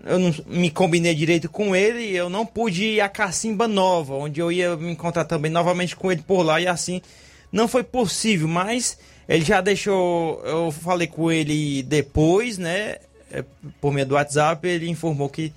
eu 0.04 0.18
não 0.18 0.34
me 0.46 0.70
combinei 0.70 1.14
direito 1.14 1.48
com 1.48 1.74
ele, 1.74 2.16
eu 2.16 2.28
não 2.28 2.46
pude 2.46 2.84
ir 2.84 3.00
à 3.00 3.08
Cacimba 3.08 3.68
Nova, 3.68 4.14
onde 4.14 4.40
eu 4.40 4.50
ia 4.50 4.76
me 4.76 4.92
encontrar 4.92 5.24
também 5.24 5.50
novamente 5.50 5.94
com 5.94 6.10
ele 6.10 6.22
por 6.22 6.42
lá 6.42 6.60
e 6.60 6.66
assim 6.66 7.00
não 7.52 7.68
foi 7.68 7.84
possível, 7.84 8.48
mas 8.48 8.98
ele 9.28 9.44
já 9.44 9.60
deixou, 9.60 10.42
eu 10.44 10.72
falei 10.72 11.06
com 11.06 11.30
ele 11.30 11.82
depois, 11.82 12.58
né? 12.58 12.96
É, 13.34 13.44
por 13.80 13.92
meio 13.92 14.06
do 14.06 14.14
WhatsApp, 14.14 14.66
ele 14.66 14.88
informou 14.88 15.28
que 15.28 15.52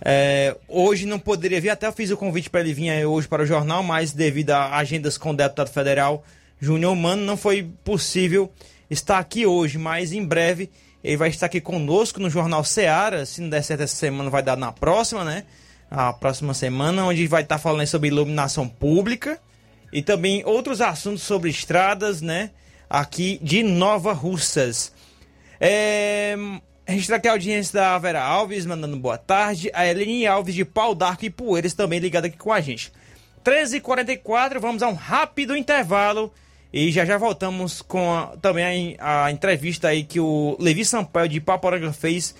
é, 0.00 0.56
hoje 0.68 1.06
não 1.06 1.18
poderia 1.18 1.60
vir, 1.60 1.70
até 1.70 1.90
fiz 1.92 2.10
o 2.10 2.16
convite 2.16 2.50
para 2.50 2.60
ele 2.60 2.72
vir 2.72 3.04
hoje 3.06 3.26
para 3.26 3.42
o 3.42 3.46
jornal, 3.46 3.82
mas 3.82 4.12
devido 4.12 4.50
a 4.50 4.76
agendas 4.76 5.18
com 5.18 5.30
o 5.30 5.36
deputado 5.36 5.70
federal 5.70 6.24
Júnior 6.60 6.94
Mano, 6.96 7.24
não 7.24 7.36
foi 7.36 7.70
possível 7.84 8.52
estar 8.90 9.18
aqui 9.18 9.46
hoje, 9.46 9.78
mas 9.78 10.12
em 10.12 10.24
breve 10.24 10.70
Ele 11.02 11.16
vai 11.16 11.28
estar 11.28 11.46
aqui 11.46 11.60
conosco 11.60 12.18
no 12.18 12.28
Jornal 12.28 12.64
Seara. 12.64 13.24
Se 13.24 13.40
não 13.40 13.48
der 13.48 13.62
certo 13.62 13.82
essa 13.82 13.94
semana, 13.94 14.28
vai 14.28 14.42
dar 14.42 14.56
na 14.56 14.72
próxima, 14.72 15.24
né? 15.24 15.44
A 15.90 16.12
próxima 16.12 16.52
semana, 16.52 17.04
onde 17.04 17.26
vai 17.26 17.42
estar 17.42 17.58
falando 17.58 17.86
sobre 17.86 18.08
iluminação 18.08 18.68
pública 18.68 19.38
e 19.92 20.02
também 20.02 20.44
outros 20.44 20.80
assuntos 20.80 21.22
sobre 21.22 21.48
estradas, 21.48 22.20
né? 22.20 22.50
Aqui 22.90 23.38
de 23.42 23.62
Nova 23.62 24.12
Russas. 24.12 24.92
É, 25.60 26.36
registrar 26.88 27.16
aqui 27.18 27.28
a 27.28 27.32
audiência 27.32 27.78
da 27.78 27.98
Vera 27.98 28.22
Alves, 28.22 28.64
mandando 28.64 28.96
boa 28.96 29.18
tarde. 29.18 29.70
A 29.74 29.86
Eleni 29.86 30.26
Alves 30.26 30.54
de 30.54 30.64
Pau 30.64 30.94
d'Arco 30.94 31.24
e 31.24 31.30
Poeiras 31.30 31.74
também 31.74 31.98
ligada 31.98 32.26
aqui 32.26 32.38
com 32.38 32.52
a 32.52 32.60
gente. 32.60 32.90
13h44, 33.44 34.58
vamos 34.58 34.82
a 34.82 34.88
um 34.88 34.94
rápido 34.94 35.54
intervalo. 35.54 36.32
E 36.72 36.90
já 36.90 37.04
já 37.04 37.16
voltamos 37.16 37.82
com 37.82 38.12
a, 38.12 38.36
também 38.38 38.96
a, 38.98 39.26
a, 39.26 39.32
entrevista 39.32 39.88
aí 39.88 40.02
que 40.02 40.20
o 40.20 40.56
Levi 40.58 40.84
Sampaio 40.84 41.28
de 41.28 41.40
Paporanga 41.40 41.92
fez 41.92 42.34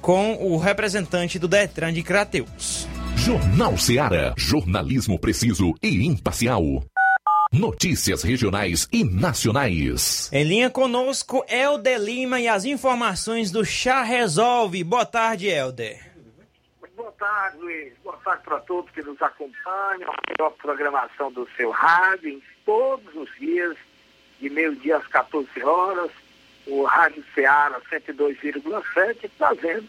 com 0.00 0.34
o 0.34 0.56
representante 0.56 1.38
do 1.38 1.48
Detran 1.48 1.92
de 1.92 2.02
Crateus. 2.02 2.86
Jornal 3.16 3.76
Seara. 3.76 4.34
Jornalismo 4.36 5.18
preciso 5.18 5.74
e 5.82 6.06
imparcial. 6.06 6.82
Notícias 7.52 8.22
regionais 8.22 8.88
e 8.92 9.02
nacionais. 9.02 10.30
Em 10.32 10.44
linha 10.44 10.70
conosco, 10.70 11.44
Helder 11.48 11.98
Lima 11.98 12.40
e 12.40 12.46
as 12.46 12.64
informações 12.64 13.50
do 13.50 13.64
Chá 13.64 14.04
Resolve. 14.04 14.84
Boa 14.84 15.04
tarde, 15.04 15.48
Helder. 15.48 15.98
Boa 16.94 17.10
tarde, 17.10 17.58
Luiz. 17.58 17.92
Boa 18.04 18.16
tarde 18.18 18.44
para 18.44 18.60
todos 18.60 18.88
que 18.92 19.02
nos 19.02 19.20
acompanham. 19.20 20.12
A 20.12 20.20
melhor 20.30 20.52
programação 20.62 21.32
do 21.32 21.48
seu 21.56 21.72
rádio 21.72 22.28
em 22.28 22.42
todos 22.64 23.12
os 23.16 23.28
dias, 23.36 23.76
de 24.40 24.48
meio-dia 24.48 24.98
às 24.98 25.08
14 25.08 25.48
horas. 25.60 26.12
O 26.68 26.84
Rádio 26.84 27.24
Ceará 27.34 27.80
102,7 27.90 29.28
trazendo 29.36 29.88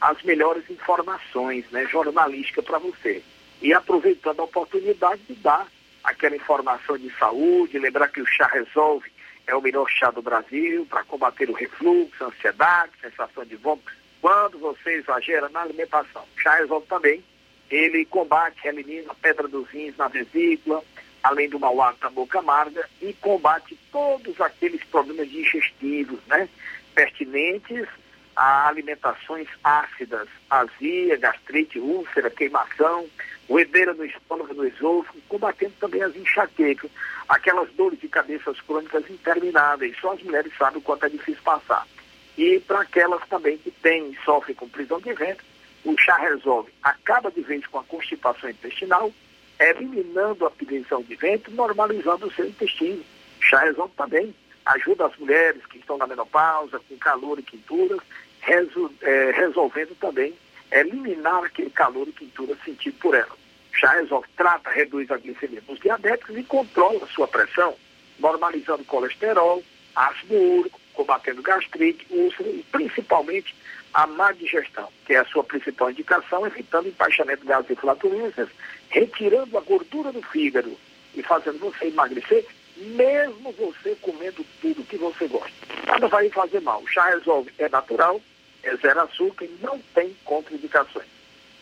as 0.00 0.22
melhores 0.22 0.64
informações 0.70 1.70
né, 1.70 1.84
jornalísticas 1.88 2.64
para 2.64 2.78
você. 2.78 3.22
E 3.60 3.74
aproveitando 3.74 4.40
a 4.40 4.44
oportunidade 4.44 5.20
de 5.28 5.34
dar 5.34 5.68
aquela 6.02 6.36
informação 6.36 6.98
de 6.98 7.10
saúde, 7.16 7.78
lembrar 7.78 8.08
que 8.08 8.20
o 8.20 8.26
chá 8.26 8.46
resolve 8.46 9.10
é 9.46 9.54
o 9.54 9.60
melhor 9.60 9.88
chá 9.88 10.10
do 10.10 10.22
Brasil 10.22 10.86
para 10.86 11.04
combater 11.04 11.50
o 11.50 11.54
refluxo, 11.54 12.24
ansiedade, 12.24 12.92
sensação 13.00 13.44
de 13.44 13.56
vômito, 13.56 13.92
quando 14.20 14.58
você 14.58 14.94
exagera 14.94 15.48
na 15.48 15.62
alimentação. 15.62 16.22
O 16.36 16.40
chá 16.40 16.56
resolve 16.56 16.86
também, 16.86 17.22
ele 17.70 18.04
combate, 18.04 18.66
elimina 18.66 19.10
a 19.12 19.14
pedra 19.14 19.48
dos 19.48 19.68
rins 19.68 19.96
na 19.96 20.08
vesícula, 20.08 20.82
além 21.22 21.48
do 21.48 21.58
mau 21.58 21.80
hálito 21.80 22.02
da 22.02 22.10
boca 22.10 22.38
amarga, 22.38 22.88
e 23.00 23.12
combate 23.14 23.78
todos 23.90 24.40
aqueles 24.40 24.82
problemas 24.84 25.30
digestivos, 25.30 26.20
né, 26.26 26.48
pertinentes 26.94 27.88
a 28.36 28.68
alimentações 28.68 29.48
ácidas, 29.62 30.28
azia, 30.48 31.16
gastrite, 31.16 31.78
úlcera, 31.78 32.30
queimação, 32.30 33.06
roedeira 33.48 33.92
no 33.94 34.04
estômago, 34.04 34.54
no 34.54 34.66
esôfago, 34.66 35.18
combatendo 35.28 35.74
também 35.78 36.02
as 36.02 36.14
enxaquecas, 36.16 36.90
aquelas 37.28 37.70
dores 37.72 38.00
de 38.00 38.08
cabeças 38.08 38.60
crônicas 38.60 39.08
intermináveis. 39.10 39.96
Só 40.00 40.12
as 40.12 40.22
mulheres 40.22 40.52
sabem 40.56 40.78
o 40.78 40.82
quanto 40.82 41.06
é 41.06 41.08
difícil 41.08 41.42
passar. 41.42 41.86
E 42.36 42.60
para 42.60 42.80
aquelas 42.80 43.26
também 43.28 43.58
que 43.58 43.70
têm 43.70 44.16
sofrem 44.24 44.56
com 44.56 44.68
prisão 44.68 45.00
de 45.00 45.12
vento, 45.12 45.44
o 45.84 45.96
chá 45.98 46.16
resolve. 46.16 46.72
Acaba 46.82 47.30
de 47.30 47.42
vez 47.42 47.66
com 47.66 47.78
a 47.78 47.84
constipação 47.84 48.48
intestinal, 48.48 49.12
eliminando 49.58 50.46
a 50.46 50.50
prisão 50.50 51.02
de 51.02 51.14
vento, 51.16 51.50
normalizando 51.50 52.26
o 52.26 52.32
seu 52.32 52.46
intestino. 52.46 53.02
O 53.38 53.42
chá 53.42 53.60
resolve 53.60 53.92
também. 53.96 54.34
Ajuda 54.66 55.06
as 55.06 55.16
mulheres 55.16 55.64
que 55.66 55.78
estão 55.78 55.98
na 55.98 56.06
menopausa, 56.06 56.80
com 56.88 56.96
calor 56.96 57.38
e 57.38 57.42
quinturas, 57.42 58.00
é, 59.02 59.32
resolvendo 59.34 59.96
também 59.98 60.34
eliminar 60.70 61.44
aquele 61.44 61.70
calor 61.70 62.08
e 62.08 62.12
quintura 62.12 62.56
sentido 62.64 62.98
por 62.98 63.14
ela. 63.14 63.36
Já 63.78 63.90
resolve, 63.92 64.28
trata, 64.36 64.70
reduz 64.70 65.10
a 65.10 65.16
glicemia 65.16 65.60
dos 65.62 65.78
diabéticos 65.80 66.36
e 66.36 66.42
controla 66.44 67.04
a 67.04 67.08
sua 67.08 67.26
pressão, 67.26 67.74
normalizando 68.18 68.84
colesterol, 68.84 69.62
ácido 69.94 70.34
úrico, 70.34 70.80
combatendo 70.94 71.42
gastrite, 71.42 72.06
úlcera 72.10 72.48
e 72.48 72.64
principalmente 72.70 73.54
a 73.94 74.06
má 74.06 74.32
digestão, 74.32 74.88
que 75.04 75.14
é 75.14 75.18
a 75.18 75.24
sua 75.24 75.44
principal 75.44 75.90
indicação, 75.90 76.46
evitando 76.46 76.88
empaixamento 76.88 77.42
de 77.42 77.48
gases 77.48 77.70
e 77.70 77.76
flatulências, 77.76 78.48
retirando 78.88 79.56
a 79.56 79.60
gordura 79.60 80.12
do 80.12 80.22
fígado 80.22 80.76
e 81.14 81.22
fazendo 81.22 81.58
você 81.58 81.86
emagrecer, 81.86 82.46
mesmo 82.82 83.52
você 83.52 83.96
comendo 84.00 84.44
tudo 84.60 84.84
que 84.84 84.96
você 84.96 85.26
gosta. 85.26 85.52
Nada 85.86 86.08
vai 86.08 86.28
fazer 86.30 86.60
mal. 86.60 86.82
Chá 86.86 87.10
resolve, 87.10 87.52
é 87.58 87.68
natural, 87.68 88.20
é 88.62 88.76
zero 88.76 89.00
açúcar 89.00 89.44
e 89.44 89.58
não 89.60 89.78
tem 89.94 90.16
contraindicações. 90.24 91.06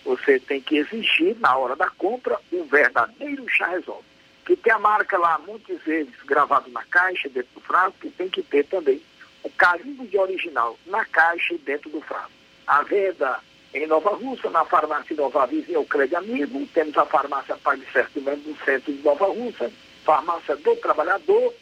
Você 0.05 0.39
tem 0.41 0.61
que 0.61 0.79
exigir, 0.79 1.37
na 1.39 1.57
hora 1.57 1.77
da 1.77 1.91
compra, 1.91 2.39
o 2.53 2.65
verdadeiro 2.65 3.47
chá 3.49 3.67
resolve. 3.69 4.05
Que 4.47 4.57
tem 4.57 4.73
a 4.73 4.79
marca 4.79 5.19
lá, 5.19 5.39
muitas 5.39 5.81
vezes, 5.83 6.15
gravado 6.25 6.71
na 6.71 6.83
caixa, 6.85 7.29
dentro 7.29 7.51
do 7.55 7.61
frasco, 7.61 8.07
e 8.07 8.11
tem 8.11 8.29
que 8.29 8.43
ter 8.43 8.65
também 8.65 9.01
o 9.43 9.51
carimbo 9.51 10.07
de 10.07 10.19
original 10.19 10.79
na 10.87 11.05
caixa 11.05 11.55
e 11.55 11.59
dentro 11.59 11.91
do 11.91 12.01
frasco. 12.01 12.33
A 12.67 12.83
venda 12.83 13.41
em 13.73 13.87
Nova 13.87 14.11
Russa, 14.11 14.51
na 14.51 14.65
farmácia 14.65 15.15
Nova 15.15 15.47
Vizinha, 15.47 15.79
o 15.79 15.87
Crédito 15.87 16.17
Amigo, 16.17 16.67
temos 16.75 16.97
a 16.97 17.07
farmácia 17.07 17.57
Pague 17.57 17.87
Certo 17.93 18.21
no 18.21 18.57
centro 18.65 18.93
de 18.93 19.03
Nova 19.03 19.27
Russa, 19.27 19.71
farmácia 20.11 20.57
do 20.57 20.75
Trabalhador, 20.75 21.55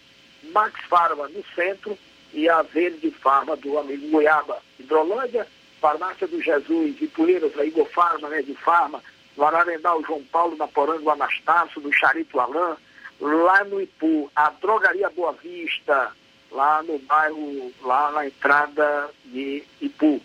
Max 0.54 0.80
Farma 0.88 1.28
no 1.28 1.44
centro, 1.54 1.98
e 2.32 2.48
a 2.48 2.62
Verde 2.62 3.10
Farma 3.10 3.54
do 3.56 3.78
amigo 3.78 4.08
Goiaba. 4.08 4.62
Hidrolândia, 4.80 5.46
Farmácia 5.82 6.26
do 6.26 6.40
Jesus, 6.40 6.96
Ipueiras, 6.98 7.56
a 7.58 7.64
Igor 7.66 7.86
Farma, 7.90 8.26
né, 8.30 8.40
de 8.40 8.54
Farma, 8.54 9.02
no 9.36 10.02
João 10.06 10.24
Paulo, 10.32 10.56
na 10.56 10.66
Poranga, 10.66 11.12
Anastácio, 11.12 11.78
do 11.82 11.92
Charito 11.92 12.40
Alain, 12.40 12.76
lá 13.20 13.64
no 13.64 13.82
Ipu, 13.82 14.30
a 14.34 14.48
Drogaria 14.48 15.10
Boa 15.10 15.32
Vista, 15.32 16.10
lá 16.50 16.82
no 16.82 16.98
bairro, 17.00 17.70
lá 17.82 18.10
na 18.12 18.26
entrada 18.26 19.10
de 19.26 19.62
Ipu. 19.78 20.22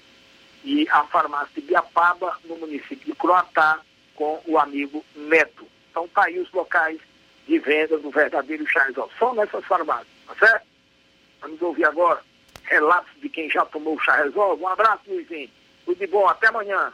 E 0.64 0.88
a 0.90 1.04
farmácia 1.04 1.50
de 1.56 1.62
Biapaba, 1.62 2.38
no 2.45 2.56
município 2.56 3.06
de 3.06 3.14
Croatá, 3.16 3.82
com 4.16 4.41
o 4.48 4.58
amigo 4.58 5.04
Neto. 5.14 5.68
Então 5.91 6.08
tá 6.08 6.24
aí 6.24 6.40
os 6.40 6.50
locais 6.54 7.02
de 7.48 7.60
venda 7.60 7.98
do 7.98 8.10
verdadeiro 8.10 8.65
Charizal. 8.68 9.10
Só 9.18 9.34
nessas 9.34 9.65
farmácias, 9.65 10.07
tá 10.28 10.36
certo? 10.36 10.65
Vamos 11.41 11.61
ouvir 11.61 11.86
agora 11.86 12.22
relatos 12.64 13.11
de 13.22 13.30
quem 13.30 13.49
já 13.49 13.65
tomou 13.65 13.95
o 13.95 13.98
resolve. 13.98 14.64
Um 14.64 14.68
abraço, 14.68 15.02
Luizinho. 15.07 15.49
Tudo 15.86 15.98
de 15.98 16.07
bom, 16.07 16.28
até 16.28 16.48
amanhã. 16.48 16.94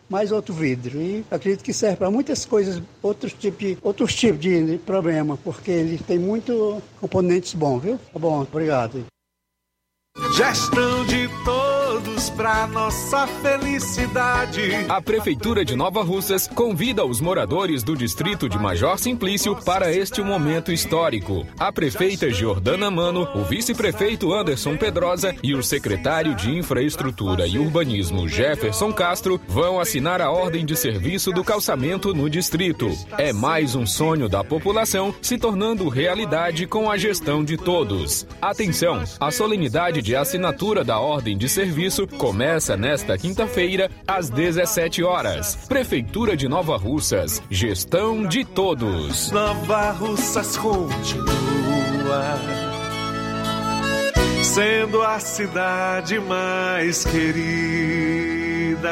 mais 0.11 0.31
outro 0.31 0.53
vidro. 0.53 1.01
E 1.01 1.25
acredito 1.31 1.63
que 1.63 1.73
serve 1.73 1.95
para 1.95 2.11
muitas 2.11 2.45
coisas, 2.45 2.83
outros 3.01 3.31
tipos 3.31 3.59
de, 3.59 3.77
outros 3.81 4.13
tipos 4.13 4.41
de 4.41 4.77
problema, 4.85 5.37
porque 5.37 5.71
ele 5.71 5.97
tem 5.97 6.19
muito 6.19 6.81
componentes 6.99 7.53
bons, 7.53 7.79
viu? 7.79 7.99
Tá 8.11 8.19
bom, 8.19 8.41
obrigado. 8.41 9.05
Gestão 10.35 11.05
de 11.05 11.29
todos 11.45 11.70
para 12.41 12.65
nossa 12.67 13.27
felicidade. 13.27 14.61
A 14.89 15.01
Prefeitura 15.01 15.63
de 15.63 15.75
Nova 15.75 16.03
Russas 16.03 16.47
convida 16.47 17.05
os 17.05 17.21
moradores 17.21 17.83
do 17.83 17.95
distrito 17.95 18.49
de 18.49 18.57
Major 18.57 18.97
Simplício 18.97 19.55
para 19.55 19.93
este 19.93 20.21
momento 20.21 20.71
histórico. 20.71 21.45
A 21.59 21.71
prefeita 21.71 22.29
Jordana 22.29 22.89
Mano, 22.89 23.27
o 23.35 23.43
vice-prefeito 23.43 24.33
Anderson 24.33 24.77
Pedrosa 24.77 25.35
e 25.43 25.53
o 25.53 25.61
secretário 25.61 26.35
de 26.35 26.49
Infraestrutura 26.51 27.45
e 27.45 27.59
Urbanismo 27.59 28.27
Jefferson 28.27 28.91
Castro 28.91 29.39
vão 29.47 29.79
assinar 29.79 30.21
a 30.21 30.31
ordem 30.31 30.65
de 30.65 30.75
serviço 30.75 31.31
do 31.31 31.43
calçamento 31.43 32.13
no 32.13 32.29
distrito. 32.29 32.89
É 33.17 33.31
mais 33.31 33.75
um 33.75 33.85
sonho 33.85 34.27
da 34.27 34.43
população 34.43 35.13
se 35.21 35.37
tornando 35.37 35.89
realidade 35.89 36.65
com 36.65 36.89
a 36.89 36.97
gestão 36.97 37.43
de 37.43 37.57
todos. 37.57 38.25
Atenção, 38.41 39.03
a 39.19 39.31
solenidade 39.31 40.01
de 40.01 40.15
assinatura 40.15 40.83
da 40.83 40.99
ordem 40.99 41.37
de 41.37 41.47
serviço 41.47 41.90
começa 42.17 42.77
nesta 42.77 43.17
quinta-feira, 43.17 43.89
às 44.07 44.29
17 44.29 45.03
horas. 45.03 45.55
Prefeitura 45.67 46.35
de 46.37 46.47
Nova 46.47 46.77
Russas. 46.77 47.41
Gestão 47.49 48.25
de 48.25 48.45
todos. 48.45 49.31
Nova 49.31 49.91
Russas 49.91 50.57
continua 50.57 52.39
sendo 54.43 55.01
a 55.01 55.17
cidade 55.19 56.19
mais 56.19 57.05
querida. 57.05 58.91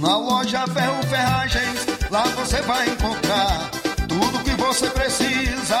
Na 0.00 0.16
loja 0.16 0.64
Ferro 0.68 1.02
Ferragens, 1.08 1.86
lá 2.08 2.22
você 2.36 2.62
vai 2.62 2.88
encontrar 2.88 3.70
tudo 4.08 4.44
que 4.44 4.52
você 4.52 4.88
precisa, 4.90 5.80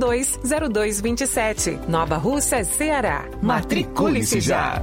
0227. 0.00 1.78
Nova 1.88 2.16
Russa, 2.16 2.64
Ceará. 2.64 3.24
Matricule-se 3.42 4.40
já. 4.40 4.82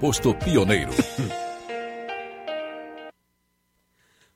posto 0.00 0.34
Pioneiro. 0.34 0.90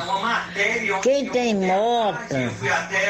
Quem 1.04 1.30
tem 1.30 1.54
moto 1.54 2.34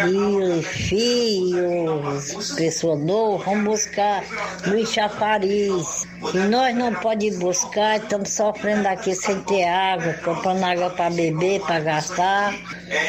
e 0.10 0.62
filhos, 0.62 2.52
pessoa 2.52 2.98
nova, 2.98 3.46
vamos 3.46 3.64
buscar 3.64 4.26
no 4.68 4.86
Chafariz. 4.86 6.09
E 6.34 6.38
nós 6.50 6.76
não 6.76 6.94
podemos 6.96 7.40
buscar, 7.40 7.98
estamos 7.98 8.30
sofrendo 8.30 8.88
aqui 8.88 9.16
sem 9.16 9.42
ter 9.42 9.64
água, 9.64 10.14
comprando 10.24 10.64
água 10.64 10.90
para 10.90 11.10
beber, 11.10 11.62
para 11.62 11.80
gastar. 11.80 12.54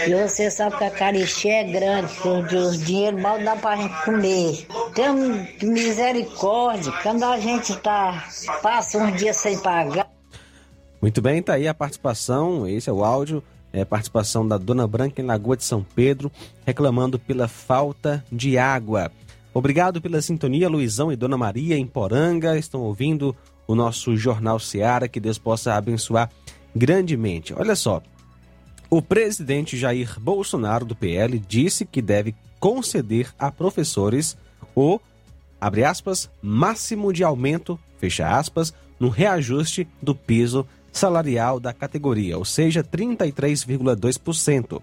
E 0.06 0.14
você 0.14 0.50
sabe 0.50 0.76
que 0.78 0.84
a 0.84 0.90
carixé 0.90 1.60
é 1.60 1.64
grande, 1.64 2.12
que 2.14 2.56
os 2.56 2.80
dinheiro 2.84 3.18
mal 3.18 3.38
dá 3.42 3.56
para 3.56 3.76
gente 3.76 4.04
comer. 4.04 4.66
Temos 4.94 5.48
misericórdia, 5.62 6.92
quando 7.02 7.24
a 7.24 7.38
gente 7.38 7.76
tá, 7.78 8.28
passa 8.62 8.98
uns 8.98 9.16
dias 9.18 9.36
sem 9.36 9.58
pagar. 9.58 10.08
Muito 11.02 11.20
bem, 11.20 11.42
tá 11.42 11.54
aí 11.54 11.66
a 11.66 11.74
participação, 11.74 12.66
esse 12.66 12.88
é 12.88 12.92
o 12.92 13.04
áudio, 13.04 13.42
é 13.72 13.82
a 13.82 13.86
participação 13.86 14.46
da 14.46 14.58
Dona 14.58 14.86
Branca 14.86 15.20
em 15.20 15.24
Lagoa 15.24 15.56
de 15.56 15.64
São 15.64 15.84
Pedro, 15.94 16.30
reclamando 16.66 17.18
pela 17.18 17.48
falta 17.48 18.24
de 18.30 18.58
água. 18.58 19.10
Obrigado 19.52 20.00
pela 20.00 20.22
sintonia, 20.22 20.68
Luizão 20.68 21.10
e 21.10 21.16
Dona 21.16 21.36
Maria 21.36 21.76
em 21.76 21.86
Poranga, 21.86 22.56
estão 22.56 22.82
ouvindo 22.82 23.34
o 23.66 23.74
nosso 23.74 24.16
Jornal 24.16 24.60
Seara, 24.60 25.08
que 25.08 25.18
Deus 25.18 25.38
possa 25.38 25.74
abençoar 25.74 26.30
grandemente. 26.74 27.52
Olha 27.54 27.74
só, 27.74 28.02
o 28.88 29.02
presidente 29.02 29.76
Jair 29.76 30.18
Bolsonaro 30.20 30.84
do 30.84 30.94
PL 30.94 31.38
disse 31.38 31.84
que 31.84 32.02
deve 32.02 32.34
conceder 32.58 33.32
a 33.38 33.50
professores 33.50 34.36
o, 34.74 35.00
abre 35.60 35.84
aspas, 35.84 36.30
máximo 36.40 37.12
de 37.12 37.24
aumento, 37.24 37.78
fecha 37.98 38.28
aspas, 38.28 38.72
no 38.98 39.08
reajuste 39.08 39.88
do 40.00 40.14
piso 40.14 40.66
salarial 40.92 41.58
da 41.58 41.72
categoria, 41.72 42.36
ou 42.36 42.44
seja, 42.44 42.82
33,2%. 42.82 44.82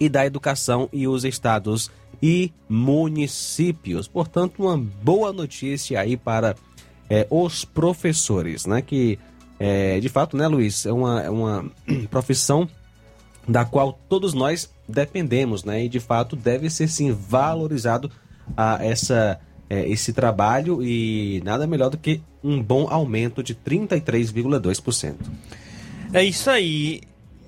e 0.01 0.09
da 0.09 0.27
Educação 0.27 0.89
e 0.93 1.07
os 1.07 1.25
estados 1.25 1.89
e 2.21 2.51
municípios. 2.69 4.09
Portanto, 4.09 4.65
uma 4.65 4.77
boa 4.77 5.33
notícia 5.33 6.01
aí 6.01 6.17
para 6.17 6.57
é, 7.13 7.27
os 7.29 7.63
professores, 7.63 8.65
né? 8.65 8.81
Que 8.81 9.19
é, 9.61 10.01
de 10.01 10.09
fato, 10.09 10.35
né, 10.35 10.49
Luiz, 10.49 10.87
é 10.87 10.93
uma, 10.93 11.23
é 11.23 11.29
uma 11.29 11.71
profissão 12.11 12.67
da 13.47 13.67
qual 13.67 14.01
todos 14.09 14.33
nós 14.33 14.73
dependemos, 14.89 15.63
né? 15.63 15.85
E 15.85 15.91
de 15.91 16.01
fato 16.01 16.35
deve 16.35 16.71
ser 16.71 16.89
sim 16.89 17.13
valorizado 17.13 18.11
a 18.57 18.83
essa 18.83 19.39
é, 19.69 19.87
esse 19.87 20.15
trabalho 20.15 20.83
e 20.83 21.43
nada 21.45 21.67
melhor 21.67 21.91
do 21.91 21.99
que 21.99 22.23
um 22.43 22.63
bom 22.63 22.89
aumento 22.89 23.43
de 23.43 23.55
33,2%. 23.55 25.17
É 26.15 26.25
isso 26.25 26.49
aí. 26.49 27.03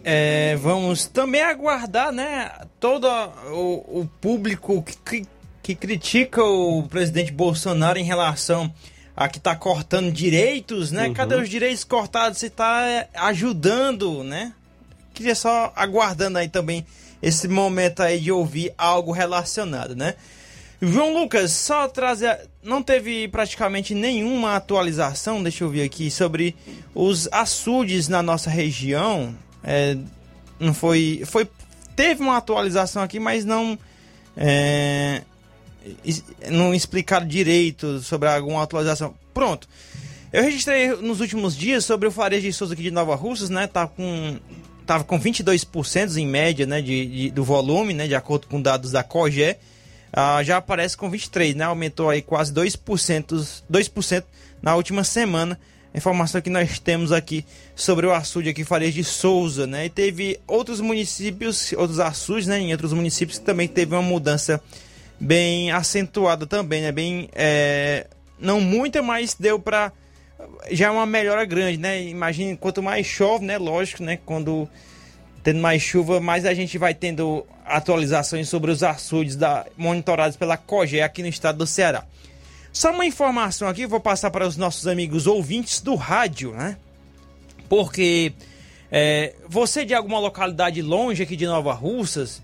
É, 0.04 0.56
vamos 0.56 1.06
também 1.06 1.40
aguardar, 1.40 2.12
né? 2.12 2.50
Todo 2.78 3.08
o, 3.50 4.00
o 4.00 4.10
público 4.20 4.84
que, 5.06 5.26
que 5.62 5.74
critica 5.74 6.44
o 6.44 6.82
presidente 6.82 7.32
Bolsonaro 7.32 7.98
em 7.98 8.04
relação 8.04 8.70
a 9.16 9.28
que 9.28 9.38
está 9.38 9.54
cortando 9.54 10.10
direitos, 10.10 10.90
né? 10.90 11.08
Uhum. 11.08 11.14
Cadê 11.14 11.36
os 11.36 11.48
direitos 11.48 11.84
cortados? 11.84 12.38
Você 12.38 12.46
está 12.46 13.06
ajudando, 13.14 14.24
né? 14.24 14.52
Queria 15.12 15.34
só 15.34 15.72
aguardando 15.76 16.38
aí 16.38 16.48
também 16.48 16.84
esse 17.22 17.46
momento 17.46 18.02
aí 18.02 18.20
de 18.20 18.32
ouvir 18.32 18.74
algo 18.76 19.12
relacionado, 19.12 19.94
né? 19.94 20.14
João 20.82 21.14
Lucas, 21.14 21.52
só 21.52 21.88
trazer. 21.88 22.48
Não 22.62 22.82
teve 22.82 23.28
praticamente 23.28 23.94
nenhuma 23.94 24.56
atualização, 24.56 25.42
deixa 25.42 25.64
eu 25.64 25.70
ver 25.70 25.82
aqui, 25.82 26.10
sobre 26.10 26.54
os 26.94 27.28
açudes 27.32 28.08
na 28.08 28.22
nossa 28.22 28.50
região. 28.50 29.34
É, 29.62 29.96
não 30.58 30.74
foi. 30.74 31.22
foi 31.24 31.48
Teve 31.96 32.22
uma 32.22 32.36
atualização 32.36 33.02
aqui, 33.02 33.20
mas 33.20 33.44
não. 33.44 33.78
É, 34.36 35.22
não 36.50 36.74
explicaram 36.74 37.26
direito 37.26 38.00
sobre 38.00 38.28
alguma 38.28 38.62
atualização. 38.62 39.14
Pronto. 39.32 39.68
Eu 40.32 40.42
registrei 40.42 40.88
nos 40.88 41.20
últimos 41.20 41.56
dias 41.56 41.84
sobre 41.84 42.08
o 42.08 42.10
Farias 42.10 42.42
de 42.42 42.52
Souza 42.52 42.74
aqui 42.74 42.82
de 42.82 42.90
Nova 42.90 43.14
Russas, 43.14 43.50
né? 43.50 43.66
Tá 43.66 43.86
com 43.86 44.38
tava 44.84 45.04
com 45.04 45.18
22% 45.18 46.16
em 46.16 46.26
média, 46.26 46.66
né, 46.66 46.82
de, 46.82 47.06
de, 47.06 47.30
do 47.30 47.42
volume, 47.42 47.94
né, 47.94 48.06
de 48.06 48.14
acordo 48.14 48.46
com 48.46 48.60
dados 48.60 48.90
da 48.90 49.02
COGE. 49.02 49.56
Ah, 50.12 50.42
já 50.42 50.58
aparece 50.58 50.96
com 50.96 51.10
23, 51.10 51.54
né? 51.54 51.64
Aumentou 51.64 52.08
aí 52.08 52.22
quase 52.22 52.52
2%, 52.52 53.62
2% 53.70 54.24
na 54.62 54.76
última 54.76 55.02
semana. 55.02 55.58
A 55.92 55.98
informação 55.98 56.40
que 56.40 56.50
nós 56.50 56.78
temos 56.78 57.12
aqui 57.12 57.44
sobre 57.74 58.06
o 58.06 58.12
açude 58.12 58.48
aqui 58.48 58.64
Farias 58.64 58.94
de 58.94 59.02
Souza, 59.02 59.66
né? 59.66 59.86
E 59.86 59.90
teve 59.90 60.38
outros 60.46 60.80
municípios, 60.80 61.72
outros 61.72 61.98
açudes, 61.98 62.46
né, 62.46 62.58
em 62.58 62.72
outros 62.72 62.92
municípios 62.92 63.38
também 63.38 63.66
teve 63.66 63.94
uma 63.94 64.02
mudança 64.02 64.60
bem 65.18 65.70
acentuada 65.70 66.46
também, 66.46 66.82
né? 66.82 66.92
Bem, 66.92 67.28
é, 67.34 68.06
não 68.38 68.60
muita, 68.60 69.02
mas 69.02 69.34
deu 69.34 69.58
para 69.58 69.92
já 70.70 70.86
é 70.86 70.90
uma 70.90 71.06
melhora 71.06 71.44
grande, 71.44 71.78
né? 71.78 72.02
Imagine 72.02 72.56
quanto 72.56 72.82
mais 72.82 73.06
chove, 73.06 73.44
né? 73.44 73.58
Lógico, 73.58 74.02
né? 74.02 74.18
Quando 74.24 74.68
tendo 75.42 75.60
mais 75.60 75.82
chuva, 75.82 76.20
mais 76.20 76.46
a 76.46 76.54
gente 76.54 76.78
vai 76.78 76.94
tendo 76.94 77.46
atualizações 77.66 78.48
sobre 78.48 78.70
os 78.70 78.82
açudes 78.82 79.36
da, 79.36 79.66
monitorados 79.76 80.36
pela 80.36 80.56
COGE 80.56 81.02
aqui 81.02 81.22
no 81.22 81.28
estado 81.28 81.58
do 81.58 81.66
Ceará. 81.66 82.04
Só 82.72 82.90
uma 82.90 83.04
informação 83.04 83.68
aqui, 83.68 83.86
vou 83.86 84.00
passar 84.00 84.30
para 84.30 84.46
os 84.46 84.56
nossos 84.56 84.86
amigos 84.86 85.26
ouvintes 85.26 85.80
do 85.80 85.94
rádio, 85.94 86.52
né? 86.52 86.76
Porque 87.68 88.32
é, 88.90 89.34
você 89.48 89.84
de 89.84 89.94
alguma 89.94 90.18
localidade 90.18 90.80
longe 90.80 91.22
aqui 91.22 91.36
de 91.36 91.46
Nova 91.46 91.72
Russas, 91.74 92.42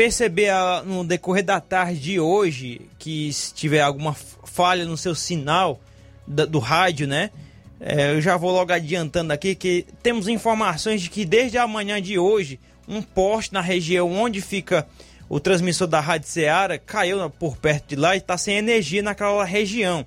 perceber 0.00 0.48
a, 0.48 0.82
no 0.82 1.04
decorrer 1.04 1.44
da 1.44 1.60
tarde 1.60 2.00
de 2.00 2.18
hoje 2.18 2.80
que 2.98 3.30
se 3.34 3.52
tiver 3.52 3.82
alguma 3.82 4.14
falha 4.14 4.86
no 4.86 4.96
seu 4.96 5.14
sinal 5.14 5.78
do 6.26 6.58
rádio, 6.58 7.06
né? 7.06 7.28
É, 7.78 8.12
eu 8.12 8.20
já 8.22 8.34
vou 8.38 8.50
logo 8.50 8.72
adiantando 8.72 9.30
aqui 9.30 9.54
que 9.54 9.84
temos 10.02 10.26
informações 10.26 11.02
de 11.02 11.10
que 11.10 11.26
desde 11.26 11.58
a 11.58 11.66
manhã 11.66 12.00
de 12.00 12.18
hoje, 12.18 12.58
um 12.88 13.02
poste 13.02 13.52
na 13.52 13.60
região 13.60 14.10
onde 14.10 14.40
fica 14.40 14.88
o 15.28 15.38
transmissor 15.38 15.86
da 15.86 16.00
Rádio 16.00 16.28
Ceará 16.28 16.78
caiu 16.78 17.28
por 17.28 17.58
perto 17.58 17.88
de 17.88 17.96
lá 17.96 18.14
e 18.14 18.20
está 18.20 18.38
sem 18.38 18.56
energia 18.56 19.02
naquela 19.02 19.44
região. 19.44 20.06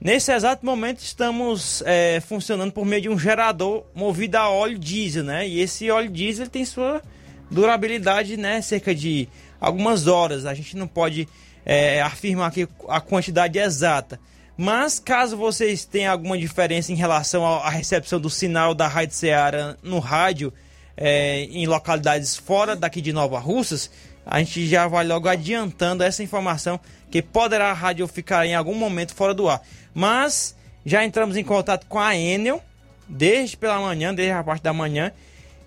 Nesse 0.00 0.32
exato 0.32 0.64
momento 0.64 1.00
estamos 1.00 1.82
é, 1.84 2.22
funcionando 2.26 2.72
por 2.72 2.86
meio 2.86 3.02
de 3.02 3.08
um 3.10 3.18
gerador 3.18 3.84
movido 3.94 4.36
a 4.36 4.48
óleo 4.48 4.78
diesel, 4.78 5.24
né? 5.24 5.46
E 5.46 5.60
esse 5.60 5.90
óleo 5.90 6.08
diesel 6.08 6.48
tem 6.48 6.64
sua 6.64 7.02
durabilidade, 7.50 8.36
né? 8.36 8.62
Cerca 8.62 8.94
de 8.94 9.28
algumas 9.60 10.06
horas. 10.06 10.46
A 10.46 10.54
gente 10.54 10.76
não 10.76 10.86
pode 10.86 11.28
é, 11.64 12.00
afirmar 12.02 12.48
aqui 12.48 12.68
a 12.88 13.00
quantidade 13.00 13.58
exata. 13.58 14.20
Mas 14.56 14.98
caso 14.98 15.36
vocês 15.36 15.84
tenham 15.84 16.12
alguma 16.12 16.36
diferença 16.36 16.92
em 16.92 16.94
relação 16.94 17.46
à 17.46 17.70
recepção 17.70 18.20
do 18.20 18.28
sinal 18.28 18.74
da 18.74 18.86
Rádio 18.86 19.14
Ceará 19.14 19.76
no 19.82 19.98
rádio 19.98 20.52
é, 21.00 21.44
em 21.44 21.66
localidades 21.66 22.36
fora 22.36 22.76
daqui 22.76 23.00
de 23.00 23.10
Nova 23.10 23.38
Russas, 23.38 23.90
a 24.24 24.38
gente 24.38 24.66
já 24.66 24.86
vai 24.86 25.06
logo 25.06 25.28
adiantando 25.28 26.04
essa 26.04 26.22
informação 26.22 26.78
que 27.10 27.22
poderá 27.22 27.70
a 27.70 27.72
rádio 27.72 28.06
ficar 28.06 28.46
em 28.46 28.54
algum 28.54 28.74
momento 28.74 29.14
fora 29.14 29.32
do 29.32 29.48
ar. 29.48 29.62
Mas 29.94 30.54
já 30.84 31.02
entramos 31.04 31.38
em 31.38 31.42
contato 31.42 31.86
com 31.86 31.98
a 31.98 32.14
Enel 32.14 32.62
desde 33.08 33.56
pela 33.56 33.80
manhã, 33.80 34.14
desde 34.14 34.32
a 34.32 34.44
parte 34.44 34.62
da 34.62 34.72
manhã, 34.72 35.10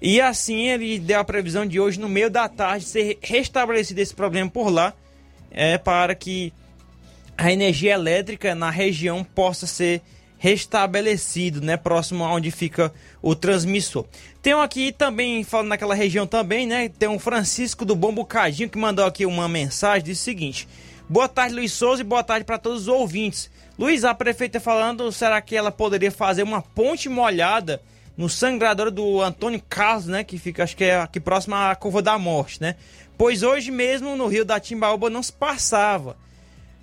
e 0.05 0.19
assim 0.19 0.67
ele 0.67 0.99
deu 0.99 1.21
a 1.21 1.23
previsão 1.23 1.65
de 1.65 1.79
hoje 1.79 1.97
no 1.97 2.09
meio 2.09 2.29
da 2.29 2.49
tarde 2.49 2.83
ser 2.83 3.17
restabelecido 3.21 4.01
esse 4.01 4.13
problema 4.13 4.49
por 4.49 4.69
lá, 4.69 4.93
é 5.49 5.77
para 5.77 6.13
que 6.13 6.51
a 7.37 7.53
energia 7.53 7.93
elétrica 7.93 8.53
na 8.53 8.69
região 8.69 9.23
possa 9.23 9.65
ser 9.65 10.01
restabelecido, 10.37 11.61
né, 11.61 11.77
próximo 11.77 12.25
aonde 12.25 12.51
fica 12.51 12.93
o 13.21 13.33
transmissor. 13.33 14.05
Tem 14.41 14.51
aqui 14.51 14.91
também, 14.91 15.41
falando 15.45 15.69
naquela 15.69 15.95
região 15.95 16.27
também, 16.27 16.67
né, 16.67 16.89
tem 16.89 17.07
um 17.07 17.17
Francisco 17.17 17.85
do 17.85 17.95
Bom 17.95 18.13
Bocadinho 18.13 18.69
que 18.69 18.77
mandou 18.77 19.05
aqui 19.05 19.25
uma 19.25 19.47
mensagem, 19.47 20.03
diz 20.03 20.19
o 20.19 20.23
seguinte: 20.23 20.67
Boa 21.07 21.29
tarde, 21.29 21.55
Luiz 21.55 21.71
Souza, 21.71 22.01
e 22.01 22.05
boa 22.05 22.25
tarde 22.25 22.43
para 22.43 22.57
todos 22.57 22.81
os 22.81 22.87
ouvintes. 22.89 23.49
Luiz, 23.79 24.03
a 24.03 24.13
prefeita 24.13 24.59
falando, 24.59 25.09
será 25.13 25.41
que 25.41 25.55
ela 25.55 25.71
poderia 25.71 26.11
fazer 26.11 26.43
uma 26.43 26.61
ponte 26.61 27.07
molhada 27.07 27.81
no 28.15 28.29
sangrador 28.29 28.91
do 28.91 29.21
Antônio 29.21 29.61
Carlos, 29.67 30.07
né? 30.07 30.23
Que 30.23 30.37
fica, 30.37 30.63
acho 30.63 30.75
que 30.75 30.83
é 30.83 30.97
aqui 30.97 31.19
próximo 31.19 31.55
à 31.55 31.75
Curva 31.75 32.01
da 32.01 32.17
Morte, 32.17 32.61
né? 32.61 32.75
Pois 33.17 33.43
hoje 33.43 33.71
mesmo 33.71 34.15
no 34.15 34.27
Rio 34.27 34.45
da 34.45 34.59
Timbaúba 34.59 35.09
não 35.09 35.23
se 35.23 35.31
passava. 35.31 36.15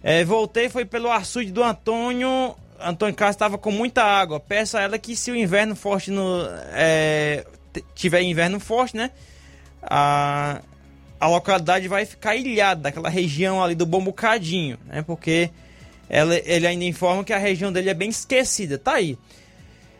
É, 0.02 0.24
voltei, 0.24 0.68
foi 0.68 0.84
pelo 0.84 1.10
açude 1.10 1.52
do 1.52 1.62
Antônio. 1.62 2.56
Antônio 2.80 3.14
Carlos 3.14 3.34
estava 3.34 3.58
com 3.58 3.70
muita 3.70 4.02
água. 4.02 4.40
Peço 4.40 4.76
a 4.76 4.80
ela 4.80 4.98
que 4.98 5.14
se 5.14 5.30
o 5.30 5.36
inverno 5.36 5.76
forte 5.76 6.10
no. 6.10 6.46
É, 6.72 7.44
tiver 7.94 8.22
inverno 8.22 8.58
forte, 8.58 8.96
né? 8.96 9.10
A, 9.82 10.60
a 11.20 11.28
localidade 11.28 11.86
vai 11.88 12.06
ficar 12.06 12.34
ilhada 12.34 12.82
daquela 12.82 13.08
região 13.08 13.62
ali 13.62 13.74
do 13.74 13.84
Bom 13.84 14.02
Bocadinho, 14.02 14.78
né? 14.86 15.02
Porque 15.02 15.50
ela, 16.08 16.34
ele 16.44 16.66
ainda 16.66 16.84
informa 16.84 17.22
que 17.22 17.32
a 17.32 17.38
região 17.38 17.72
dele 17.72 17.90
é 17.90 17.94
bem 17.94 18.08
esquecida. 18.08 18.78
Tá 18.78 18.94
aí. 18.94 19.18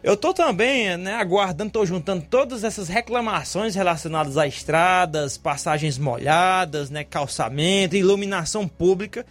Eu 0.03 0.17
tô 0.17 0.33
também, 0.33 0.97
né, 0.97 1.15
aguardando, 1.15 1.71
tô 1.71 1.85
juntando 1.85 2.25
todas 2.29 2.65
essas 2.65 2.89
reclamações 2.89 3.75
relacionadas 3.75 4.39
a 4.39 4.47
estradas, 4.47 5.37
passagens 5.37 5.99
molhadas, 5.99 6.89
né, 6.89 7.05
calçamento, 7.05 7.97
iluminação 7.97 8.67
pública, 8.67 9.27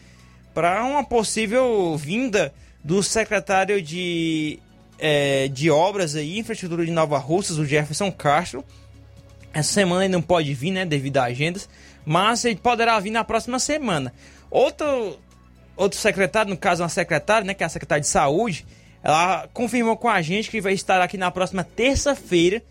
para 0.53 0.83
uma 0.85 1.03
possível 1.03 1.97
vinda 1.97 2.53
do 2.83 3.01
secretário 3.01 3.81
de, 3.81 4.59
é, 4.99 5.47
de 5.47 5.71
Obras 5.71 6.13
e 6.13 6.37
Infraestrutura 6.37 6.85
de 6.85 6.91
Nova 6.91 7.17
Russas, 7.17 7.57
o 7.57 7.65
Jefferson 7.65 8.11
Castro. 8.11 8.63
Essa 9.51 9.73
semana 9.73 10.05
ele 10.05 10.13
não 10.13 10.21
pode 10.21 10.53
vir, 10.53 10.69
né, 10.69 10.85
devido 10.85 11.17
a 11.17 11.23
agendas, 11.23 11.67
mas 12.05 12.45
ele 12.45 12.57
poderá 12.57 12.99
vir 12.99 13.09
na 13.09 13.23
próxima 13.23 13.57
semana. 13.57 14.13
Outro, 14.51 15.19
outro 15.75 15.97
secretário, 15.97 16.51
no 16.51 16.57
caso 16.57 16.83
uma 16.83 16.89
secretária, 16.89 17.43
né, 17.43 17.55
que 17.55 17.63
é 17.63 17.65
a 17.65 17.69
secretária 17.69 18.01
de 18.01 18.07
Saúde, 18.07 18.67
ela 19.03 19.47
confirmou 19.53 19.95
com 19.97 20.09
a 20.09 20.21
gente 20.21 20.49
que 20.49 20.59
vai 20.59 20.73
estar 20.73 21.01
aqui 21.01 21.17
na 21.17 21.31
próxima 21.31 21.63
terça-feira, 21.63 22.61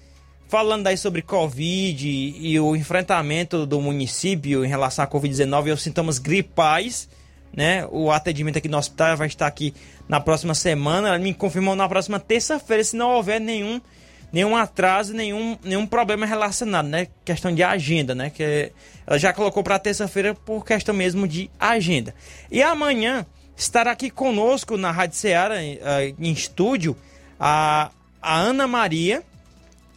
falando 0.48 0.86
aí 0.86 0.96
sobre 0.96 1.22
Covid 1.22 2.08
e, 2.08 2.58
o 2.60 2.76
enfrentamento 2.76 3.66
do 3.66 3.80
município 3.80 4.64
em 4.64 4.68
relação 4.68 5.04
à 5.04 5.08
Covid-19 5.08 5.66
e 5.66 5.70
aos 5.70 5.82
sintomas 5.82 6.18
gripais. 6.18 7.08
Né? 7.54 7.86
O 7.90 8.10
atendimento 8.10 8.58
aqui 8.58 8.68
no 8.68 8.76
hospital 8.76 9.16
vai 9.16 9.26
estar 9.26 9.46
aqui 9.46 9.74
na 10.08 10.20
próxima 10.20 10.54
semana. 10.54 11.08
Ela 11.08 11.18
me 11.18 11.32
confirmou 11.32 11.74
na 11.74 11.88
próxima 11.88 12.20
terça-feira, 12.20 12.84
se 12.84 12.94
não 12.94 13.14
houver 13.14 13.40
nenhum, 13.40 13.80
nenhum 14.30 14.54
atraso, 14.54 15.14
nenhum, 15.14 15.58
nenhum 15.64 15.86
problema 15.86 16.26
relacionado, 16.26 16.86
né? 16.86 17.08
Questão 17.24 17.54
de 17.54 17.62
agenda, 17.62 18.14
né? 18.14 18.30
Que 18.30 18.70
ela 19.06 19.18
já 19.18 19.32
colocou 19.32 19.62
para 19.62 19.78
terça-feira 19.78 20.34
por 20.34 20.64
questão 20.64 20.94
mesmo 20.94 21.26
de 21.26 21.50
agenda. 21.58 22.14
E 22.50 22.62
amanhã 22.62 23.26
estará 23.58 23.90
aqui 23.90 24.08
conosco 24.08 24.76
na 24.76 24.92
Rádio 24.92 25.16
Ceará, 25.16 25.60
em, 25.60 25.80
eh, 25.82 26.14
em 26.16 26.30
estúdio, 26.30 26.96
a, 27.40 27.90
a 28.22 28.36
Ana 28.38 28.68
Maria, 28.68 29.24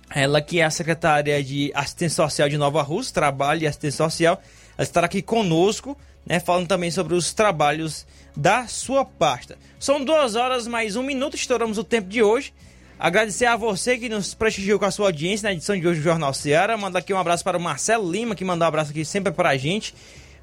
ela 0.09 0.41
que 0.41 0.59
é 0.59 0.63
a 0.63 0.71
secretária 0.71 1.41
de 1.43 1.71
Assistência 1.75 2.15
Social 2.15 2.49
de 2.49 2.57
Nova 2.57 2.81
Rússia, 2.81 3.13
Trabalho 3.13 3.61
e 3.61 3.67
Assistência 3.67 4.03
Social, 4.03 4.41
ela 4.75 4.83
estará 4.83 5.05
aqui 5.05 5.21
conosco, 5.21 5.95
né, 6.25 6.39
falando 6.39 6.67
também 6.67 6.89
sobre 6.89 7.13
os 7.13 7.33
trabalhos 7.33 8.05
da 8.35 8.65
sua 8.67 9.05
pasta. 9.05 9.57
São 9.79 10.03
duas 10.03 10.35
horas 10.35 10.65
mais 10.65 10.95
um 10.95 11.03
minuto, 11.03 11.35
estouramos 11.35 11.77
o 11.77 11.83
tempo 11.83 12.09
de 12.09 12.23
hoje. 12.23 12.51
Agradecer 12.99 13.45
a 13.45 13.55
você 13.55 13.97
que 13.97 14.09
nos 14.09 14.33
prestigiou 14.33 14.79
com 14.79 14.85
a 14.85 14.91
sua 14.91 15.07
audiência 15.07 15.47
na 15.47 15.53
edição 15.53 15.79
de 15.79 15.87
hoje 15.87 15.99
do 15.99 16.03
Jornal 16.03 16.33
Ceará. 16.33 16.77
Mandar 16.77 16.99
aqui 16.99 17.13
um 17.13 17.17
abraço 17.17 17.43
para 17.43 17.57
o 17.57 17.61
Marcelo 17.61 18.11
Lima, 18.11 18.35
que 18.35 18.45
mandou 18.45 18.65
um 18.65 18.67
abraço 18.67 18.91
aqui 18.91 19.03
sempre 19.03 19.31
para 19.31 19.49
a 19.49 19.57
gente, 19.57 19.95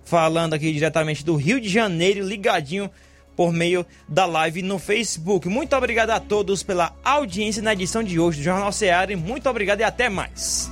falando 0.05 0.55
aqui 0.55 0.73
diretamente 0.73 1.25
do 1.25 1.37
Rio 1.37 1.61
de 1.61 1.69
Janeiro, 1.69 2.27
ligadinho 2.27 2.91
por 3.39 3.53
meio 3.53 3.87
da 4.09 4.27
live 4.27 4.63
no 4.63 4.81
Facebook. 4.81 5.49
Muito 5.49 5.77
obrigado 5.77 6.11
a 6.11 6.19
todos 6.19 6.65
pela 6.65 6.93
audiência 7.05 7.63
na 7.63 7.73
edição 7.73 8.03
de 8.03 8.19
hoje 8.19 8.39
do 8.39 8.43
Jornal 8.43 8.73
Ceará. 8.73 9.17
Muito 9.17 9.49
obrigado 9.49 9.79
e 9.79 9.85
até 9.85 10.09
mais. 10.09 10.69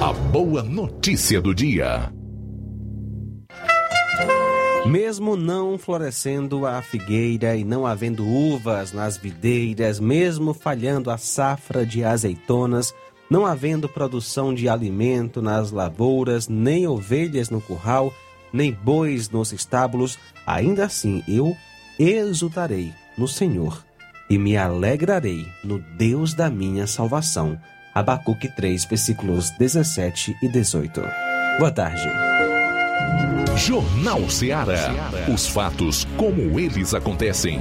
A 0.00 0.10
boa 0.10 0.62
notícia 0.62 1.38
do 1.38 1.54
dia. 1.54 2.10
Mesmo 4.86 5.36
não 5.36 5.76
florescendo 5.76 6.64
a 6.64 6.80
figueira 6.80 7.54
e 7.54 7.62
não 7.62 7.86
havendo 7.86 8.26
uvas 8.26 8.90
nas 8.94 9.18
videiras, 9.18 10.00
mesmo 10.00 10.54
falhando 10.54 11.10
a 11.10 11.18
safra 11.18 11.84
de 11.84 12.02
azeitonas, 12.02 12.94
não 13.28 13.44
havendo 13.44 13.86
produção 13.86 14.54
de 14.54 14.66
alimento 14.66 15.42
nas 15.42 15.70
lavouras, 15.70 16.48
nem 16.48 16.86
ovelhas 16.86 17.50
no 17.50 17.60
curral, 17.60 18.14
nem 18.52 18.72
bois 18.72 19.28
nos 19.30 19.52
estábulos, 19.52 20.18
ainda 20.46 20.84
assim 20.84 21.22
eu 21.28 21.56
exultarei 21.98 22.92
no 23.16 23.28
Senhor 23.28 23.84
e 24.28 24.38
me 24.38 24.56
alegrarei 24.56 25.46
no 25.64 25.78
Deus 25.78 26.34
da 26.34 26.48
minha 26.48 26.86
salvação. 26.86 27.58
Abacuque 27.94 28.48
3, 28.48 28.84
versículos 28.84 29.50
17 29.58 30.36
e 30.40 30.48
18. 30.48 31.02
Boa 31.58 31.72
tarde. 31.72 32.08
Jornal 33.56 34.30
Ceará. 34.30 35.10
Os 35.32 35.48
fatos 35.48 36.06
como 36.16 36.58
eles 36.58 36.94
acontecem. 36.94 37.60